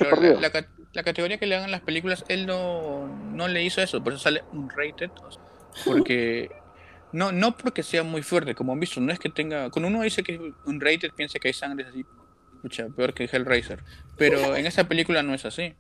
la, 0.93 1.03
categoría 1.03 1.39
que 1.39 1.47
le 1.47 1.57
hagan 1.57 1.71
las 1.71 1.81
películas, 1.81 2.25
él 2.29 2.47
no, 2.47 3.09
no 3.33 3.49
le 3.49 3.65
hizo 3.65 3.81
eso, 3.81 4.03
por 4.03 4.13
eso 4.13 4.23
sale 4.23 4.45
un 4.53 4.69
rated. 4.71 5.11
Porque 5.85 6.51
no, 7.13 7.33
no 7.33 7.57
porque 7.57 7.83
sea 7.83 8.03
muy 8.03 8.23
fuerte, 8.23 8.55
como 8.55 8.73
han 8.73 8.81
visto, 8.81 9.01
no 9.01 9.13
es 9.13 9.19
que 9.19 9.29
tenga. 9.29 9.71
Cuando 9.71 9.89
uno 9.89 10.03
dice 10.03 10.23
que 10.23 10.35
es 10.35 10.41
un 10.67 10.81
rated, 10.81 11.11
piensa 11.17 11.39
que 11.39 11.49
hay 11.49 11.55
sangre 11.55 11.87
así, 11.89 12.05
mucha 12.63 12.89
peor 12.89 13.15
que 13.15 13.25
Hellraiser. 13.25 13.83
Pero 14.17 14.57
en 14.57 14.67
esa 14.67 14.89
película 14.89 15.23
no 15.23 15.35
es 15.35 15.45
así. 15.45 15.75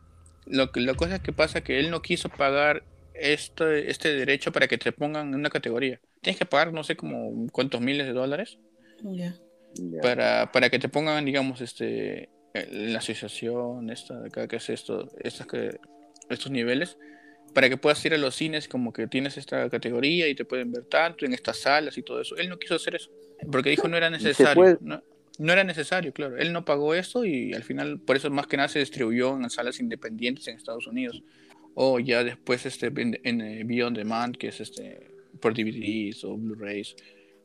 Lo 0.46 0.72
que 0.72 0.80
la 0.80 0.94
cosa 0.94 1.16
es 1.16 1.20
que 1.20 1.32
pasa 1.32 1.60
que 1.60 1.78
él 1.78 1.90
no 1.90 2.02
quiso 2.02 2.28
pagar 2.28 2.82
este, 3.14 3.90
este 3.90 4.14
derecho 4.14 4.52
para 4.52 4.68
que 4.68 4.78
te 4.78 4.92
pongan 4.92 5.28
en 5.28 5.34
una 5.34 5.50
categoría. 5.50 6.00
Tienes 6.22 6.38
que 6.38 6.46
pagar, 6.46 6.72
no 6.72 6.82
sé, 6.84 6.96
como 6.96 7.46
cuántos 7.52 7.80
miles 7.80 8.06
de 8.06 8.12
dólares. 8.12 8.58
Ya 9.02 9.34
para, 10.02 10.50
para 10.52 10.70
que 10.70 10.78
te 10.78 10.88
pongan, 10.88 11.24
digamos, 11.24 11.60
este 11.60 12.28
la 12.52 12.98
asociación 12.98 13.90
esta 13.90 14.18
de 14.18 14.26
acá 14.26 14.48
que 14.48 14.56
es 14.56 14.70
esto, 14.70 15.08
estas 15.20 15.46
que, 15.46 15.78
estos 16.28 16.50
niveles, 16.50 16.98
para 17.52 17.68
que 17.68 17.76
puedas 17.76 18.04
ir 18.04 18.14
a 18.14 18.18
los 18.18 18.34
cines 18.34 18.68
como 18.68 18.92
que 18.92 19.06
tienes 19.06 19.36
esta 19.36 19.68
categoría 19.70 20.28
y 20.28 20.34
te 20.34 20.44
pueden 20.44 20.72
ver 20.72 20.84
tanto 20.84 21.24
en 21.24 21.32
estas 21.32 21.58
salas 21.58 21.96
y 21.98 22.02
todo 22.02 22.20
eso. 22.20 22.36
Él 22.36 22.48
no 22.48 22.58
quiso 22.58 22.74
hacer 22.76 22.94
eso, 22.94 23.10
porque 23.50 23.70
dijo 23.70 23.88
no 23.88 23.96
era 23.96 24.10
necesario. 24.10 24.78
No, 24.80 25.02
no, 25.38 25.52
era 25.52 25.64
necesario, 25.64 26.12
claro. 26.12 26.36
Él 26.36 26.52
no 26.52 26.64
pagó 26.64 26.94
eso 26.94 27.24
y 27.24 27.52
al 27.54 27.62
final, 27.62 27.98
por 28.00 28.16
eso 28.16 28.30
más 28.30 28.46
que 28.46 28.56
nada 28.56 28.68
se 28.68 28.78
distribuyó 28.78 29.36
en 29.36 29.48
salas 29.50 29.80
independientes 29.80 30.46
en 30.48 30.56
Estados 30.56 30.86
Unidos. 30.86 31.22
O 31.74 31.98
ya 32.00 32.24
después 32.24 32.66
este, 32.66 32.88
en, 32.88 33.18
en 33.22 33.40
eh, 33.40 33.62
Beyond 33.64 33.96
Demand, 33.96 34.36
que 34.36 34.48
es 34.48 34.60
este 34.60 35.10
por 35.40 35.54
DVDs 35.54 36.24
o 36.24 36.36
Blu-rays. 36.36 36.94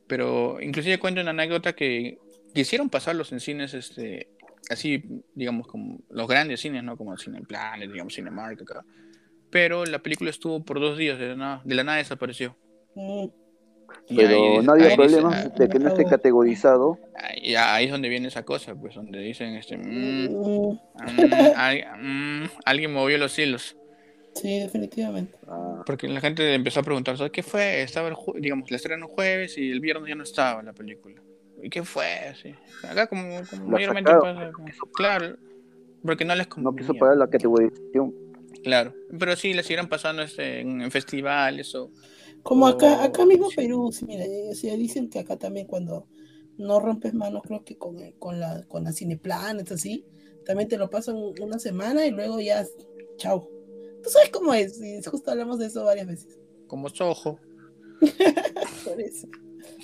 Pero 0.07 0.59
inclusive 0.61 0.99
cuento 0.99 1.21
una 1.21 1.31
anécdota 1.31 1.73
que 1.73 2.19
quisieron 2.53 2.89
pasarlos 2.89 3.31
en 3.31 3.39
cines, 3.39 3.73
este, 3.73 4.29
así, 4.69 5.03
digamos, 5.33 5.67
como 5.67 5.99
los 6.09 6.27
grandes 6.27 6.61
cines, 6.61 6.83
¿no? 6.83 6.97
Como 6.97 7.17
Cineplanet, 7.17 7.91
digamos, 7.91 8.13
Cinemark 8.13 8.61
acá. 8.61 8.85
Pero 9.55 9.85
la 9.85 9.99
película 9.99 10.29
estuvo 10.29 10.61
por 10.65 10.81
dos 10.81 10.97
días, 10.97 11.17
de 11.17 11.29
la 11.29 11.35
nada, 11.37 11.61
de 11.63 11.75
la 11.75 11.85
nada 11.85 11.99
desapareció. 11.99 12.57
Mm. 12.93 13.27
Pero 14.13 14.61
no 14.61 14.73
había 14.73 14.93
problema 14.97 15.43
de 15.43 15.69
que 15.69 15.79
no 15.79 15.87
esté 15.87 16.03
categorizado. 16.03 16.99
Ahí, 17.15 17.55
ahí, 17.55 17.85
es 17.85 17.91
donde 17.91 18.09
viene 18.09 18.27
esa 18.27 18.43
cosa, 18.43 18.75
pues, 18.75 18.95
donde 18.95 19.17
dicen, 19.19 19.55
este, 19.55 19.77
mm, 19.77 20.27
mm, 22.01 22.49
alguien 22.65 22.91
movió 22.91 23.17
los 23.17 23.39
hilos. 23.39 23.77
Sí, 24.33 24.59
definitivamente. 24.59 25.37
Ah. 25.47 25.83
Porque 25.85 26.09
la 26.09 26.19
gente 26.19 26.53
empezó 26.53 26.81
a 26.81 26.83
preguntar, 26.83 27.15
¿sabes 27.15 27.31
qué 27.31 27.41
fue? 27.41 27.81
Estaba, 27.81 28.09
el 28.09 28.15
digamos, 28.41 28.69
la 28.69 28.75
estreno 28.75 29.07
jueves 29.07 29.57
y 29.57 29.71
el 29.71 29.79
viernes 29.79 30.09
ya 30.09 30.15
no 30.15 30.23
estaba 30.23 30.63
la 30.63 30.73
película. 30.73 31.21
¿Y 31.63 31.69
qué 31.69 31.81
fue? 31.85 32.33
Sí. 32.41 32.53
Acá 32.83 33.07
como, 33.07 33.39
como 33.49 33.67
mayormente 33.67 34.11
pasa, 34.11 34.51
claro, 34.93 35.37
porque 36.03 36.25
no 36.25 36.35
les 36.35 36.47
convenía. 36.47 36.71
No 36.71 36.75
quiso 36.75 36.93
pagar 36.93 37.15
la 37.15 37.29
categorización. 37.29 38.24
Claro, 38.65 38.95
pero 39.19 39.35
sí, 39.35 39.53
le 39.53 39.61
siguieron 39.61 39.87
pasando 39.87 40.23
este, 40.23 40.61
en, 40.61 40.89
festivales 40.89 41.75
o... 41.75 41.91
Como 42.41 42.65
acá, 42.65 43.03
acá 43.03 43.23
mismo 43.23 43.47
Perú, 43.55 43.91
sí, 43.91 44.05
mira, 44.05 44.25
o 44.49 44.55
sea, 44.55 44.75
dicen 44.75 45.07
que 45.07 45.19
acá 45.19 45.37
también 45.37 45.67
cuando 45.67 46.07
no 46.57 46.79
rompes 46.79 47.13
manos, 47.13 47.43
creo 47.45 47.63
que 47.63 47.77
con, 47.77 47.95
con 48.13 48.39
la, 48.39 48.63
con 48.67 48.83
la 48.83 48.91
Cineplanet, 48.91 49.71
así, 49.71 50.03
también 50.47 50.67
te 50.67 50.79
lo 50.79 50.89
pasan 50.89 51.15
una 51.15 51.59
semana 51.59 52.07
y 52.07 52.11
luego 52.11 52.41
ya, 52.41 52.65
chao 53.17 53.47
Tú 54.03 54.09
sabes 54.09 54.31
cómo 54.31 54.51
es, 54.55 54.81
y 54.81 54.99
justo 55.03 55.29
hablamos 55.29 55.59
de 55.59 55.67
eso 55.67 55.85
varias 55.85 56.07
veces. 56.07 56.39
Como 56.65 56.89
Soho. 56.89 57.39
Por 58.83 58.99
eso. 58.99 59.27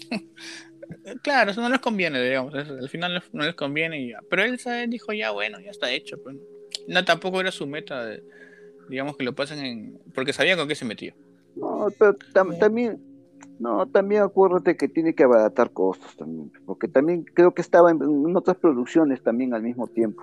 claro, 1.21 1.51
eso 1.51 1.61
no 1.61 1.69
les 1.69 1.81
conviene, 1.81 2.19
digamos. 2.19 2.55
Al 2.55 2.89
final 2.89 3.23
no 3.31 3.45
les 3.45 3.53
conviene 3.53 4.01
y 4.01 4.09
ya. 4.09 4.21
Pero 4.27 4.43
él 4.43 4.59
dijo, 4.89 5.13
ya 5.13 5.29
bueno, 5.29 5.59
ya 5.59 5.69
está 5.69 5.91
hecho. 5.91 6.19
Pues. 6.23 6.35
No, 6.87 7.05
tampoco 7.05 7.41
era 7.41 7.51
su 7.51 7.67
meta, 7.67 8.09
digamos 8.91 9.17
que 9.17 9.23
lo 9.23 9.33
pasen 9.33 9.65
en. 9.65 9.99
Porque 10.13 10.33
sabía 10.33 10.55
con 10.55 10.67
qué 10.67 10.75
se 10.75 10.85
metía. 10.85 11.15
No, 11.55 11.87
pero 11.97 12.15
también 12.59 12.99
no, 13.59 13.85
también 13.87 14.23
acuérdate 14.23 14.75
que 14.75 14.87
tiene 14.87 15.13
que 15.13 15.23
abaratar 15.23 15.71
costos 15.71 16.17
también, 16.17 16.51
porque 16.65 16.87
también 16.87 17.23
creo 17.23 17.53
que 17.53 17.61
estaba 17.61 17.91
en, 17.91 18.35
otras 18.35 18.57
producciones 18.57 19.21
también 19.21 19.53
al 19.53 19.61
mismo 19.61 19.87
tiempo. 19.87 20.21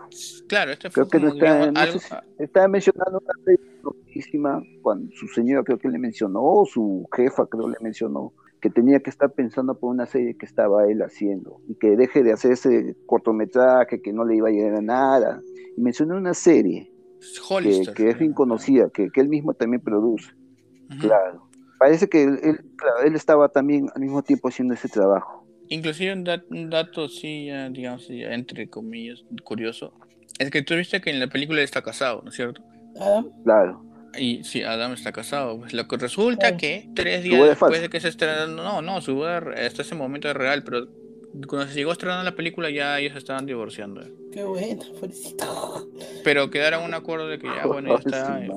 Claro, 0.49 0.73
este 0.73 0.91
fue 0.91 1.09
creo 1.09 1.33
que 1.33 1.39
está, 1.39 2.25
estaba 2.39 2.67
mencionando 2.67 3.23
una 3.23 3.45
película 3.45 4.63
cuando 4.83 5.13
su 5.15 5.29
señora 5.29 5.63
creo 5.63 5.79
que 5.79 5.89
le 5.89 5.99
mencionó, 5.99 6.43
o 6.43 6.67
su 6.67 7.09
jefa 7.15 7.47
creo 7.47 7.69
le 7.69 7.77
mencionó, 7.81 8.33
que 8.61 8.71
tenía 8.71 8.99
que 8.99 9.11
estar 9.11 9.31
pensando 9.31 9.79
por 9.79 9.91
una 9.91 10.07
serie 10.07 10.37
que 10.37 10.45
estaba 10.45 10.89
él 10.91 11.01
haciendo 11.03 11.61
y 11.69 11.77
que 11.77 11.97
deje 11.97 12.25
de 12.25 12.33
hacer 12.33 12.53
ese 12.53 12.97
cortometraje 13.07 14.03
que 14.03 14.13
no 14.13 14.25
le 14.25 14.35
iba 14.35 14.49
a 14.49 14.51
llegar 14.51 14.75
a 14.75 14.83
nada. 14.83 15.43
Y 15.77 15.81
mencionó 15.81 16.17
una 16.17 16.35
serie 16.35 16.91
que, 17.95 18.11
es 18.11 18.19
bien 18.19 18.33
conocida, 18.33 18.91
que, 18.91 19.11
que 19.11 19.21
él 19.21 19.29
mismo 19.29 19.55
también 19.55 19.83
produce. 19.83 20.31
Claro 21.01 21.49
Parece 21.79 22.09
que 22.09 22.25
él, 22.25 22.41
él, 22.43 22.61
claro, 22.77 23.03
él 23.05 23.15
estaba 23.15 23.49
también 23.49 23.89
al 23.95 24.03
mismo 24.03 24.23
tiempo 24.23 24.49
haciendo 24.49 24.75
ese 24.75 24.89
trabajo. 24.89 25.47
Inclusive 25.69 26.13
un, 26.13 26.25
dat- 26.25 26.45
un 26.51 26.71
dato 26.71 27.09
sí, 27.09 27.47
ya, 27.47 27.69
digamos, 27.69 28.09
ya 28.09 28.35
entre 28.35 28.69
comillas, 28.69 29.25
curioso, 29.45 29.93
es 30.39 30.51
que 30.51 30.63
tú 30.63 30.75
viste 30.75 31.01
que 31.01 31.11
en 31.11 31.21
la 31.21 31.29
película 31.29 31.63
está 31.63 31.83
casado, 31.83 32.23
¿no 32.23 32.31
es 32.31 32.37
cierto? 32.37 32.63
Adam, 33.01 33.31
Claro. 33.45 33.85
Y 34.19 34.43
sí, 34.43 34.63
Adam 34.63 34.95
está 34.95 35.13
casado. 35.13 35.59
Pues 35.59 35.75
lo 35.75 35.87
que 35.87 35.97
resulta 35.99 36.57
que 36.57 36.89
tres 36.95 37.23
días 37.23 37.41
es 37.43 37.49
después 37.51 37.59
falsa. 37.71 37.83
de 37.83 37.89
que 37.91 38.01
se 38.01 38.09
estrenó, 38.09 38.47
no, 38.49 38.83
no, 38.83 39.01
su 39.01 39.15
boda 39.15 39.39
hasta 39.65 39.83
ese 39.83 39.95
momento 39.95 40.29
es 40.29 40.35
real, 40.35 40.65
pero 40.65 40.87
cuando 41.47 41.69
se 41.69 41.75
llegó 41.75 41.91
a 41.91 41.93
estrenar 41.93 42.25
la 42.25 42.35
película 42.35 42.71
ya 42.71 42.99
ellos 42.99 43.17
estaban 43.17 43.47
divorciando. 43.47 44.03
eh. 44.03 44.13
qué 44.33 44.45
bueno, 44.45 44.83
pobrecito. 44.99 45.89
Pero 46.25 46.51
quedaron 46.51 46.85
un 46.85 46.95
acuerdo 46.95 47.29
de 47.29 47.39
que 47.39 47.47
ya, 47.47 47.67
bueno, 47.67 47.91
ya 47.91 47.95
está. 48.05 48.45
Eh. 48.45 48.51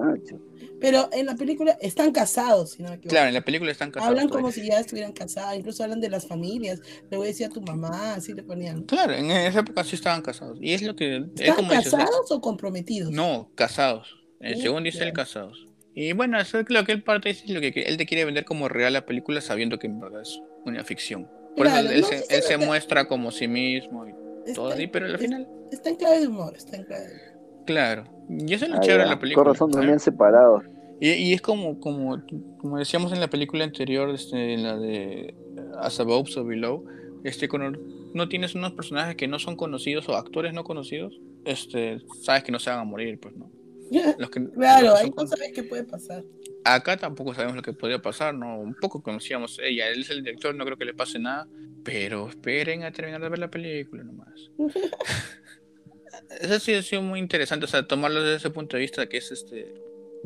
Pero 0.79 1.09
en 1.11 1.27
la 1.27 1.35
película 1.35 1.77
están 1.79 2.11
casados, 2.11 2.71
si 2.71 2.81
no 2.81 2.89
me 2.89 2.95
equivoco. 2.95 3.11
Claro, 3.11 3.27
en 3.27 3.35
la 3.35 3.41
película 3.41 3.71
están 3.71 3.91
casados. 3.91 4.09
Hablan 4.09 4.29
como 4.29 4.51
si 4.51 4.65
ya 4.65 4.79
estuvieran 4.79 5.11
casados, 5.11 5.55
incluso 5.55 5.83
hablan 5.83 6.01
de 6.01 6.09
las 6.09 6.27
familias. 6.27 6.81
Le 7.11 7.17
voy 7.17 7.27
a 7.27 7.29
decir 7.29 7.45
a 7.45 7.49
tu 7.49 7.61
mamá, 7.61 8.15
así 8.15 8.33
le 8.33 8.41
ponían. 8.41 8.83
Claro, 8.83 9.13
en 9.13 9.29
esa 9.29 9.59
época 9.59 9.83
sí 9.83 9.95
estaban 9.95 10.21
casados. 10.23 10.57
Y 10.59 10.73
es 10.73 10.81
lo 10.81 10.95
que. 10.95 11.17
Es 11.17 11.23
¿Están 11.41 11.55
como 11.57 11.71
dices, 11.73 11.91
casados 11.91 12.31
o 12.31 12.41
comprometidos? 12.41 13.11
No, 13.11 13.51
casados. 13.55 14.17
Según 14.59 14.83
dice 14.83 15.03
él, 15.03 15.09
ya. 15.09 15.13
casados. 15.13 15.67
Y 15.93 16.13
bueno, 16.13 16.39
eso 16.39 16.59
es 16.59 16.65
lo 16.69 16.83
que 16.83 16.93
él 16.93 17.03
parte 17.03 17.29
dice, 17.29 17.45
es 17.45 17.51
lo 17.51 17.61
que 17.61 17.71
que 17.73 17.81
él 17.83 17.97
te 17.97 18.05
quiere 18.07 18.25
vender 18.25 18.45
como 18.45 18.67
real 18.69 18.93
la 18.93 19.05
película 19.05 19.41
sabiendo 19.41 19.77
que 19.77 19.87
en 19.87 19.99
verdad 19.99 20.21
es 20.21 20.39
una 20.65 20.83
ficción. 20.83 21.29
Por 21.55 21.67
Claro, 21.67 21.89
eso 21.89 21.93
él, 21.93 22.01
no, 22.01 22.07
se, 22.07 22.17
sí 22.19 22.25
él 22.35 22.41
se 22.43 22.57
muestra 22.57 23.05
como 23.07 23.31
sí 23.31 23.47
mismo 23.47 24.07
y 24.07 24.13
todo 24.53 24.69
Está, 24.69 24.75
así, 24.75 24.87
pero 24.87 25.05
al 25.05 25.17
final, 25.19 25.47
está 25.71 25.89
en 25.89 25.95
clave 25.95 26.19
de 26.21 26.27
humor, 26.27 26.53
está 26.55 26.77
en 26.77 26.83
clave 26.85 27.03
de 27.07 27.13
humor. 27.13 27.63
claro. 27.65 28.03
Y 28.29 28.53
eso 28.53 28.65
es 28.65 28.71
lo 28.71 28.77
Ah, 28.77 28.81
chévere 28.81 29.03
de 29.03 29.09
la 29.09 29.19
película. 29.19 29.43
Con 29.43 29.53
razón 29.53 29.71
dormían 29.71 29.99
separados. 29.99 30.63
Y, 31.01 31.09
y 31.11 31.33
es 31.33 31.41
como, 31.41 31.79
como, 31.79 32.21
como 32.59 32.77
decíamos 32.77 33.11
en 33.11 33.19
la 33.19 33.29
película 33.29 33.63
anterior, 33.65 34.09
este, 34.11 34.53
en 34.53 34.63
la 34.63 34.77
de 34.77 35.35
As 35.79 35.99
Above, 35.99 36.29
So 36.29 36.45
Below, 36.45 36.85
este, 37.23 37.49
cuando 37.49 37.77
no 38.13 38.29
tienes 38.29 38.55
unos 38.55 38.71
personajes 38.73 39.15
que 39.15 39.27
no 39.27 39.37
son 39.39 39.55
conocidos 39.55 40.07
o 40.09 40.15
actores 40.15 40.53
no 40.53 40.63
conocidos, 40.63 41.19
este, 41.43 41.99
sabes 42.21 42.43
que 42.43 42.51
no 42.51 42.59
se 42.59 42.69
van 42.69 42.79
a 42.79 42.83
morir, 42.83 43.19
pues, 43.19 43.35
¿no? 43.35 43.49
Los 44.17 44.29
que, 44.29 44.49
Claro, 44.49 44.95
que 45.03 45.09
no 45.09 45.27
sabes 45.27 45.51
qué 45.53 45.63
puede 45.63 45.83
pasar. 45.83 46.23
Acá 46.63 46.95
tampoco 46.95 47.33
sabemos 47.33 47.55
lo 47.55 47.61
que 47.61 47.73
podría 47.73 48.01
pasar, 48.01 48.35
¿no? 48.35 48.59
Un 48.59 48.75
poco 48.75 49.01
conocíamos 49.01 49.59
ella, 49.63 49.89
él 49.89 50.01
es 50.01 50.11
el 50.11 50.23
director, 50.23 50.53
no 50.53 50.63
creo 50.63 50.77
que 50.77 50.85
le 50.85 50.93
pase 50.93 51.17
nada, 51.17 51.47
pero 51.83 52.29
esperen 52.29 52.83
a 52.83 52.91
terminar 52.91 53.19
de 53.21 53.29
ver 53.29 53.39
la 53.39 53.49
película 53.49 54.03
nomás. 54.03 54.51
Eso 56.39 56.59
sí 56.59 56.73
ha 56.73 56.83
sido 56.83 57.01
muy 57.01 57.19
interesante, 57.19 57.65
o 57.65 57.67
sea, 57.67 57.87
tomarlo 57.87 58.21
desde 58.21 58.37
ese 58.37 58.49
punto 58.51 58.77
de 58.77 58.81
vista 58.81 59.09
que 59.09 59.17
es 59.17 59.31
este, 59.31 59.73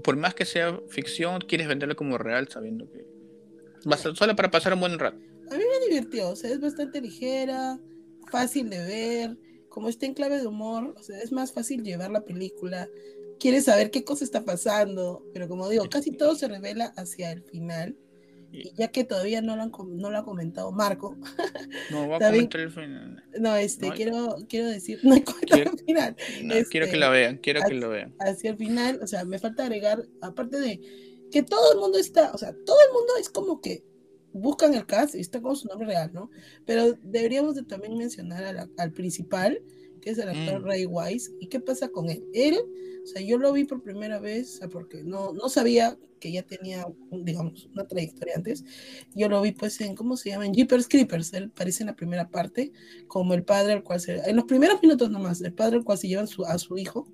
por 0.04 0.18
más 0.18 0.36
que 0.36 0.46
sea 0.46 0.80
ficción, 0.90 1.40
quieres 1.42 1.68
venderlo 1.68 1.96
como 1.96 2.18
real 2.18 2.48
sabiendo 2.50 2.90
que 2.92 3.06
va 3.90 3.96
a 3.96 3.98
ser 3.98 4.16
solo 4.16 4.36
para 4.36 4.52
pasar 4.52 4.74
un 4.74 4.82
buen 4.82 5.00
rato. 5.00 5.18
A 5.50 5.56
mí 5.56 5.64
me 5.64 5.88
divirtió, 5.88 6.30
o 6.30 6.36
sea, 6.36 6.52
es 6.52 6.60
bastante 6.60 7.02
ligera, 7.02 7.80
fácil 8.30 8.70
de 8.70 8.84
ver, 8.84 9.38
como 9.70 9.90
está 9.90 10.06
en 10.06 10.14
clave 10.14 10.40
de 10.40 10.48
humor, 10.48 10.94
o 10.98 11.04
sea, 11.04 11.20
es 11.22 11.32
más 11.32 11.54
fácil 11.54 11.84
llevar 11.84 12.12
la 12.12 12.22
película, 12.22 12.90
quieres 13.40 13.66
saber 13.66 13.92
qué 13.92 14.04
cosa 14.04 14.24
está 14.24 14.44
pasando, 14.46 15.26
pero 15.34 15.48
como 15.48 15.70
digo, 15.70 15.86
casi 15.90 16.12
todo 16.12 16.36
se 16.36 16.48
revela 16.48 16.94
hacia 16.98 17.32
el 17.32 17.44
final, 17.44 17.96
y 18.52 18.72
ya 18.76 18.88
que 18.90 19.04
todavía 19.04 19.42
no 19.42 19.56
lo, 19.58 19.64
han, 19.64 19.72
no 19.98 20.10
lo 20.12 20.18
ha 20.18 20.24
comentado 20.24 20.72
Marco, 20.72 21.18
No, 21.92 22.06
voy 22.08 22.16
a 22.16 22.30
comentar 22.30 22.62
el 22.62 22.72
final. 22.72 23.24
no, 23.40 23.56
este, 23.58 23.88
No 23.88 23.92
hay- 23.92 23.98
quiero, 23.98 24.36
quiero 24.48 24.68
decir, 24.70 25.00
no 25.04 25.16
Quiero- 25.46 25.72
el 25.74 25.80
final, 25.80 26.16
No, 26.44 26.54
Este, 26.54 26.70
quiero 26.72 26.88
que 26.88 26.98
la 26.98 27.10
vean, 27.10 27.38
quiero 27.38 27.60
que 27.62 27.66
así- 27.68 27.76
lo 27.76 27.90
vean. 27.90 28.16
hacia 28.20 28.52
el 28.52 28.58
final, 28.58 29.00
o 29.04 29.08
sea, 29.08 29.26
me 29.26 29.40
falta 29.40 29.64
agregar, 29.64 30.06
aparte 30.22 30.60
de 30.60 30.80
que 31.32 31.44
todo 31.44 31.74
el 31.74 31.80
mundo 31.80 31.98
está, 31.98 32.32
o 32.34 32.38
sea, 32.38 32.54
todo 32.66 32.78
el 32.88 32.94
mundo 32.94 33.14
es 33.20 33.30
como 33.30 33.60
que 33.60 33.84
buscan 34.32 34.74
el 34.74 34.86
cast 34.86 35.16
y 35.16 35.20
está 35.20 35.42
con 35.42 35.56
su 35.56 35.68
nombre 35.68 35.88
real, 35.88 36.12
¿no? 36.14 36.30
Pero 36.66 36.94
deberíamos 37.04 37.56
de 37.56 37.64
también 37.64 37.98
mencionar 37.98 38.54
la- 38.54 38.70
al 38.78 38.92
principal, 38.92 39.62
que 40.02 40.12
es 40.12 40.18
el 40.18 40.30
actor 40.30 40.62
Mm. 40.62 40.66
Ray 40.66 40.86
Wise, 40.86 41.32
y 41.40 41.48
qué 41.48 41.60
pasa 41.60 41.90
con 41.90 42.10
él. 42.10 42.24
Él, 42.34 42.58
o 43.04 43.08
sea, 43.08 43.22
yo 43.22 43.38
lo 43.38 43.54
vi 43.54 43.66
por 43.66 43.82
primera 43.84 44.20
vez, 44.20 44.60
porque 44.72 45.04
no, 45.04 45.34
no 45.34 45.50
sabía 45.50 45.98
que 46.20 46.32
ya 46.32 46.42
tenía, 46.44 46.88
digamos, 47.12 47.68
una 47.74 47.86
trayectoria 47.88 48.34
antes. 48.36 48.64
Yo 49.14 49.30
lo 49.30 49.42
vi 49.42 49.52
pues 49.52 49.80
en, 49.82 49.96
¿cómo 49.96 50.18
se 50.18 50.30
llama? 50.30 50.46
En 50.48 50.54
Jeepers 50.54 50.88
Creepers, 50.88 51.34
él 51.34 51.52
aparece 51.54 51.84
en 51.84 51.88
la 51.88 51.96
primera 51.96 52.30
parte, 52.30 52.72
como 53.08 53.34
el 53.36 53.44
padre 53.44 53.74
al 53.74 53.84
cual 53.84 54.00
se, 54.00 54.18
en 54.28 54.36
los 54.36 54.46
primeros 54.46 54.82
minutos 54.82 55.12
nomás, 55.12 55.42
el 55.42 55.54
padre 55.54 55.78
al 55.78 55.84
cual 55.84 55.98
se 56.00 56.08
llevan 56.08 56.28
su- 56.28 56.46
a 56.46 56.58
su 56.58 56.78
hijo 56.78 57.08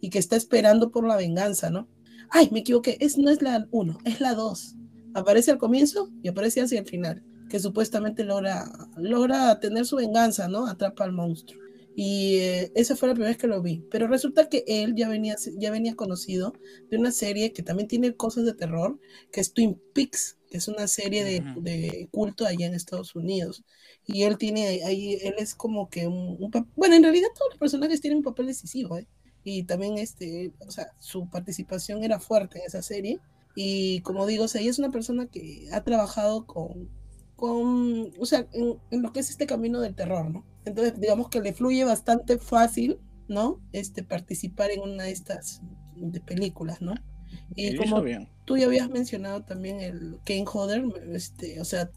y 0.00 0.10
que 0.10 0.18
está 0.18 0.36
esperando 0.36 0.90
por 0.90 1.06
la 1.06 1.16
venganza, 1.16 1.70
¿no? 1.70 1.88
Ay, 2.30 2.50
me 2.52 2.60
equivoqué, 2.60 2.98
es, 3.00 3.16
no 3.16 3.30
es 3.30 3.40
la 3.40 3.66
1, 3.70 3.98
es 4.04 4.20
la 4.20 4.34
2. 4.34 4.74
Aparece 5.14 5.50
al 5.50 5.56
comienzo 5.58 6.10
y 6.22 6.28
aparece 6.28 6.60
hacia 6.60 6.80
el 6.80 6.86
final, 6.86 7.22
que 7.48 7.58
supuestamente 7.58 8.22
logra, 8.24 8.70
logra 8.98 9.58
tener 9.60 9.86
su 9.86 9.96
venganza, 9.96 10.46
¿no? 10.48 10.66
Atrapa 10.66 11.04
al 11.04 11.12
monstruo. 11.12 11.58
Y 11.94 12.36
eh, 12.38 12.72
esa 12.76 12.94
fue 12.96 13.08
la 13.08 13.14
primera 13.14 13.30
vez 13.30 13.38
que 13.38 13.46
lo 13.48 13.60
vi. 13.62 13.84
Pero 13.90 14.06
resulta 14.06 14.48
que 14.48 14.64
él 14.66 14.94
ya 14.96 15.08
venía, 15.08 15.36
ya 15.58 15.70
venía 15.70 15.96
conocido 15.96 16.52
de 16.90 16.96
una 16.98 17.10
serie 17.12 17.52
que 17.52 17.62
también 17.62 17.88
tiene 17.88 18.14
cosas 18.14 18.44
de 18.44 18.54
terror, 18.54 18.98
que 19.32 19.40
es 19.40 19.52
Twin 19.52 19.80
Peaks, 19.94 20.38
que 20.50 20.58
es 20.58 20.68
una 20.68 20.86
serie 20.86 21.24
de, 21.24 21.42
de 21.60 22.08
culto 22.12 22.46
allá 22.46 22.66
en 22.66 22.74
Estados 22.74 23.14
Unidos. 23.16 23.64
Y 24.06 24.22
él 24.22 24.38
tiene 24.38 24.82
ahí- 24.84 25.18
él 25.22 25.34
es 25.38 25.54
como 25.54 25.90
que 25.90 26.06
un, 26.06 26.36
un 26.40 26.50
bueno, 26.76 26.94
en 26.96 27.02
realidad 27.02 27.28
todos 27.34 27.50
los 27.50 27.58
personajes 27.58 28.00
tienen 28.00 28.18
un 28.18 28.24
papel 28.24 28.46
decisivo, 28.46 28.96
¿eh? 28.98 29.06
Y 29.44 29.64
también 29.64 29.98
este, 29.98 30.52
o 30.66 30.70
sea, 30.70 30.88
su 30.98 31.28
participación 31.30 32.04
era 32.04 32.20
fuerte 32.20 32.58
en 32.60 32.66
esa 32.66 32.82
serie. 32.82 33.20
Y 33.54 34.00
como 34.02 34.26
digo, 34.26 34.44
o 34.44 34.48
sea, 34.48 34.60
ella 34.60 34.70
es 34.70 34.78
una 34.78 34.90
persona 34.90 35.26
que 35.26 35.68
ha 35.72 35.82
trabajado 35.84 36.46
con, 36.46 36.90
con 37.36 38.12
o 38.18 38.26
sea, 38.26 38.46
en, 38.52 38.78
en 38.90 39.02
lo 39.02 39.12
que 39.12 39.20
es 39.20 39.30
este 39.30 39.46
camino 39.46 39.80
del 39.80 39.94
terror, 39.94 40.30
¿no? 40.30 40.44
Entonces, 40.68 41.00
digamos 41.00 41.28
que 41.28 41.40
le 41.40 41.52
fluye 41.52 41.84
bastante 41.84 42.38
fácil, 42.38 42.98
¿no? 43.28 43.60
Este, 43.72 44.02
participar 44.02 44.70
en 44.70 44.80
una 44.80 45.04
de 45.04 45.10
estas 45.10 45.62
de 45.96 46.20
películas, 46.20 46.80
¿no? 46.80 46.94
Y 47.54 47.76
como 47.76 48.02
bien. 48.02 48.28
tú 48.44 48.56
ya 48.56 48.66
habías 48.66 48.88
mencionado 48.88 49.42
también 49.42 49.80
el 49.80 50.18
Kane 50.24 50.44
Hodder, 50.50 50.84
este, 51.12 51.60
o 51.60 51.64
sea, 51.64 51.90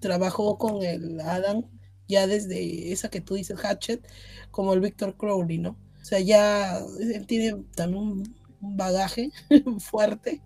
trabajó 0.00 0.58
con 0.58 0.82
el 0.82 1.20
Adam 1.20 1.64
ya 2.08 2.26
desde 2.26 2.92
esa 2.92 3.08
que 3.08 3.20
tú 3.20 3.34
dices, 3.34 3.58
Hatchet, 3.58 4.06
como 4.50 4.74
el 4.74 4.80
Victor 4.80 5.16
Crowley, 5.16 5.58
¿no? 5.58 5.78
O 6.02 6.04
sea, 6.04 6.20
ya 6.20 6.78
él 7.00 7.26
tiene 7.26 7.64
también 7.74 8.24
un, 8.64 8.76
bagaje 8.76 9.30
fuerte 9.78 10.40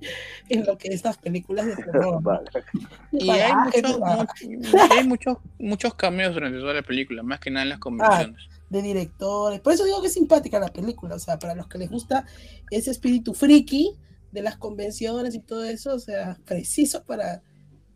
en 0.49 0.67
lo 0.67 0.77
que 0.79 0.89
estas 0.89 1.17
películas 1.19 1.67
de 1.67 1.77
terror. 1.77 2.23
¿no? 2.23 2.41
Y 3.13 3.31
hay, 3.31 3.53
hay 4.91 5.07
muchos, 5.07 5.39
muchos 5.59 5.95
cameos 5.95 6.35
durante 6.35 6.59
toda 6.59 6.75
la 6.75 6.83
película, 6.83 7.23
más 7.23 7.41
que 7.41 7.51
nada 7.51 7.63
en 7.63 7.71
las 7.71 7.79
convenciones. 7.79 8.43
de 8.69 8.83
directores. 8.83 9.61
Por 9.61 9.73
eso 9.73 9.85
digo 9.85 10.01
que 10.01 10.09
es 10.09 10.15
simpática 10.15 10.59
la 10.59 10.69
película, 10.69 11.15
o 11.15 11.19
sea, 11.19 11.39
para 11.39 11.55
los 11.55 11.69
que 11.69 11.79
les 11.79 11.91
gusta 11.91 12.27
ese 12.71 12.91
espíritu 12.91 13.35
friki 13.35 13.95
de 14.33 14.43
las 14.43 14.57
convenciones 14.57 15.35
y 15.35 15.41
todo 15.41 15.65
eso, 15.65 15.95
o 15.95 15.99
sea, 15.99 16.39
preciso 16.45 17.05
para, 17.05 17.43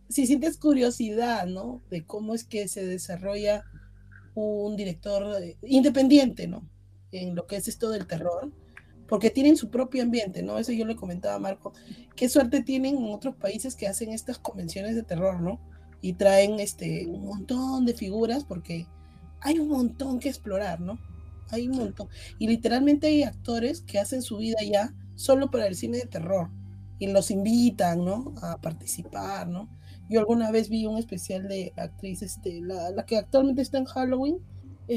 si 0.09 0.27
sientes 0.27 0.57
curiosidad, 0.57 1.47
¿no? 1.47 1.83
De 1.91 2.05
cómo 2.05 2.35
es 2.35 2.45
que 2.45 2.69
se 2.69 2.87
desarrolla 2.87 3.65
un 4.35 4.77
director 4.77 5.43
eh, 5.43 5.57
independiente, 5.63 6.47
¿no? 6.47 6.69
En 7.11 7.35
lo 7.35 7.47
que 7.47 7.57
es 7.57 7.69
esto 7.69 7.91
del 7.91 8.07
terror, 8.07 8.51
porque 9.13 9.29
tienen 9.29 9.59
su 9.59 9.69
propio 9.69 10.03
ambiente, 10.03 10.43
¿no? 10.43 10.57
Eso 10.57 10.73
yo 10.73 10.87
le 10.87 10.97
comentaba 10.97 11.35
a 11.35 11.39
Marco, 11.39 11.75
qué 12.17 12.31
suerte 12.31 12.63
tienen 12.63 12.97
en 12.97 13.13
otros 13.13 13.37
países 13.37 13.77
que 13.77 13.87
hacen 13.87 14.09
estas 14.09 14.39
convenciones 14.39 14.95
de 14.95 15.03
terror, 15.03 15.39
¿no? 15.43 15.61
Y 16.01 16.15
traen 16.15 16.61
este, 16.61 17.07
un 17.07 17.27
montón 17.27 17.85
de 17.85 17.93
figuras, 17.93 18.43
porque 18.43 18.87
hay 19.43 19.59
un 19.59 19.69
montón 19.69 20.19
que 20.19 20.31
explorar, 20.31 20.81
¿no? 20.81 20.99
Hay 21.51 21.69
un 21.69 21.77
montón. 21.77 22.09
Y 22.39 22.49
literalmente 22.49 23.09
hay 23.09 23.23
actores 23.23 23.83
que 23.83 23.99
hacen 23.99 24.23
su 24.23 24.39
vida 24.39 24.57
ya 24.65 24.95
solo 25.15 25.51
para 25.51 25.67
el 25.67 25.77
cine 25.77 25.99
de 25.99 26.07
terror 26.07 26.49
y 26.99 27.09
los 27.09 27.31
invitan, 27.31 28.07
¿no? 28.07 28.33
A 28.41 28.63
participar, 28.63 29.47
¿no? 29.47 29.69
Yo 30.09 30.21
alguna 30.21 30.51
vez 30.51 30.71
vi 30.71 30.87
un 30.87 30.97
especial 30.97 31.49
de 31.49 31.75
actriz, 31.77 32.23
este, 32.23 32.63
la, 32.63 32.89
la 32.93 33.05
que 33.05 33.19
actualmente 33.19 33.61
está 33.61 33.77
en 33.77 33.85
Halloween, 33.85 34.39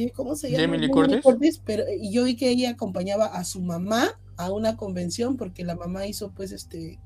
eh, 0.04 0.12
¿cómo 0.16 0.36
se 0.36 0.50
llama? 0.52 0.64
Jamie 0.64 0.80
Lee 0.80 0.92
Jamie 0.94 1.22
Curtis. 1.22 1.62
pero 1.66 1.84
y 1.92 2.12
yo 2.12 2.24
vi 2.26 2.36
que 2.36 2.50
ella 2.50 2.72
acompañaba 2.72 3.26
a 3.26 3.44
su 3.44 3.62
mamá 3.62 4.20
a 4.38 4.52
una 4.52 4.76
convención 4.78 5.38
porque 5.38 5.64
la 5.64 5.76
mamá 5.76 6.06
hizo, 6.08 6.32
pues, 6.32 6.52
este, 6.52 7.00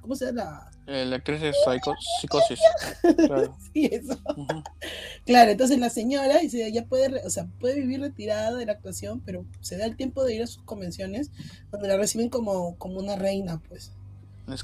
¿cómo 0.00 0.14
se 0.16 0.26
llama? 0.26 0.70
Eh, 0.86 1.06
La 1.06 1.16
actriz 1.16 1.40
de 1.40 1.52
Psycho- 1.52 1.94
Psicosis. 2.20 2.60
Claro. 3.26 3.56
Sí, 3.72 3.88
eso. 3.90 4.18
Claro, 5.24 5.50
entonces 5.52 5.78
la 5.78 5.88
señora 5.88 6.38
dice, 6.40 6.70
ya 6.72 6.84
puede, 6.84 7.24
o 7.24 7.30
sea, 7.30 7.46
puede 7.58 7.80
vivir 7.80 8.00
retirada 8.00 8.54
de 8.54 8.66
la 8.66 8.72
actuación, 8.72 9.20
pero 9.24 9.46
se 9.60 9.78
da 9.78 9.86
el 9.86 9.96
tiempo 9.96 10.22
de 10.24 10.34
ir 10.34 10.42
a 10.42 10.46
sus 10.46 10.62
convenciones 10.64 11.30
donde 11.70 11.88
la 11.88 11.96
reciben 11.96 12.28
como, 12.28 12.76
como 12.76 12.98
una 12.98 13.16
reina, 13.16 13.62
pues. 13.68 13.92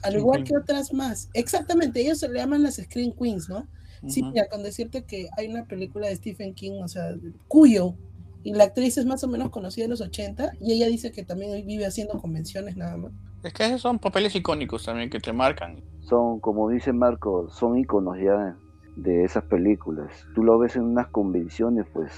Al 0.03 0.15
igual 0.19 0.45
que 0.45 0.55
otras 0.59 0.93
más. 0.93 1.31
Exactamente, 1.33 2.03
ellos 2.03 2.19
se 2.19 2.29
le 2.29 2.39
llaman 2.39 2.63
las 2.63 2.75
Screen 2.77 3.13
Queens, 3.19 3.49
¿no? 3.49 3.67
Sí, 4.07 4.23
mira, 4.23 4.49
con 4.49 4.63
decirte 4.63 5.05
que 5.05 5.29
hay 5.37 5.49
una 5.49 5.65
película 5.65 6.09
de 6.09 6.17
Stephen 6.17 6.55
King, 6.55 6.81
o 6.83 6.89
sea, 6.89 7.15
Cuyo, 7.49 7.95
y 8.43 8.55
la 8.55 8.65
actriz 8.65 8.97
es 8.97 9.05
más 9.05 9.23
o 9.25 9.29
menos 9.29 9.51
conocida 9.51 9.85
en 9.85 9.91
los 9.91 10.01
80, 10.01 10.53
y 10.61 10.73
ella 10.73 10.87
dice 10.87 11.13
que 11.13 11.23
también 11.23 11.67
vive 11.67 11.87
haciendo 11.87 12.19
convenciones 12.19 12.77
nada 12.77 12.97
más. 12.97 13.13
Es 13.43 13.53
que 13.53 13.65
esos 13.65 13.83
son 13.83 13.99
papeles 13.99 14.35
icónicos 14.35 14.85
también 14.85 15.11
que 15.11 15.21
te 15.21 15.33
marcan. 15.33 15.83
son, 16.01 16.41
como 16.41 16.69
dice 16.69 16.93
Marco, 16.93 17.49
son 17.51 17.79
iconos 17.79 18.17
ya 18.19 18.57
de 18.97 19.25
esas 19.25 19.45
películas. 19.45 20.11
Tú 20.35 20.43
lo 20.43 20.59
ves 20.59 20.77
en 20.77 20.83
unas 20.83 21.09
convenciones, 21.09 21.87
pues 21.93 22.13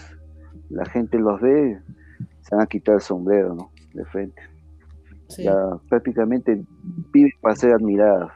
la 0.68 0.84
gente 0.86 1.18
los 1.18 1.40
ve, 1.40 1.80
se 2.42 2.54
van 2.54 2.64
a 2.64 2.66
quitar 2.66 2.96
el 2.96 3.00
sombrero, 3.00 3.54
¿no? 3.54 3.70
De 3.92 4.04
frente. 4.06 4.40
Ya 5.38 5.54
prácticamente 5.88 6.64
vive 7.12 7.32
para 7.40 7.56
ser 7.56 7.72
admiradas. 7.72 8.32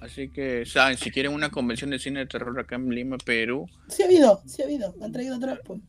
Así 0.00 0.30
que, 0.30 0.66
saben, 0.66 0.96
si 0.96 1.10
quieren 1.10 1.32
una 1.32 1.50
convención 1.50 1.90
de 1.90 1.98
cine 1.98 2.20
de 2.20 2.26
terror 2.26 2.58
acá 2.58 2.76
en 2.76 2.88
Lima, 2.90 3.16
Perú. 3.18 3.66
Sí 3.88 4.02
ha 4.02 4.06
habido, 4.06 4.42
sí 4.46 4.62
ha 4.62 4.64
habido. 4.64 4.94
Han 5.00 5.12
traído 5.12 5.36
atrás, 5.36 5.58
pues. 5.64 5.80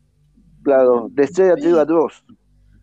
Claro, 0.64 1.08
de 1.12 1.24
Estrella 1.24 1.54
ha 1.54 1.56
traído 1.56 1.80
a 1.80 1.86
Dross. 1.86 2.24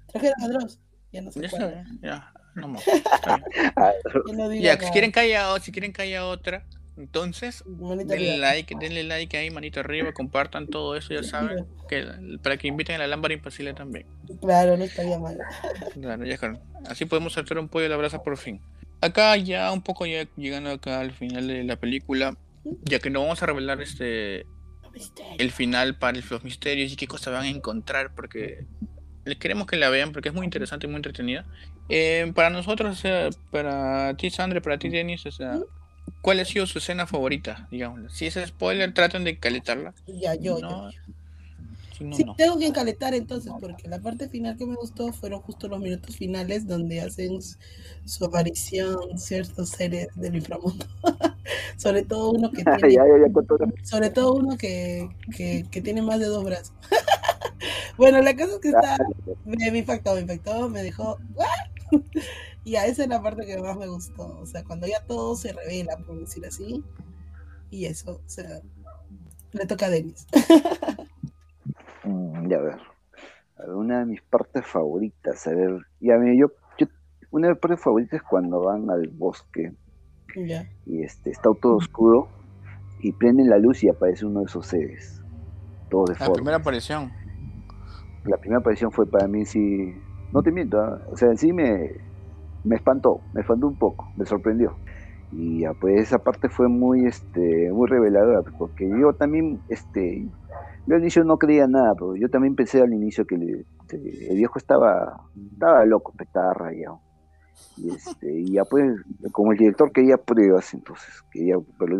Trajeron 0.08 0.42
a 0.42 0.48
Dross. 0.48 0.80
Ya 1.12 1.22
no 1.22 1.32
sé. 1.32 1.40
Ya, 1.42 1.84
ya, 2.02 2.32
no 2.54 2.68
más. 2.68 2.84
ya, 4.60 4.80
si 4.80 4.90
quieren 4.90 5.12
que 5.12 5.20
haya, 5.20 5.58
si 5.60 5.72
quieren 5.72 5.92
que 5.92 6.02
haya 6.02 6.26
otra, 6.26 6.66
entonces, 6.96 7.64
denle 7.66 8.36
like, 8.36 8.74
denle 8.78 9.02
like 9.04 9.36
ahí, 9.36 9.50
manito 9.50 9.80
arriba, 9.80 10.12
compartan 10.12 10.66
todo 10.66 10.94
eso, 10.94 11.14
ya 11.14 11.22
saben, 11.22 11.66
que, 11.88 12.06
para 12.42 12.58
que 12.58 12.68
inviten 12.68 12.96
a 12.96 12.98
la 12.98 13.06
lámpara 13.06 13.32
impasible 13.32 13.72
también. 13.72 14.06
Claro, 14.40 14.76
no 14.76 14.84
estaría 14.84 15.18
mal. 15.18 15.38
Claro, 15.94 16.24
ya, 16.24 16.38
así 16.86 17.06
podemos 17.06 17.36
hacer 17.38 17.58
un 17.58 17.68
pollo 17.68 17.84
de 17.84 17.88
la 17.88 17.96
brasa 17.96 18.22
por 18.22 18.36
fin. 18.36 18.60
Acá 19.02 19.36
ya 19.36 19.70
un 19.72 19.82
poco 19.82 20.06
ya 20.06 20.26
llegando 20.36 20.70
acá 20.70 21.00
al 21.00 21.12
final 21.12 21.48
de 21.48 21.64
la 21.64 21.76
película, 21.76 22.36
ya 22.84 22.98
que 22.98 23.10
no 23.10 23.20
vamos 23.20 23.42
a 23.42 23.46
revelar 23.46 23.82
este 23.82 24.46
el 25.38 25.50
final 25.50 25.98
para 25.98 26.18
los 26.18 26.44
misterios 26.44 26.92
y 26.92 26.96
qué 26.96 27.06
cosas 27.06 27.34
van 27.34 27.44
a 27.44 27.48
encontrar, 27.48 28.14
porque 28.14 28.64
les 29.24 29.36
queremos 29.38 29.66
que 29.66 29.76
la 29.76 29.90
vean 29.90 30.12
porque 30.12 30.28
es 30.30 30.34
muy 30.34 30.44
interesante 30.44 30.86
y 30.86 30.88
muy 30.88 30.96
entretenida. 30.96 31.44
Eh, 31.88 32.30
para 32.34 32.50
nosotros, 32.50 32.98
o 32.98 33.00
sea, 33.00 33.28
para 33.50 34.16
ti 34.16 34.30
Sandra, 34.30 34.60
para 34.60 34.78
ti 34.78 34.88
Denis, 34.88 35.26
o 35.26 35.32
sea, 35.32 35.58
¿Cuál 36.20 36.38
ha 36.40 36.44
sido 36.44 36.66
su 36.66 36.78
escena 36.78 37.06
favorita? 37.06 37.66
Digamos, 37.70 38.12
si 38.12 38.26
es 38.26 38.34
spoiler, 38.34 38.94
traten 38.94 39.24
de 39.24 39.38
caletarla. 39.38 39.94
Ya, 40.06 40.34
yo, 40.34 40.60
yo. 40.60 40.90
Sí, 41.98 42.24
tengo 42.36 42.58
que 42.58 42.66
encaletar 42.66 43.14
entonces, 43.14 43.52
porque 43.60 43.88
la 43.88 44.00
parte 44.00 44.28
final 44.28 44.56
que 44.56 44.66
me 44.66 44.74
gustó 44.74 45.12
fueron 45.12 45.40
justo 45.40 45.68
los 45.68 45.80
minutos 45.80 46.16
finales 46.16 46.66
donde 46.66 47.00
hacen 47.00 47.38
su 48.04 48.24
aparición 48.24 49.18
ciertos 49.18 49.70
seres 49.70 50.08
del 50.14 50.36
inframundo. 50.36 50.86
sobre 51.76 52.02
todo 52.02 52.30
uno 52.30 52.50
que 52.50 52.64
tiene, 52.78 53.84
sobre 53.84 54.10
todo 54.10 54.34
uno 54.34 54.56
que, 54.56 55.08
que, 55.36 55.66
que 55.70 55.82
tiene 55.82 56.02
más 56.02 56.20
de 56.20 56.26
dos 56.26 56.44
brazos. 56.44 56.74
bueno, 57.96 58.20
la 58.20 58.34
cosa 58.34 58.54
es 58.54 58.58
que 58.58 58.68
está, 58.68 58.98
me, 59.44 59.70
me 59.70 59.78
impactó, 59.78 60.14
me 60.14 60.20
impactó, 60.20 60.68
me 60.68 60.82
dejó. 60.82 61.18
Y 62.64 62.76
a 62.76 62.86
esa 62.86 63.02
es 63.02 63.08
la 63.08 63.20
parte 63.20 63.44
que 63.44 63.58
más 63.58 63.76
me 63.76 63.88
gustó. 63.88 64.38
O 64.38 64.46
sea, 64.46 64.62
cuando 64.64 64.86
ya 64.86 65.04
todo 65.04 65.34
se 65.36 65.52
revela, 65.52 65.96
por 65.98 66.20
decir 66.20 66.46
así. 66.46 66.82
Y 67.70 67.86
eso, 67.86 68.20
o 68.24 68.28
sea, 68.28 68.60
le 69.52 69.66
toca 69.66 69.86
a 69.86 69.90
Denis. 69.90 70.26
Ya 72.52 72.60
ver. 72.60 72.76
Una 73.66 74.00
de 74.00 74.04
mis 74.04 74.20
partes 74.20 74.66
favoritas, 74.66 75.46
a 75.46 75.54
ver, 75.54 75.86
ya 76.00 76.18
mí 76.18 76.38
yo, 76.38 76.48
yo, 76.76 76.86
una 77.30 77.46
de 77.46 77.54
mis 77.54 77.60
partes 77.60 77.80
favoritas 77.80 78.20
es 78.20 78.22
cuando 78.22 78.60
van 78.60 78.90
al 78.90 79.08
bosque 79.08 79.72
y 80.86 81.02
este 81.02 81.30
está 81.30 81.50
todo 81.62 81.76
oscuro 81.76 82.28
y 83.00 83.12
prenden 83.12 83.48
la 83.48 83.56
luz 83.56 83.82
y 83.84 83.88
aparece 83.88 84.26
uno 84.26 84.40
de 84.40 84.46
esos 84.46 84.66
seres, 84.66 85.22
todo 85.88 86.04
de 86.04 86.18
La 86.18 86.30
primera 86.30 86.56
aparición. 86.58 87.10
La 88.24 88.36
primera 88.36 88.60
aparición 88.60 88.92
fue 88.92 89.06
para 89.06 89.26
mí 89.28 89.46
sí, 89.46 89.94
no 90.30 90.42
te 90.42 90.52
miento, 90.52 90.78
¿ah? 90.78 91.00
o 91.10 91.16
sea, 91.16 91.34
sí 91.36 91.54
me, 91.54 91.92
me 92.64 92.76
espantó, 92.76 93.22
me 93.32 93.40
espantó 93.40 93.66
un 93.68 93.78
poco, 93.78 94.12
me 94.16 94.26
sorprendió. 94.26 94.76
Y 95.32 95.60
ya, 95.60 95.72
pues 95.72 95.98
esa 96.00 96.18
parte 96.18 96.50
fue 96.50 96.68
muy, 96.68 97.06
este, 97.06 97.72
muy 97.72 97.88
reveladora, 97.88 98.42
porque 98.58 98.86
yo 98.88 99.14
también, 99.14 99.60
este, 99.68 100.26
yo 100.86 100.94
al 100.94 101.00
inicio 101.00 101.24
no 101.24 101.38
creía 101.38 101.66
nada, 101.66 101.94
pero 101.94 102.16
yo 102.16 102.28
también 102.28 102.54
pensé 102.54 102.80
al 102.80 102.92
inicio 102.92 103.24
que 103.24 103.36
este, 103.36 104.30
el 104.30 104.36
viejo 104.36 104.58
estaba, 104.58 105.20
estaba 105.52 105.84
loco, 105.84 106.12
estaba 106.18 106.54
rayado. 106.54 107.00
Y, 107.76 107.90
este, 107.90 108.32
y 108.32 108.52
ya 108.52 108.64
pues, 108.64 109.00
como 109.30 109.52
el 109.52 109.58
director 109.58 109.92
quería 109.92 110.16
pruebas, 110.16 110.74
entonces 110.74 111.22
quería, 111.30 111.56
pero 111.78 111.98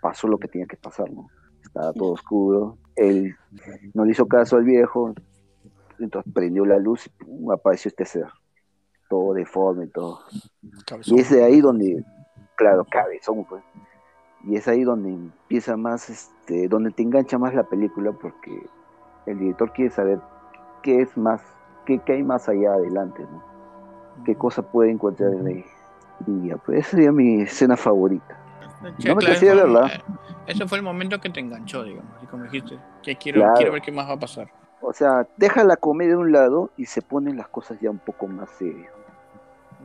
pasó 0.00 0.28
lo 0.28 0.38
que 0.38 0.48
tenía 0.48 0.66
que 0.66 0.76
pasar, 0.76 1.10
¿no? 1.10 1.28
Estaba 1.62 1.92
todo 1.92 2.12
oscuro, 2.12 2.78
él 2.96 3.34
no 3.94 4.04
le 4.04 4.12
hizo 4.12 4.26
caso 4.26 4.56
al 4.56 4.64
viejo, 4.64 5.12
entonces 5.98 6.32
prendió 6.32 6.64
la 6.64 6.78
luz 6.78 7.10
y 7.26 7.52
apareció 7.52 7.88
este 7.88 8.04
ser 8.04 8.26
todo 9.08 9.34
deforme, 9.34 9.86
todo. 9.88 10.20
Y 11.06 11.18
es 11.18 11.30
de 11.30 11.42
ahí 11.42 11.60
donde, 11.60 12.04
claro, 12.56 12.84
cabezón, 12.84 13.44
pues. 13.44 13.62
Y 14.44 14.56
es 14.56 14.68
ahí 14.68 14.84
donde 14.84 15.10
empieza 15.10 15.76
más, 15.76 16.08
este, 16.08 16.68
donde 16.68 16.90
te 16.90 17.02
engancha 17.02 17.38
más 17.38 17.54
la 17.54 17.64
película, 17.64 18.12
porque 18.12 18.66
el 19.26 19.38
director 19.38 19.72
quiere 19.72 19.90
saber 19.90 20.20
qué 20.82 21.02
es 21.02 21.16
más, 21.16 21.42
qué, 21.84 21.98
qué 21.98 22.14
hay 22.14 22.22
más 22.22 22.48
allá 22.48 22.74
adelante, 22.74 23.22
¿no? 23.22 23.42
Qué 24.24 24.34
cosa 24.34 24.62
puede 24.62 24.90
encontrar 24.90 25.32
en 25.34 25.46
ahí. 25.46 25.64
Y 26.26 26.48
ya, 26.48 26.56
pues 26.56 26.80
esa 26.80 26.90
sería 26.90 27.12
mi 27.12 27.42
escena 27.42 27.76
favorita. 27.76 28.38
no 28.82 29.16
me 29.16 29.24
claro, 29.24 29.40
verla. 29.40 30.02
Ese 30.46 30.66
fue 30.66 30.78
el 30.78 30.84
momento 30.84 31.20
que 31.20 31.30
te 31.30 31.40
enganchó, 31.40 31.84
digamos, 31.84 32.12
y 32.22 32.26
como 32.26 32.44
dijiste, 32.44 32.78
que 33.02 33.16
quiero, 33.16 33.52
quiero 33.54 33.72
ver 33.72 33.82
qué 33.82 33.92
más 33.92 34.08
va 34.08 34.14
a 34.14 34.18
pasar. 34.18 34.50
O 34.80 34.92
sea, 34.92 35.26
deja 35.36 35.64
la 35.64 35.76
comedia 35.76 36.12
de 36.12 36.16
un 36.16 36.32
lado 36.32 36.70
y 36.76 36.86
se 36.86 37.02
ponen 37.02 37.36
las 37.36 37.48
cosas 37.48 37.78
ya 37.80 37.90
un 37.90 37.98
poco 37.98 38.28
más 38.28 38.48
serias. 38.50 38.92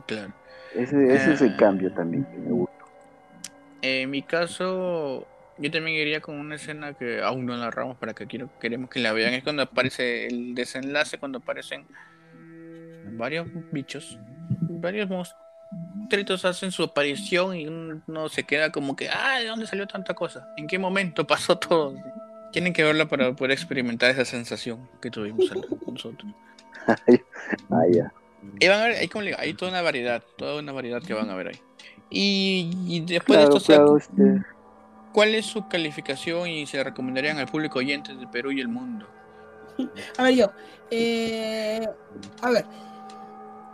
Claro. 0.05 0.31
Ese, 0.75 1.13
es 1.13 1.41
el 1.41 1.51
eh, 1.51 1.55
cambio 1.57 1.93
también 1.93 2.25
que 2.25 2.37
me 2.37 2.51
gusta. 2.51 2.72
En 3.83 4.09
mi 4.09 4.21
caso, 4.21 5.27
yo 5.57 5.69
también 5.69 5.97
iría 5.97 6.21
con 6.21 6.39
una 6.39 6.55
escena 6.55 6.93
que 6.93 7.21
aún 7.21 7.45
no 7.45 7.57
narramos 7.57 7.97
para 7.97 8.13
que 8.13 8.27
quiero, 8.27 8.49
queremos 8.61 8.89
que 8.89 9.01
la 9.01 9.11
vean. 9.11 9.33
Es 9.33 9.43
cuando 9.43 9.61
aparece 9.61 10.25
el 10.27 10.55
desenlace, 10.55 11.17
cuando 11.17 11.39
aparecen 11.39 11.85
varios 13.17 13.45
bichos, 13.73 14.17
varios 14.69 15.09
monstruitos 15.09 16.45
hacen 16.45 16.71
su 16.71 16.83
aparición 16.83 17.57
y 17.57 17.67
uno 17.67 18.29
se 18.29 18.45
queda 18.45 18.71
como 18.71 18.95
que, 18.95 19.09
ah, 19.09 19.39
¿de 19.39 19.47
dónde 19.47 19.67
salió 19.67 19.85
tanta 19.85 20.13
cosa? 20.13 20.47
¿En 20.55 20.65
qué 20.65 20.79
momento 20.79 21.27
pasó 21.27 21.57
todo? 21.57 21.93
Tienen 22.53 22.71
que 22.71 22.83
verla 22.85 23.09
para 23.09 23.35
poder 23.35 23.51
experimentar 23.51 24.11
esa 24.11 24.23
sensación 24.23 24.89
que 25.01 25.11
tuvimos 25.11 25.51
nosotros. 25.85 26.33
ah, 27.69 27.83
ya 27.91 28.13
hay, 29.37 29.53
toda 29.53 29.71
una 29.71 29.81
variedad, 29.81 30.23
toda 30.37 30.59
una 30.59 30.71
variedad 30.71 31.01
que 31.01 31.13
van 31.13 31.29
a 31.29 31.35
ver 31.35 31.49
ahí. 31.49 31.59
Y, 32.09 33.01
después 33.01 33.39
de 33.39 33.57
esto, 33.57 33.97
este. 33.97 34.43
¿cuál 35.13 35.35
es 35.35 35.45
su 35.45 35.67
calificación 35.67 36.47
y 36.47 36.65
se 36.65 36.83
recomendarían 36.83 37.37
al 37.37 37.47
público 37.47 37.79
oyente 37.79 38.13
de 38.13 38.27
Perú 38.27 38.51
y 38.51 38.61
el 38.61 38.67
mundo? 38.67 39.07
A 40.17 40.23
ver, 40.23 40.35
yo. 40.35 40.51
Eh, 40.91 41.87
a 42.41 42.49
ver. 42.51 42.65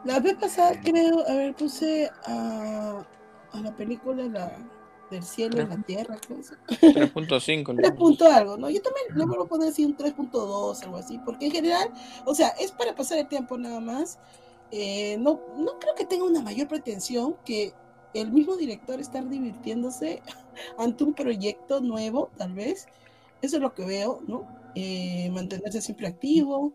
La 0.06 0.22
vez 0.22 0.36
pasada 0.36 0.80
creo, 0.82 1.28
a 1.28 1.34
ver, 1.34 1.54
puse 1.56 2.10
a, 2.26 3.04
a 3.52 3.60
la 3.60 3.76
película 3.76 4.24
la, 4.24 4.58
del 5.10 5.24
cielo 5.24 5.62
y 5.62 5.66
la 5.66 5.78
tierra, 5.84 6.18
3.5. 6.18 8.18
3. 8.18 8.22
algo, 8.32 8.58
¿no? 8.58 8.70
Yo 8.70 8.82
también 8.82 9.08
le 9.16 9.26
vuelvo 9.26 9.44
a 9.44 9.48
poner 9.48 9.70
así 9.70 9.84
un 9.84 9.98
3.2, 9.98 10.84
algo 10.84 10.98
así, 10.98 11.20
porque 11.26 11.48
en 11.48 11.52
general, 11.52 11.92
o 12.26 12.36
sea, 12.36 12.50
es 12.60 12.72
para 12.72 12.96
pasar 12.96 13.18
el 13.18 13.28
tiempo 13.28 13.58
nada 13.58 13.80
más. 13.80 14.20
Eh, 14.72 15.18
no, 15.20 15.42
no 15.58 15.80
creo 15.80 15.96
que 15.96 16.06
tenga 16.06 16.26
una 16.26 16.42
mayor 16.42 16.68
pretensión 16.68 17.36
que 17.44 17.74
el 18.14 18.32
mismo 18.32 18.56
director 18.56 19.00
estar 19.00 19.28
divirtiéndose 19.28 20.22
ante 20.78 21.04
un 21.04 21.14
proyecto 21.14 21.82
nuevo, 21.82 22.30
tal 22.38 22.54
vez. 22.54 22.88
Eso 23.42 23.58
es 23.58 23.62
lo 23.62 23.74
que 23.74 23.86
veo, 23.86 24.22
¿no? 24.28 24.48
Eh, 24.76 25.30
mantenerse 25.32 25.82
siempre 25.82 26.08
activo 26.08 26.74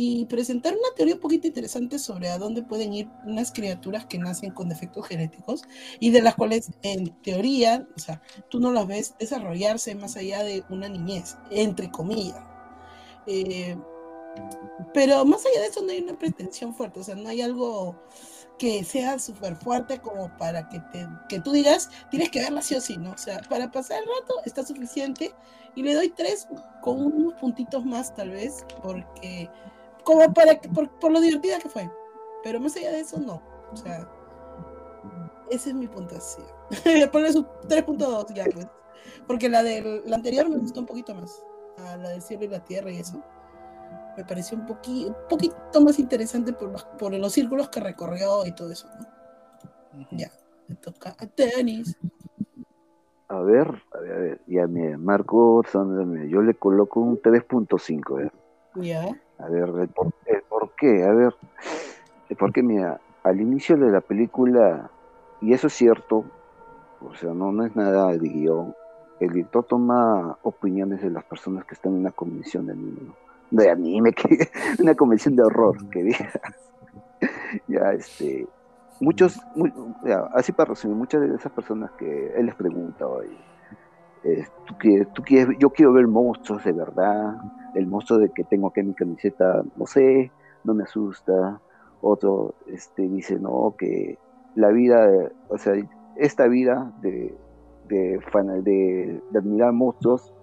y 0.00 0.26
presentar 0.26 0.74
una 0.74 0.94
teoría 0.94 1.16
un 1.16 1.20
poquito 1.20 1.48
interesante 1.48 1.98
sobre 1.98 2.28
a 2.28 2.38
dónde 2.38 2.62
pueden 2.62 2.94
ir 2.94 3.08
unas 3.26 3.50
criaturas 3.50 4.06
que 4.06 4.16
nacen 4.16 4.52
con 4.52 4.68
defectos 4.68 5.08
genéticos 5.08 5.62
y 5.98 6.10
de 6.10 6.22
las 6.22 6.36
cuales 6.36 6.70
en 6.82 7.20
teoría, 7.22 7.84
o 7.96 7.98
sea, 7.98 8.22
tú 8.48 8.60
no 8.60 8.70
las 8.70 8.86
ves 8.86 9.14
desarrollarse 9.18 9.96
más 9.96 10.16
allá 10.16 10.44
de 10.44 10.62
una 10.70 10.88
niñez, 10.88 11.36
entre 11.50 11.90
comillas. 11.90 12.40
Eh, 13.26 13.76
pero 14.94 15.24
más 15.24 15.44
allá 15.44 15.62
de 15.62 15.66
eso 15.66 15.82
no 15.82 15.90
hay 15.90 15.98
una 15.98 16.16
pretensión 16.16 16.76
fuerte, 16.76 17.00
o 17.00 17.02
sea, 17.02 17.16
no 17.16 17.28
hay 17.28 17.42
algo 17.42 17.96
que 18.58 18.84
sea 18.84 19.18
súper 19.18 19.56
fuerte 19.56 20.00
como 20.00 20.36
para 20.36 20.68
que, 20.68 20.80
te, 20.80 21.08
que 21.28 21.40
tú 21.40 21.52
digas, 21.52 21.90
tienes 22.10 22.30
que 22.30 22.40
verla 22.40 22.60
sí 22.60 22.74
o 22.74 22.80
sí, 22.80 22.96
¿no? 22.96 23.12
O 23.12 23.18
sea, 23.18 23.40
para 23.48 23.70
pasar 23.70 24.02
el 24.02 24.08
rato 24.20 24.34
está 24.44 24.64
suficiente 24.64 25.32
y 25.74 25.82
le 25.82 25.94
doy 25.94 26.10
tres 26.10 26.48
con 26.82 27.04
unos 27.04 27.34
puntitos 27.34 27.84
más 27.84 28.14
tal 28.14 28.30
vez, 28.30 28.64
porque, 28.82 29.48
como 30.04 30.32
para, 30.34 30.60
por, 30.60 30.90
por 30.98 31.12
lo 31.12 31.20
divertida 31.20 31.58
que 31.58 31.68
fue, 31.68 31.90
pero 32.42 32.60
más 32.60 32.76
allá 32.76 32.92
de 32.92 33.00
eso 33.00 33.18
no, 33.18 33.42
o 33.72 33.76
sea, 33.76 34.08
esa 35.50 35.70
es 35.70 35.74
mi 35.74 35.86
puntuación. 35.86 36.46
Ponle 37.12 37.32
su 37.32 37.44
3.2 37.44 38.34
ya, 38.34 38.44
pues, 38.52 38.66
porque 39.26 39.48
la 39.48 39.62
del 39.62 40.02
la 40.04 40.16
anterior 40.16 40.48
me 40.48 40.58
gustó 40.58 40.80
un 40.80 40.86
poquito 40.86 41.14
más, 41.14 41.42
la 41.78 42.10
del 42.10 42.22
cielo 42.22 42.44
y 42.44 42.48
la 42.48 42.64
tierra 42.64 42.90
y 42.90 42.98
eso 42.98 43.22
me 44.18 44.24
pareció 44.24 44.58
un, 44.58 44.66
poquito, 44.66 45.10
un 45.10 45.28
poquito 45.28 45.80
más 45.80 46.00
interesante 46.00 46.52
por 46.52 46.72
los, 46.72 46.84
por 46.98 47.14
los 47.14 47.32
círculos 47.32 47.68
que 47.68 47.78
recorrió 47.78 48.44
y 48.44 48.52
todo 48.52 48.72
eso. 48.72 48.88
Ya. 50.10 50.28
Me 50.66 50.74
toca 50.74 51.14
a 51.16 51.26
tenis. 51.28 51.96
A 53.28 53.38
ver, 53.40 53.68
a 53.92 54.00
ver, 54.00 54.12
a 54.12 54.18
ver. 54.18 54.40
Ya, 54.48 54.66
mira, 54.66 54.98
Marco 54.98 55.62
yo 55.62 56.42
le 56.42 56.54
coloco 56.54 56.98
un 56.98 57.22
3.5, 57.22 58.10
a 58.10 58.22
ver. 58.22 58.32
Ya. 58.74 59.08
A 59.38 59.48
ver, 59.48 59.68
el 59.68 59.88
por, 59.88 60.12
el 60.26 60.42
por 60.42 60.74
qué, 60.74 61.04
a 61.04 61.12
ver. 61.12 61.36
El 62.28 62.36
por 62.36 62.52
qué, 62.52 62.64
mira, 62.64 63.00
al 63.22 63.40
inicio 63.40 63.76
de 63.76 63.92
la 63.92 64.00
película, 64.00 64.90
y 65.40 65.52
eso 65.52 65.68
es 65.68 65.74
cierto, 65.74 66.24
o 67.00 67.14
sea, 67.14 67.32
no, 67.34 67.52
no 67.52 67.64
es 67.64 67.76
nada 67.76 68.08
de 68.08 68.18
guion, 68.18 68.74
el 69.20 69.32
director 69.32 69.64
toma 69.64 70.36
opiniones 70.42 71.02
de 71.02 71.10
las 71.10 71.22
personas 71.22 71.64
que 71.64 71.74
están 71.74 71.92
en 71.92 72.00
una 72.00 72.10
convención 72.10 72.66
de 72.66 72.72
anime, 72.72 73.00
¿no? 73.06 73.27
De 73.50 73.70
anime, 73.70 74.12
que, 74.12 74.50
una 74.80 74.94
convención 74.94 75.36
de 75.36 75.42
horror, 75.44 75.76
que 75.90 76.02
diga. 76.02 76.30
ya, 77.66 77.92
este, 77.92 78.48
muchos, 79.00 79.38
muy- 79.54 79.72
ya, 80.02 80.20
así 80.32 80.52
para 80.52 80.70
resumir, 80.70 80.96
muchas 80.96 81.20
de 81.22 81.34
esas 81.34 81.52
personas 81.52 81.90
que 81.96 82.28
él 82.36 82.46
les 82.46 82.56
pregunta, 82.56 83.06
oye, 83.08 83.44
eh, 84.24 84.44
¿tú 84.66 84.74
quieres, 84.78 85.08
tú 85.12 85.22
quieres- 85.22 85.56
yo 85.60 85.70
quiero 85.70 85.92
ver 85.92 86.08
monstruos 86.08 86.64
de 86.64 86.72
verdad, 86.72 87.34
el 87.74 87.86
monstruo 87.88 88.18
de 88.20 88.32
que 88.32 88.44
tengo 88.44 88.68
aquí 88.68 88.80
en 88.80 88.88
mi 88.88 88.94
camiseta, 88.94 89.62
no 89.76 89.86
sé, 89.86 90.34
no 90.64 90.74
me 90.74 90.84
asusta. 90.84 91.62
Otro 92.00 92.56
este, 92.66 93.02
dice, 93.08 93.38
no, 93.40 93.74
que 93.78 94.20
la 94.54 94.70
vida, 94.70 95.08
o 95.48 95.58
sea, 95.58 95.74
esta 96.14 96.48
vida 96.48 96.92
de, 96.96 97.38
de, 97.82 98.20
de, 98.62 99.22
de 99.28 99.38
admirar 99.38 99.72
monstruos, 99.72 100.34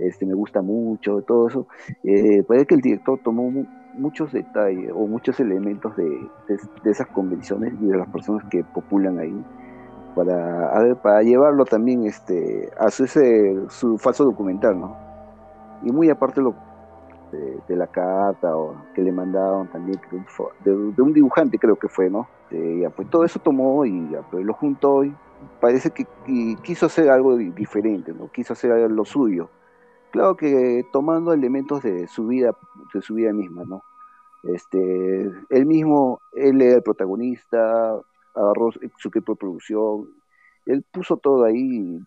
este, 0.00 0.26
me 0.26 0.34
gusta 0.34 0.62
mucho, 0.62 1.22
todo 1.22 1.48
eso. 1.48 1.66
Eh, 2.02 2.42
parece 2.44 2.66
que 2.66 2.74
el 2.76 2.80
director 2.80 3.20
tomó 3.22 3.50
mu- 3.50 3.68
muchos 3.92 4.32
detalles 4.32 4.90
o 4.94 5.06
muchos 5.08 5.40
elementos 5.40 5.96
de, 5.96 6.04
de- 6.48 6.58
de 6.82 6.90
esas 6.90 7.08
convenciones 7.10 7.74
y 7.80 7.86
de 7.86 7.96
las 7.98 8.08
personas 8.10 8.44
que 8.50 8.64
populan 8.64 9.18
ahí 9.18 9.46
para, 10.14 10.68
a 10.70 10.82
ver, 10.84 10.98
para 11.00 11.22
llevarlo 11.22 11.64
también 11.66 12.04
este, 12.06 12.70
a 12.78 12.88
ese, 12.88 13.56
su 13.70 13.98
falso 13.98 14.24
documental, 14.24 14.78
¿no? 14.80 14.98
Y 15.80 15.92
muy 15.92 16.10
aparte 16.10 16.40
lo, 16.40 16.58
de, 17.30 17.62
de 17.66 17.76
la 17.76 17.88
carta 17.88 18.56
o 18.56 18.88
que 18.94 19.02
le 19.02 19.12
mandaron 19.12 19.68
también 19.68 19.98
que 20.00 20.16
de, 20.60 20.72
de 20.72 21.02
un 21.02 21.12
dibujante 21.12 21.58
creo 21.58 21.76
que 21.76 21.88
fue, 21.88 22.10
¿no? 22.10 22.30
Eh, 22.50 22.80
ya, 22.82 22.90
pues 22.90 23.08
todo 23.10 23.24
eso 23.24 23.38
tomó 23.40 23.84
y 23.86 24.10
ya, 24.10 24.22
pues, 24.30 24.44
lo 24.44 24.54
juntó 24.54 25.04
y 25.04 25.18
parece 25.60 25.90
que 25.92 26.06
y 26.26 26.56
quiso 26.58 26.86
hacer 26.86 27.10
algo 27.10 27.36
di- 27.36 27.52
diferente, 27.52 28.12
¿no? 28.14 28.28
Quiso 28.30 28.52
hacer 28.54 28.90
lo 28.90 29.04
suyo. 29.04 29.52
Claro 30.10 30.36
que 30.36 30.84
tomando 30.92 31.32
elementos 31.32 31.82
de 31.82 32.08
su 32.08 32.26
vida, 32.26 32.56
de 32.92 33.02
su 33.02 33.14
vida 33.14 33.32
misma, 33.32 33.64
¿no? 33.64 33.82
Este, 34.42 35.30
él 35.50 35.66
mismo, 35.66 36.20
él 36.32 36.60
era 36.62 36.76
el 36.76 36.82
protagonista, 36.82 38.00
agarró 38.34 38.70
su 38.96 39.10
de 39.10 39.20
producción, 39.20 40.08
él 40.66 40.84
puso 40.90 41.16
todo 41.16 41.44
ahí, 41.44 42.00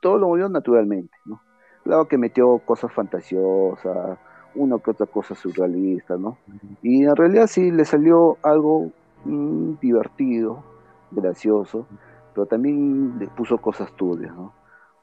todo 0.00 0.18
lo 0.18 0.28
movió 0.28 0.48
naturalmente, 0.48 1.14
¿no? 1.24 1.40
Claro 1.82 2.06
que 2.08 2.16
metió 2.16 2.58
cosas 2.60 2.92
fantasiosas, 2.92 4.18
una 4.54 4.78
que 4.78 4.90
otra 4.92 5.06
cosa 5.06 5.34
surrealista, 5.34 6.16
¿no? 6.16 6.38
Y 6.82 7.04
en 7.04 7.16
realidad 7.16 7.46
sí 7.46 7.70
le 7.70 7.84
salió 7.84 8.38
algo 8.42 8.90
mm, 9.24 9.74
divertido, 9.80 10.62
gracioso, 11.10 11.86
pero 12.34 12.46
también 12.46 13.18
le 13.18 13.28
puso 13.28 13.58
cosas 13.58 13.92
turbias, 13.92 14.34
¿no? 14.34 14.52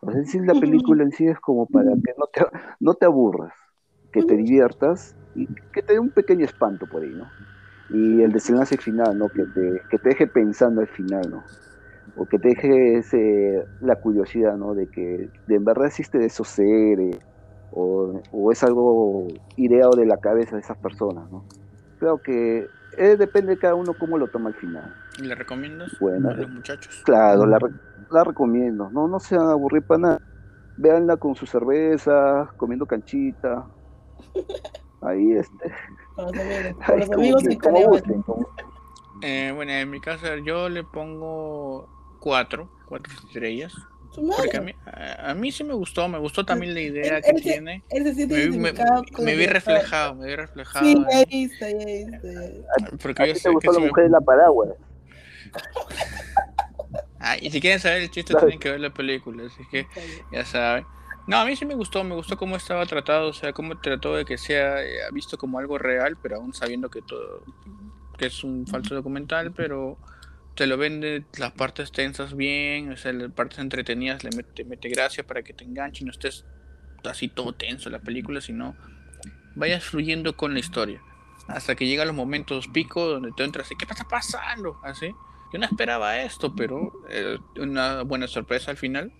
O 0.01 0.11
sea, 0.11 0.19
en 0.19 0.25
sí, 0.27 0.39
la 0.39 0.55
película 0.55 1.03
en 1.03 1.11
sí 1.11 1.27
es 1.27 1.39
como 1.39 1.67
para 1.67 1.91
que 2.03 2.13
no 2.17 2.27
te, 2.27 2.41
no 2.79 2.93
te 2.95 3.05
aburras, 3.05 3.53
que 4.11 4.23
te 4.23 4.35
diviertas 4.35 5.15
y 5.33 5.47
que 5.71 5.83
te 5.83 5.93
dé 5.93 5.99
un 5.99 6.11
pequeño 6.11 6.45
espanto 6.45 6.87
por 6.87 7.03
ahí, 7.03 7.13
¿no? 7.15 7.35
Y 7.89 8.21
el 8.21 8.31
desenlace 8.31 8.77
final, 8.77 9.17
¿no? 9.17 9.29
Que 9.29 9.45
te, 9.47 9.83
que 9.89 9.99
te 9.99 10.09
deje 10.09 10.27
pensando 10.27 10.81
al 10.81 10.87
final, 10.87 11.29
¿no? 11.29 11.51
O 12.15 12.27
que 12.27 12.39
te 12.39 12.49
deje 12.49 12.97
ese, 12.99 13.65
la 13.79 13.95
curiosidad, 13.97 14.57
¿no? 14.57 14.75
De 14.75 14.89
que 14.89 15.31
de 15.47 15.55
en 15.55 15.65
verdad 15.65 15.87
existe 15.87 16.23
esos 16.25 16.49
seres, 16.49 17.17
o, 17.69 18.21
o 18.31 18.51
es 18.51 18.63
algo 18.63 19.27
ideado 19.55 19.95
de 19.95 20.05
la 20.05 20.17
cabeza 20.17 20.55
de 20.55 20.61
esas 20.61 20.77
personas, 20.79 21.29
¿no? 21.31 21.47
Creo 21.99 22.21
que 22.21 22.71
eh, 22.97 23.17
depende 23.17 23.53
de 23.53 23.59
cada 23.59 23.75
uno 23.75 23.93
cómo 23.95 24.17
lo 24.17 24.29
toma 24.29 24.49
al 24.49 24.55
final. 24.55 24.95
¿Y 25.17 25.23
le 25.23 25.35
recomiendas 25.35 25.91
Bueno. 25.99 26.29
a 26.31 26.33
los 26.33 26.49
muchachos? 26.49 27.01
Claro, 27.03 27.45
la, 27.45 27.59
re- 27.59 27.69
la 28.11 28.23
recomiendo, 28.23 28.89
no, 28.91 29.07
no 29.07 29.19
se 29.19 29.37
van 29.37 29.47
a 29.47 29.51
aburrir 29.53 29.83
para 29.83 29.99
nada. 29.99 30.21
Véanla 30.77 31.17
con 31.17 31.35
su 31.35 31.45
cerveza, 31.45 32.51
comiendo 32.57 32.85
canchita. 32.85 33.67
Ahí 35.01 35.33
este. 35.33 35.71
Con 36.15 36.99
los 36.99 37.09
amigos, 37.11 37.43
Eh, 39.21 39.51
bueno, 39.53 39.71
en 39.73 39.89
mi 39.89 39.99
caso 39.99 40.25
yo 40.37 40.69
le 40.69 40.83
pongo 40.83 41.87
cuatro, 42.19 42.69
cuatro 42.87 43.13
estrellas. 43.13 43.73
Porque 44.35 44.57
a 44.57 44.61
mí, 44.61 44.73
a, 44.85 45.31
a 45.31 45.33
mí 45.35 45.51
sí 45.51 45.63
me 45.63 45.73
gustó, 45.73 46.07
me 46.09 46.17
gustó 46.19 46.45
también 46.45 46.73
la 46.73 46.81
idea 46.81 47.21
que 47.21 47.29
tiene. 47.41 47.83
Me, 48.27 48.47
vi- 48.47 48.57
me- 48.57 48.73
me 49.19 49.35
reflejado, 49.47 50.15
me 50.15 50.27
vi 50.27 50.35
reflejado. 50.35 50.85
Sí, 50.85 50.95
ahí 51.13 51.43
está, 51.45 51.65
ahí 51.67 52.03
está. 52.03 52.97
porque 53.01 53.23
¿A 53.23 53.25
yo 53.27 53.33
ti 53.33 53.39
sé 53.39 53.49
te 53.49 53.53
gustó 53.53 53.71
la 53.71 53.79
mujer 53.87 54.03
de 54.05 54.09
la 54.09 54.21
paraguas? 54.21 54.69
Ah, 57.23 57.37
y 57.39 57.51
si 57.51 57.61
quieren 57.61 57.79
saber 57.79 58.01
el 58.01 58.09
chiste, 58.09 58.33
tienen 58.33 58.57
que 58.57 58.71
ver 58.71 58.79
la 58.79 58.89
película, 58.89 59.43
así 59.45 59.63
que 59.69 59.87
ya 60.31 60.43
saben. 60.43 60.85
No, 61.27 61.37
a 61.37 61.45
mí 61.45 61.55
sí 61.55 61.65
me 61.65 61.75
gustó, 61.75 62.03
me 62.03 62.15
gustó 62.15 62.35
cómo 62.35 62.55
estaba 62.55 62.83
tratado, 62.87 63.29
o 63.29 63.33
sea, 63.33 63.53
cómo 63.53 63.77
trató 63.77 64.15
de 64.15 64.25
que 64.25 64.39
sea 64.39 64.83
eh, 64.83 64.97
visto 65.13 65.37
como 65.37 65.59
algo 65.59 65.77
real, 65.77 66.17
pero 66.19 66.37
aún 66.37 66.53
sabiendo 66.53 66.89
que 66.89 67.03
todo, 67.03 67.43
que 68.17 68.25
es 68.25 68.43
un 68.43 68.65
falso 68.65 68.95
documental, 68.95 69.51
pero 69.51 69.99
te 70.55 70.65
lo 70.65 70.77
vende 70.77 71.23
las 71.37 71.51
partes 71.51 71.91
tensas 71.91 72.35
bien, 72.35 72.91
o 72.91 72.97
sea, 72.97 73.13
las 73.13 73.31
partes 73.31 73.59
entretenidas 73.59 74.23
le 74.23 74.31
mete, 74.35 74.65
mete 74.65 74.89
gracia 74.89 75.25
para 75.25 75.43
que 75.43 75.53
te 75.53 75.63
enganche 75.63 76.03
y 76.03 76.05
no 76.05 76.11
estés 76.11 76.43
así 77.03 77.27
todo 77.27 77.53
tenso 77.53 77.89
en 77.89 77.93
la 77.93 77.99
película, 77.99 78.41
sino 78.41 78.75
vayas 79.55 79.83
fluyendo 79.83 80.35
con 80.35 80.53
la 80.53 80.59
historia. 80.59 81.01
Hasta 81.47 81.75
que 81.75 81.85
llegan 81.85 82.07
los 82.07 82.15
momentos 82.15 82.67
pico 82.67 83.05
donde 83.05 83.31
tú 83.35 83.43
entras 83.43 83.71
y 83.71 83.75
¿qué 83.75 83.85
está 83.85 84.07
pasando? 84.07 84.79
Así. 84.83 85.13
Yo 85.51 85.59
no 85.59 85.65
esperaba 85.65 86.19
esto, 86.21 86.55
pero 86.55 86.93
eh, 87.09 87.37
una 87.59 88.03
buena 88.03 88.27
sorpresa 88.27 88.71
al 88.71 88.77
final. 88.77 89.11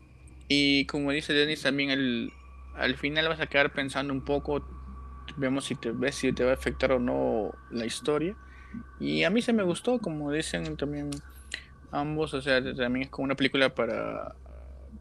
Y 0.48 0.86
como 0.86 1.12
dice 1.12 1.34
Denis, 1.34 1.62
también 1.62 1.90
el, 1.92 2.32
al 2.76 2.96
final 2.96 3.28
vas 3.28 3.40
a 3.40 3.48
quedar 3.48 3.74
pensando 3.74 4.14
un 4.14 4.22
poco. 4.22 4.66
Vemos 5.38 5.66
si 5.66 5.76
te 5.76 5.92
ves 5.92 6.16
si 6.16 6.34
te 6.34 6.44
va 6.44 6.52
a 6.52 6.56
afectar 6.56 6.92
o 6.92 7.00
no 7.00 7.52
la 7.70 7.86
historia. 7.86 8.36
Y 9.00 9.24
a 9.24 9.30
mí 9.30 9.42
se 9.42 9.54
me 9.54 9.64
gustó, 9.64 10.00
como 10.00 10.32
dicen 10.32 10.78
también 10.78 11.12
ambos. 11.92 12.34
O 12.34 12.42
sea, 12.42 12.64
también 12.64 13.04
es 13.04 13.10
como 13.10 13.26
una 13.26 13.36
película 13.36 13.74
para, 13.74 14.36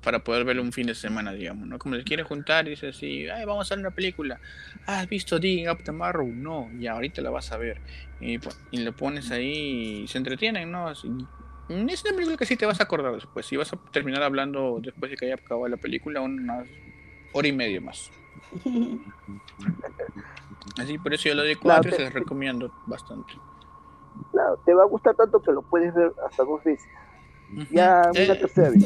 para 0.03 0.21
poder 0.25 0.45
verlo 0.45 0.63
un 0.63 0.73
fin 0.73 0.87
de 0.87 0.95
semana, 0.95 1.33
digamos, 1.33 1.67
¿no? 1.69 1.79
Como 1.79 1.97
se 1.97 2.05
quiere 2.05 2.23
juntar 2.23 2.67
y 2.67 2.71
dice 2.71 2.89
así, 2.89 3.29
Ay, 3.29 3.45
vamos 3.45 3.71
a 3.71 3.75
ver 3.75 3.81
una 3.85 3.91
película. 3.91 4.41
¿Has 4.87 5.09
visto 5.09 5.39
Digging 5.39 5.69
Up 5.69 5.83
Tomorrow? 5.83 6.33
No, 6.35 6.71
ya 6.75 6.93
ahorita 6.93 7.23
la 7.23 7.31
vas 7.31 7.53
a 7.53 7.59
ver. 7.59 7.83
Y, 8.19 8.39
pues, 8.39 8.59
y 8.71 8.79
lo 8.83 8.93
pones 8.95 9.31
ahí 9.31 10.03
y 10.05 10.09
se 10.09 10.19
entretienen, 10.19 10.71
¿no? 10.71 10.89
Así- 10.89 11.29
es 11.69 12.05
una 12.05 12.15
película 12.15 12.37
que 12.37 12.47
sí 12.47 12.57
te 12.57 12.67
vas 12.67 12.81
a 12.81 12.85
acordar 12.85 13.15
después. 13.15 13.47
Si 13.47 13.57
vas 13.57 13.73
a 13.73 13.77
terminar 13.93 14.23
hablando 14.23 14.79
después 14.83 15.11
de 15.11 15.17
que 15.17 15.27
haya 15.27 15.35
acabado 15.37 15.69
la 15.69 15.77
película, 15.77 16.21
una 16.21 16.67
hora 17.33 17.49
y 17.49 17.53
media 17.53 17.81
más. 17.81 18.11
Así, 20.79 20.99
por 20.99 21.15
eso 21.15 21.29
yo 21.29 21.35
lo 21.35 21.43
Claro, 21.43 21.83
cuatro 21.83 21.91
y 21.91 21.93
te- 21.93 22.05
se 22.05 22.11
recomiendo 22.11 22.71
bastante. 22.87 23.41
Claro, 24.33 24.59
te 24.65 24.75
va 24.75 24.83
a 24.83 24.87
gustar 24.87 25.15
tanto 25.15 25.41
que 25.41 25.53
lo 25.53 25.63
puedes 25.63 25.95
ver 25.95 26.13
hasta 26.27 26.45
dos 26.45 26.63
veces. 26.65 26.89
Ya, 27.71 28.03
Eh, 28.15 28.27
una 28.27 28.39
tercera 28.39 28.71
vez. 28.71 28.83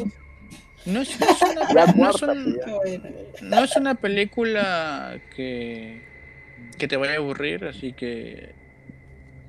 No 0.87 1.01
es, 1.01 1.19
no 1.21 1.27
es 1.31 1.43
una, 1.43 2.11
es 2.11 2.23
un- 2.23 3.49
no 3.51 3.65
es 3.65 3.77
una 3.77 3.95
película 3.95 5.19
que, 5.35 6.03
que 6.79 6.89
te 6.89 6.97
vaya 6.97 7.15
a 7.15 7.17
aburrir, 7.17 7.65
así 7.65 7.93
que 7.93 8.55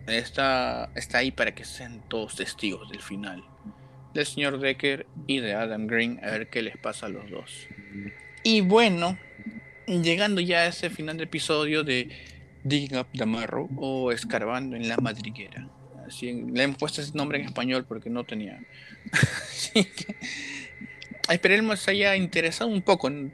está, 0.08 0.90
está 0.96 1.20
ahí 1.20 1.32
para 1.32 1.54
que 1.54 1.66
sean 1.66 2.02
todos 2.08 2.36
testigos 2.36 2.90
del 2.90 3.02
final. 3.02 3.44
Del 4.14 4.26
señor 4.26 4.60
Decker 4.60 5.08
y 5.28 5.40
de 5.40 5.54
Adam 5.56 5.88
Green, 5.88 6.20
a 6.24 6.32
ver 6.32 6.48
qué 6.48 6.62
les 6.62 6.78
pasa 6.78 7.08
a 7.08 7.10
los 7.10 7.30
dos. 7.30 7.68
Y 8.44 8.62
bueno, 8.62 9.18
llegando 9.88 10.40
ya 10.40 10.60
a 10.60 10.68
ese 10.68 10.90
final 10.90 11.18
de 11.18 11.26
episodio 11.26 11.84
de 11.84 12.10
Digging 12.64 12.98
Up 12.98 13.08
the 13.14 13.26
Marrow 13.26 13.70
o 13.78 14.12
Escarbando 14.14 14.78
en 14.78 14.88
la 14.88 14.96
Madriguera. 14.98 15.68
Así, 16.08 16.32
le 16.32 16.64
hemos 16.64 16.78
puesto 16.78 17.02
ese 17.02 17.12
nombre 17.18 17.40
en 17.40 17.46
español 17.46 17.84
porque 17.86 18.10
no 18.10 18.24
tenía. 18.24 18.62
Así 19.12 19.84
que 19.84 20.16
esperemos 21.30 21.72
les 21.72 21.88
haya 21.88 22.16
interesado 22.16 22.70
un 22.70 22.82
poco 22.82 23.08
en 23.08 23.34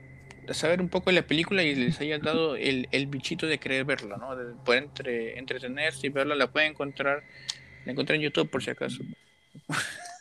saber 0.50 0.82
un 0.82 0.89
poco 0.89 1.10
de 1.10 1.16
la 1.16 1.28
película 1.28 1.64
y 1.64 1.76
les 1.76 2.00
haya 2.02 2.20
dado 2.20 2.56
el, 2.56 2.88
el 2.92 3.08
bichito 3.08 3.48
de 3.48 3.58
querer 3.58 3.86
verla, 3.86 4.18
¿no? 4.18 4.36
De 4.36 4.54
poder 4.66 4.84
entre, 4.84 5.39
entretenerse 5.39 6.08
y 6.08 6.10
verla. 6.10 6.36
La 6.36 6.52
pueden 6.52 6.72
encontrar, 6.72 7.24
la 7.86 7.92
encontré 7.92 8.16
en 8.16 8.24
YouTube 8.24 8.50
por 8.50 8.64
si 8.64 8.72
acaso. 8.72 9.04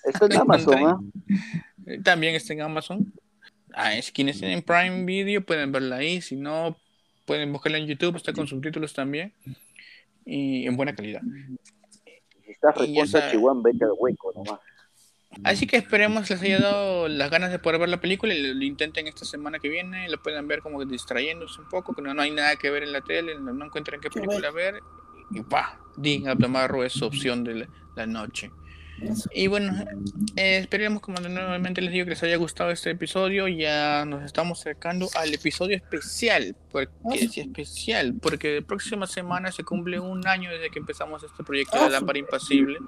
Está 0.04 0.26
en 0.26 0.36
Amazon. 0.36 1.12
Eh, 1.86 1.98
También 2.02 2.34
está 2.34 2.52
en 2.52 2.62
Amazon. 2.62 3.12
Ah, 3.72 3.94
es 3.94 4.10
quienes 4.10 4.38
tienen 4.38 4.62
Prime 4.62 5.04
Video 5.04 5.44
pueden 5.44 5.72
verla 5.72 5.96
ahí. 5.96 6.20
Si 6.20 6.36
no, 6.36 6.76
pueden 7.24 7.52
buscarla 7.52 7.78
en 7.78 7.86
YouTube. 7.86 8.16
Está 8.16 8.32
con 8.32 8.46
subtítulos 8.46 8.92
también. 8.92 9.32
Y 10.24 10.66
en 10.66 10.76
buena 10.76 10.94
calidad. 10.94 11.22
Si 12.44 12.50
estás 13.00 13.30
chihuahua, 13.30 13.62
vete 13.62 13.84
al 13.84 13.92
hueco 13.96 14.32
nomás. 14.34 14.60
Así 15.44 15.66
que 15.66 15.76
esperemos 15.76 16.28
les 16.28 16.42
haya 16.42 16.58
dado 16.58 17.08
las 17.08 17.30
ganas 17.30 17.50
de 17.50 17.58
poder 17.58 17.80
ver 17.80 17.88
la 17.88 18.00
película 18.00 18.34
y 18.34 18.54
lo 18.54 18.64
intenten 18.64 19.06
esta 19.06 19.24
semana 19.24 19.58
que 19.58 19.68
viene, 19.68 20.08
lo 20.08 20.20
puedan 20.20 20.48
ver 20.48 20.60
como 20.60 20.84
distrayéndose 20.84 21.60
un 21.60 21.68
poco, 21.68 21.94
que 21.94 22.02
no, 22.02 22.12
no 22.14 22.22
hay 22.22 22.30
nada 22.30 22.56
que 22.56 22.70
ver 22.70 22.82
en 22.82 22.92
la 22.92 23.00
tele, 23.00 23.38
no, 23.38 23.52
no 23.52 23.66
encuentran 23.66 24.00
qué 24.00 24.10
película 24.10 24.50
ver 24.50 24.82
y 25.30 25.42
pa, 25.42 25.78
Dean 25.96 26.28
Abdamarro 26.28 26.84
es 26.84 27.00
opción 27.02 27.44
de 27.44 27.68
la 27.94 28.06
noche. 28.06 28.50
Y 29.32 29.46
bueno, 29.46 29.72
eh, 30.36 30.58
esperemos, 30.58 31.02
como 31.02 31.20
nuevamente 31.20 31.80
les 31.80 31.92
digo, 31.92 32.04
que 32.04 32.10
les 32.10 32.22
haya 32.22 32.36
gustado 32.36 32.70
este 32.70 32.90
episodio. 32.90 33.48
Ya 33.48 34.04
nos 34.04 34.24
estamos 34.24 34.60
acercando 34.60 35.08
al 35.14 35.32
episodio 35.32 35.76
especial. 35.76 36.54
¿Por 36.70 36.88
qué 36.88 37.24
es 37.24 37.38
especial? 37.38 38.14
Porque 38.20 38.60
la 38.60 38.66
próxima 38.66 39.06
semana 39.06 39.52
se 39.52 39.64
cumple 39.64 39.98
un 39.98 40.26
año 40.26 40.50
desde 40.50 40.70
que 40.70 40.78
empezamos 40.78 41.22
este 41.22 41.42
proyecto 41.42 41.76
de 41.76 41.84
la 41.84 41.90
lámpara 41.90 42.18
impasible. 42.18 42.78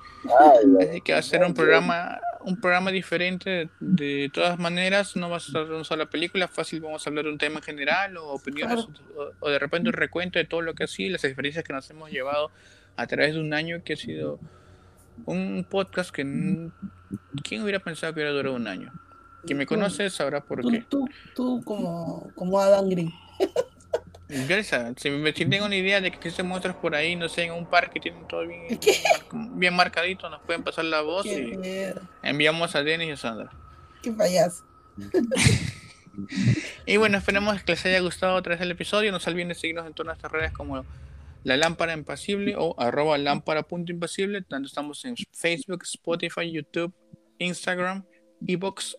Así 0.80 1.00
que 1.00 1.12
va 1.12 1.18
a 1.18 1.22
ser 1.22 1.44
un 1.44 1.54
programa, 1.54 2.20
un 2.44 2.60
programa 2.60 2.90
diferente 2.90 3.68
de, 3.80 4.30
todas 4.32 4.58
maneras. 4.58 5.16
No 5.16 5.30
va 5.30 5.38
a 5.38 5.40
ser 5.40 5.62
una 5.62 5.84
sola 5.84 6.06
película, 6.06 6.48
fácil 6.48 6.80
vamos 6.80 7.06
a 7.06 7.10
hablar 7.10 7.24
de 7.24 7.30
un 7.30 7.38
tema 7.38 7.58
en 7.58 7.62
general 7.62 8.16
o 8.16 8.28
opiniones 8.28 8.86
o, 9.40 9.48
de 9.48 9.58
repente 9.58 9.88
un 9.88 9.94
recuento 9.94 10.38
de 10.38 10.44
todo 10.44 10.60
lo 10.60 10.74
que 10.74 10.84
ha 10.84 10.88
sido, 10.88 11.12
las 11.12 11.24
experiencias 11.24 11.64
que 11.64 11.72
nos 11.72 11.88
hemos 11.90 12.10
llevado 12.10 12.50
a 12.96 13.06
través 13.06 13.34
de 13.34 13.40
un 13.40 13.54
año 13.54 13.82
que 13.84 13.94
ha 13.94 13.96
sido 13.96 14.38
un 15.26 15.66
podcast 15.68 16.10
que. 16.10 16.22
¿Quién 17.42 17.62
hubiera 17.62 17.78
pensado 17.78 18.12
que 18.12 18.20
hubiera 18.20 18.32
durado 18.32 18.56
un 18.56 18.66
año? 18.66 18.92
Quien 19.44 19.58
me 19.58 19.66
conoce 19.66 20.08
sabrá 20.10 20.40
por 20.42 20.62
qué. 20.70 20.84
Tú, 20.88 21.08
tú 21.34 21.62
como, 21.64 22.30
como 22.34 22.60
Adam 22.60 22.88
Green. 22.88 23.12
Gracias. 24.48 24.94
Si, 24.96 25.10
si, 25.34 25.46
tengo 25.46 25.66
una 25.66 25.76
idea 25.76 26.00
de 26.00 26.10
que 26.10 26.16
existen 26.16 26.46
monstruos 26.46 26.76
por 26.76 26.94
ahí, 26.94 27.16
no 27.16 27.28
sé, 27.28 27.44
en 27.44 27.52
un 27.52 27.66
parque 27.66 28.00
tienen 28.00 28.26
todo 28.28 28.46
bien, 28.46 28.80
bien 29.58 29.74
marcadito, 29.74 30.30
nos 30.30 30.40
pueden 30.42 30.62
pasar 30.62 30.86
la 30.86 31.02
voz 31.02 31.26
y 31.26 31.52
enviamos 32.22 32.74
a 32.74 32.82
Denis 32.82 33.08
y 33.08 33.10
a 33.12 33.16
Sandra. 33.16 33.50
Qué 34.02 34.10
payaso. 34.10 34.64
y 36.86 36.96
bueno, 36.96 37.18
esperemos 37.18 37.62
que 37.62 37.72
les 37.72 37.84
haya 37.84 38.00
gustado 38.00 38.36
otra 38.36 38.54
vez 38.54 38.62
el 38.62 38.70
episodio. 38.70 39.12
No 39.12 39.20
se 39.20 39.28
olviden 39.28 39.48
de 39.48 39.54
seguirnos 39.54 39.86
en 39.86 39.92
todas 39.92 40.06
nuestras 40.06 40.32
redes 40.32 40.52
como 40.52 40.84
la 41.44 41.56
Lámpara 41.56 41.92
Impasible 41.92 42.54
o 42.56 42.74
arroba 42.78 43.18
lámpara.impasible. 43.18 44.42
Tanto 44.42 44.66
estamos 44.66 45.04
en 45.04 45.16
Facebook, 45.32 45.82
Spotify, 45.82 46.50
YouTube, 46.50 46.92
Instagram, 47.38 48.04
Ebox. 48.46 48.96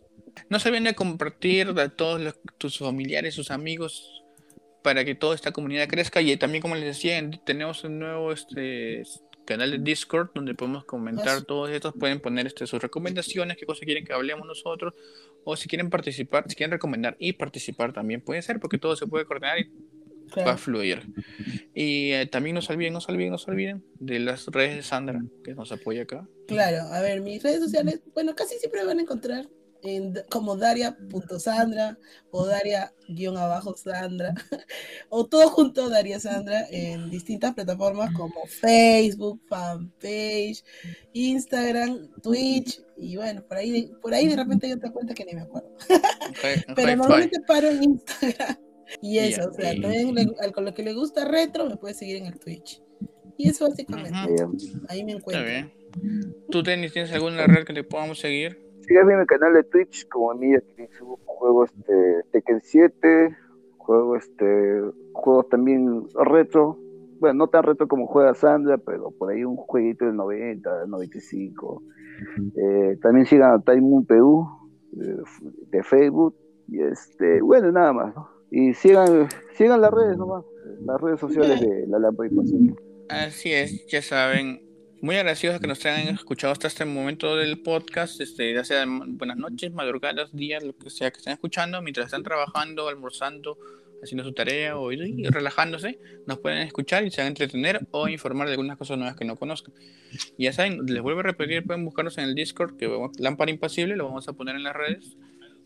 No 0.50 0.60
se 0.60 0.70
olviden 0.70 0.86
de 0.86 0.96
compartir 0.96 1.68
a 1.80 1.90
todos 1.90 2.40
tus 2.58 2.80
familiares, 2.80 3.36
sus 3.36 3.52
amigos, 3.52 4.24
para 4.84 5.06
que 5.06 5.16
toda 5.16 5.36
esta 5.36 5.52
comunidad 5.52 5.88
crezca. 5.88 6.22
Y 6.22 6.36
también, 6.38 6.62
como 6.62 6.76
les 6.76 6.86
decía, 6.86 7.22
tenemos 7.46 7.84
un 7.84 8.00
nuevo 8.00 8.32
este, 8.32 9.04
canal 9.46 9.72
de 9.72 9.78
Discord 9.78 10.32
donde 10.34 10.56
podemos 10.56 10.86
comentar 10.86 11.44
todos 11.44 11.70
estos. 11.70 11.94
Pueden 11.94 12.20
poner 12.20 12.48
este, 12.48 12.68
sus 12.68 12.82
recomendaciones, 12.82 13.58
qué 13.58 13.66
cosas 13.66 13.86
quieren 13.86 14.06
que 14.06 14.14
hablemos 14.14 14.48
nosotros. 14.48 14.94
O 15.44 15.56
si 15.56 15.68
quieren 15.68 15.90
participar, 15.90 16.46
si 16.48 16.56
quieren 16.56 16.72
recomendar 16.72 17.16
y 17.20 17.34
participar 17.34 17.94
también 17.94 18.22
puede 18.22 18.42
ser, 18.42 18.60
porque 18.60 18.78
todo 18.78 18.96
se 18.96 19.08
puede 19.08 19.26
coordinar 19.26 19.60
y 19.60 19.72
va 20.42 20.54
a 20.54 20.58
fluir. 20.58 21.04
Y 21.74 22.12
eh, 22.12 22.26
también 22.28 22.56
no 22.56 22.62
se 22.62 22.74
olviden, 22.74 22.94
no 22.94 23.02
se 23.02 23.12
olviden, 23.12 23.32
no 23.32 23.38
se 23.38 23.52
olviden 23.52 23.84
de 24.00 24.20
las 24.20 24.48
redes 24.48 24.76
de 24.76 24.84
Sandra, 24.84 25.24
que 25.44 25.54
nos 25.54 25.72
apoya 25.72 26.04
acá. 26.04 26.28
Claro, 26.48 26.84
a 26.92 27.02
ver, 27.02 27.22
mis 27.22 27.42
redes 27.42 27.60
sociales, 27.60 28.02
bueno, 28.14 28.36
casi 28.36 28.58
siempre 28.58 28.84
van 28.86 29.00
a 29.00 29.02
encontrar 29.02 29.48
en, 29.84 30.14
como 30.30 30.56
Daria.sandra 30.56 31.98
o 32.32 32.46
Daria-sandra 32.46 34.34
o 35.10 35.26
todo 35.26 35.50
junto 35.50 35.90
Daria 35.90 36.20
Sandra 36.20 36.66
en 36.70 37.10
distintas 37.10 37.54
plataformas 37.54 38.14
como 38.14 38.46
Facebook, 38.48 39.42
fanpage, 39.48 40.64
Instagram, 41.14 42.10
Twitch 42.22 42.82
y 42.98 43.18
bueno, 43.18 43.44
por 43.46 43.58
ahí, 43.58 43.92
por 44.02 44.14
ahí 44.14 44.28
de 44.28 44.36
repente 44.38 44.68
hay 44.68 44.74
otra 44.74 44.92
cuenta 44.92 45.14
que 45.14 45.26
ni 45.26 45.34
me 45.34 45.42
acuerdo. 45.42 45.76
Pero 46.76 46.96
normalmente 46.96 47.40
paro 47.46 47.68
en 47.70 47.84
Instagram 47.84 48.58
y 49.02 49.20
eso, 49.20 49.50
o 49.50 49.54
sea, 49.54 49.72
también 49.80 50.14
con 50.54 50.66
lo 50.66 50.74
que 50.74 50.84
le 50.84 50.94
gusta 50.94 51.26
retro 51.26 51.66
me 51.66 51.78
puede 51.78 51.94
seguir 51.94 52.18
en 52.18 52.28
el 52.28 52.40
Twitch. 52.40 52.82
Y 53.38 53.50
eso 53.50 53.68
básicamente. 53.68 54.46
Ahí 54.90 55.04
me 55.04 55.14
encuentro. 55.14 55.46
Está 55.46 55.64
bien. 55.64 55.74
¿Tú 56.50 56.64
tenis, 56.64 56.94
tienes 56.94 57.12
alguna 57.14 57.46
red 57.46 57.66
que 57.66 57.74
te 57.74 57.84
podamos 57.84 58.20
seguir? 58.20 58.60
Sígueme 58.82 59.14
en 59.14 59.20
mi 59.22 59.26
canal 59.26 59.54
de 59.54 59.64
Twitch 59.64 60.08
como 60.10 60.34
mí, 60.34 60.54
que 60.76 60.90
subo 60.98 61.20
juegos 61.26 61.70
este, 61.78 62.24
Tekken 62.32 62.62
7, 62.62 63.36
juego 63.78 64.18
este, 64.18 64.82
juegos 65.14 65.50
también 65.50 66.08
retro. 66.16 66.78
Bueno, 67.20 67.36
no 67.36 67.48
tan 67.48 67.64
retro 67.64 67.88
como 67.88 68.08
juega 68.08 68.34
Sandra, 68.34 68.78
pero 68.78 69.12
por 69.12 69.32
ahí 69.32 69.46
un 69.46 69.56
jueguito 69.56 70.06
del 70.06 70.16
90, 70.16 70.88
95. 70.88 71.84
Eh, 72.56 72.98
también 73.02 73.26
sigan 73.26 73.52
a 73.52 73.62
Time 73.62 73.82
Moon 73.82 74.06
Perú 74.06 74.48
de, 74.92 75.16
de 75.72 75.84
Facebook. 75.84 76.36
Y 76.68 76.82
este, 76.82 77.42
bueno, 77.42 77.72
nada 77.72 77.94
más, 77.94 78.16
¿no? 78.16 78.33
Y 78.56 78.72
sigan, 78.76 79.28
sigan 79.58 79.82
las 79.82 79.90
redes 79.90 80.16
nomás, 80.16 80.46
las 80.86 81.02
redes 81.02 81.20
sociales 81.20 81.60
de 81.60 81.88
la 81.88 81.98
Lámpara 81.98 82.30
Imposible. 82.30 82.76
Así 83.10 83.52
es, 83.52 83.88
ya 83.88 84.04
saben. 84.04 84.62
Muy 85.02 85.16
agradecidos 85.16 85.60
que 85.60 85.66
nos 85.66 85.84
hayan 85.86 86.14
escuchado 86.14 86.54
hasta 86.54 86.68
este 86.68 86.86
momento 86.86 87.36
del 87.36 87.64
podcast, 87.64 88.22
este, 88.22 88.54
ya 88.54 88.64
sea 88.64 88.86
buenas 88.88 89.38
noches, 89.38 89.74
madrugadas, 89.74 90.32
días, 90.34 90.64
lo 90.64 90.78
que 90.78 90.92
sea 90.92 91.10
que 91.10 91.18
estén 91.18 91.34
escuchando, 91.34 91.82
mientras 91.82 92.06
están 92.06 92.22
trabajando, 92.22 92.88
almorzando, 92.88 93.58
haciendo 94.04 94.24
su 94.24 94.34
tarea 94.34 94.78
o 94.78 94.92
relajándose, 94.92 96.00
nos 96.28 96.38
pueden 96.38 96.60
escuchar 96.60 97.06
y 97.06 97.10
se 97.10 97.22
van 97.22 97.26
a 97.26 97.30
entretener 97.30 97.88
o 97.90 98.08
informar 98.08 98.48
de 98.48 98.54
algunas 98.54 98.78
cosas 98.78 99.00
nuevas 99.00 99.16
que 99.16 99.26
no 99.26 99.36
conozcan. 99.36 99.74
Y 100.38 100.44
ya 100.44 100.54
saben, 100.54 100.86
les 100.86 101.02
vuelvo 101.02 101.22
a 101.22 101.24
repetir, 101.24 101.66
pueden 101.66 101.84
buscarnos 101.86 102.20
en 102.20 102.26
el 102.26 102.36
Discord, 102.36 102.78
que 102.78 102.88
Lámpara 103.18 103.50
Impasible, 103.50 103.96
lo 103.96 104.06
vamos 104.06 104.28
a 104.28 104.34
poner 104.34 104.56
en 104.56 104.64
las 104.64 104.76
redes. 104.76 105.18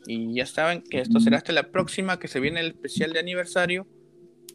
Y 0.07 0.33
ya 0.33 0.45
saben 0.45 0.81
que 0.81 1.01
esto 1.01 1.19
será 1.19 1.37
hasta 1.37 1.51
la 1.51 1.69
próxima, 1.69 2.17
que 2.17 2.29
se 2.29 2.39
viene 2.39 2.61
el 2.61 2.67
especial 2.67 3.11
de 3.11 3.19
aniversario, 3.19 3.85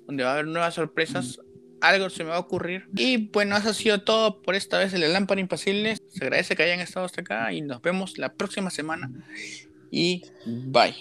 donde 0.07 0.25
va 0.25 0.31
a 0.31 0.33
haber 0.35 0.47
nuevas 0.47 0.75
sorpresas. 0.75 1.41
Algo 1.83 2.09
se 2.09 2.25
me 2.25 2.31
va 2.31 2.37
a 2.37 2.41
ocurrir. 2.41 2.89
Y 2.97 3.29
bueno, 3.29 3.57
eso 3.57 3.71
ha 3.71 3.75
sido 3.75 4.03
todo 4.03 4.41
por 4.41 4.55
esta 4.55 4.79
vez 4.79 4.95
en 4.95 5.03
la 5.03 5.09
lámpara 5.09 5.41
impasible. 5.41 5.97
Se 6.09 6.25
agradece 6.25 6.57
que 6.57 6.63
hayan 6.63 6.81
estado 6.81 7.05
hasta 7.05 7.21
acá 7.21 7.53
y 7.53 7.61
nos 7.61 7.83
vemos 7.83 8.17
la 8.17 8.33
próxima 8.33 8.71
semana. 8.71 9.11
Y 9.91 10.23
bye. 10.47 10.95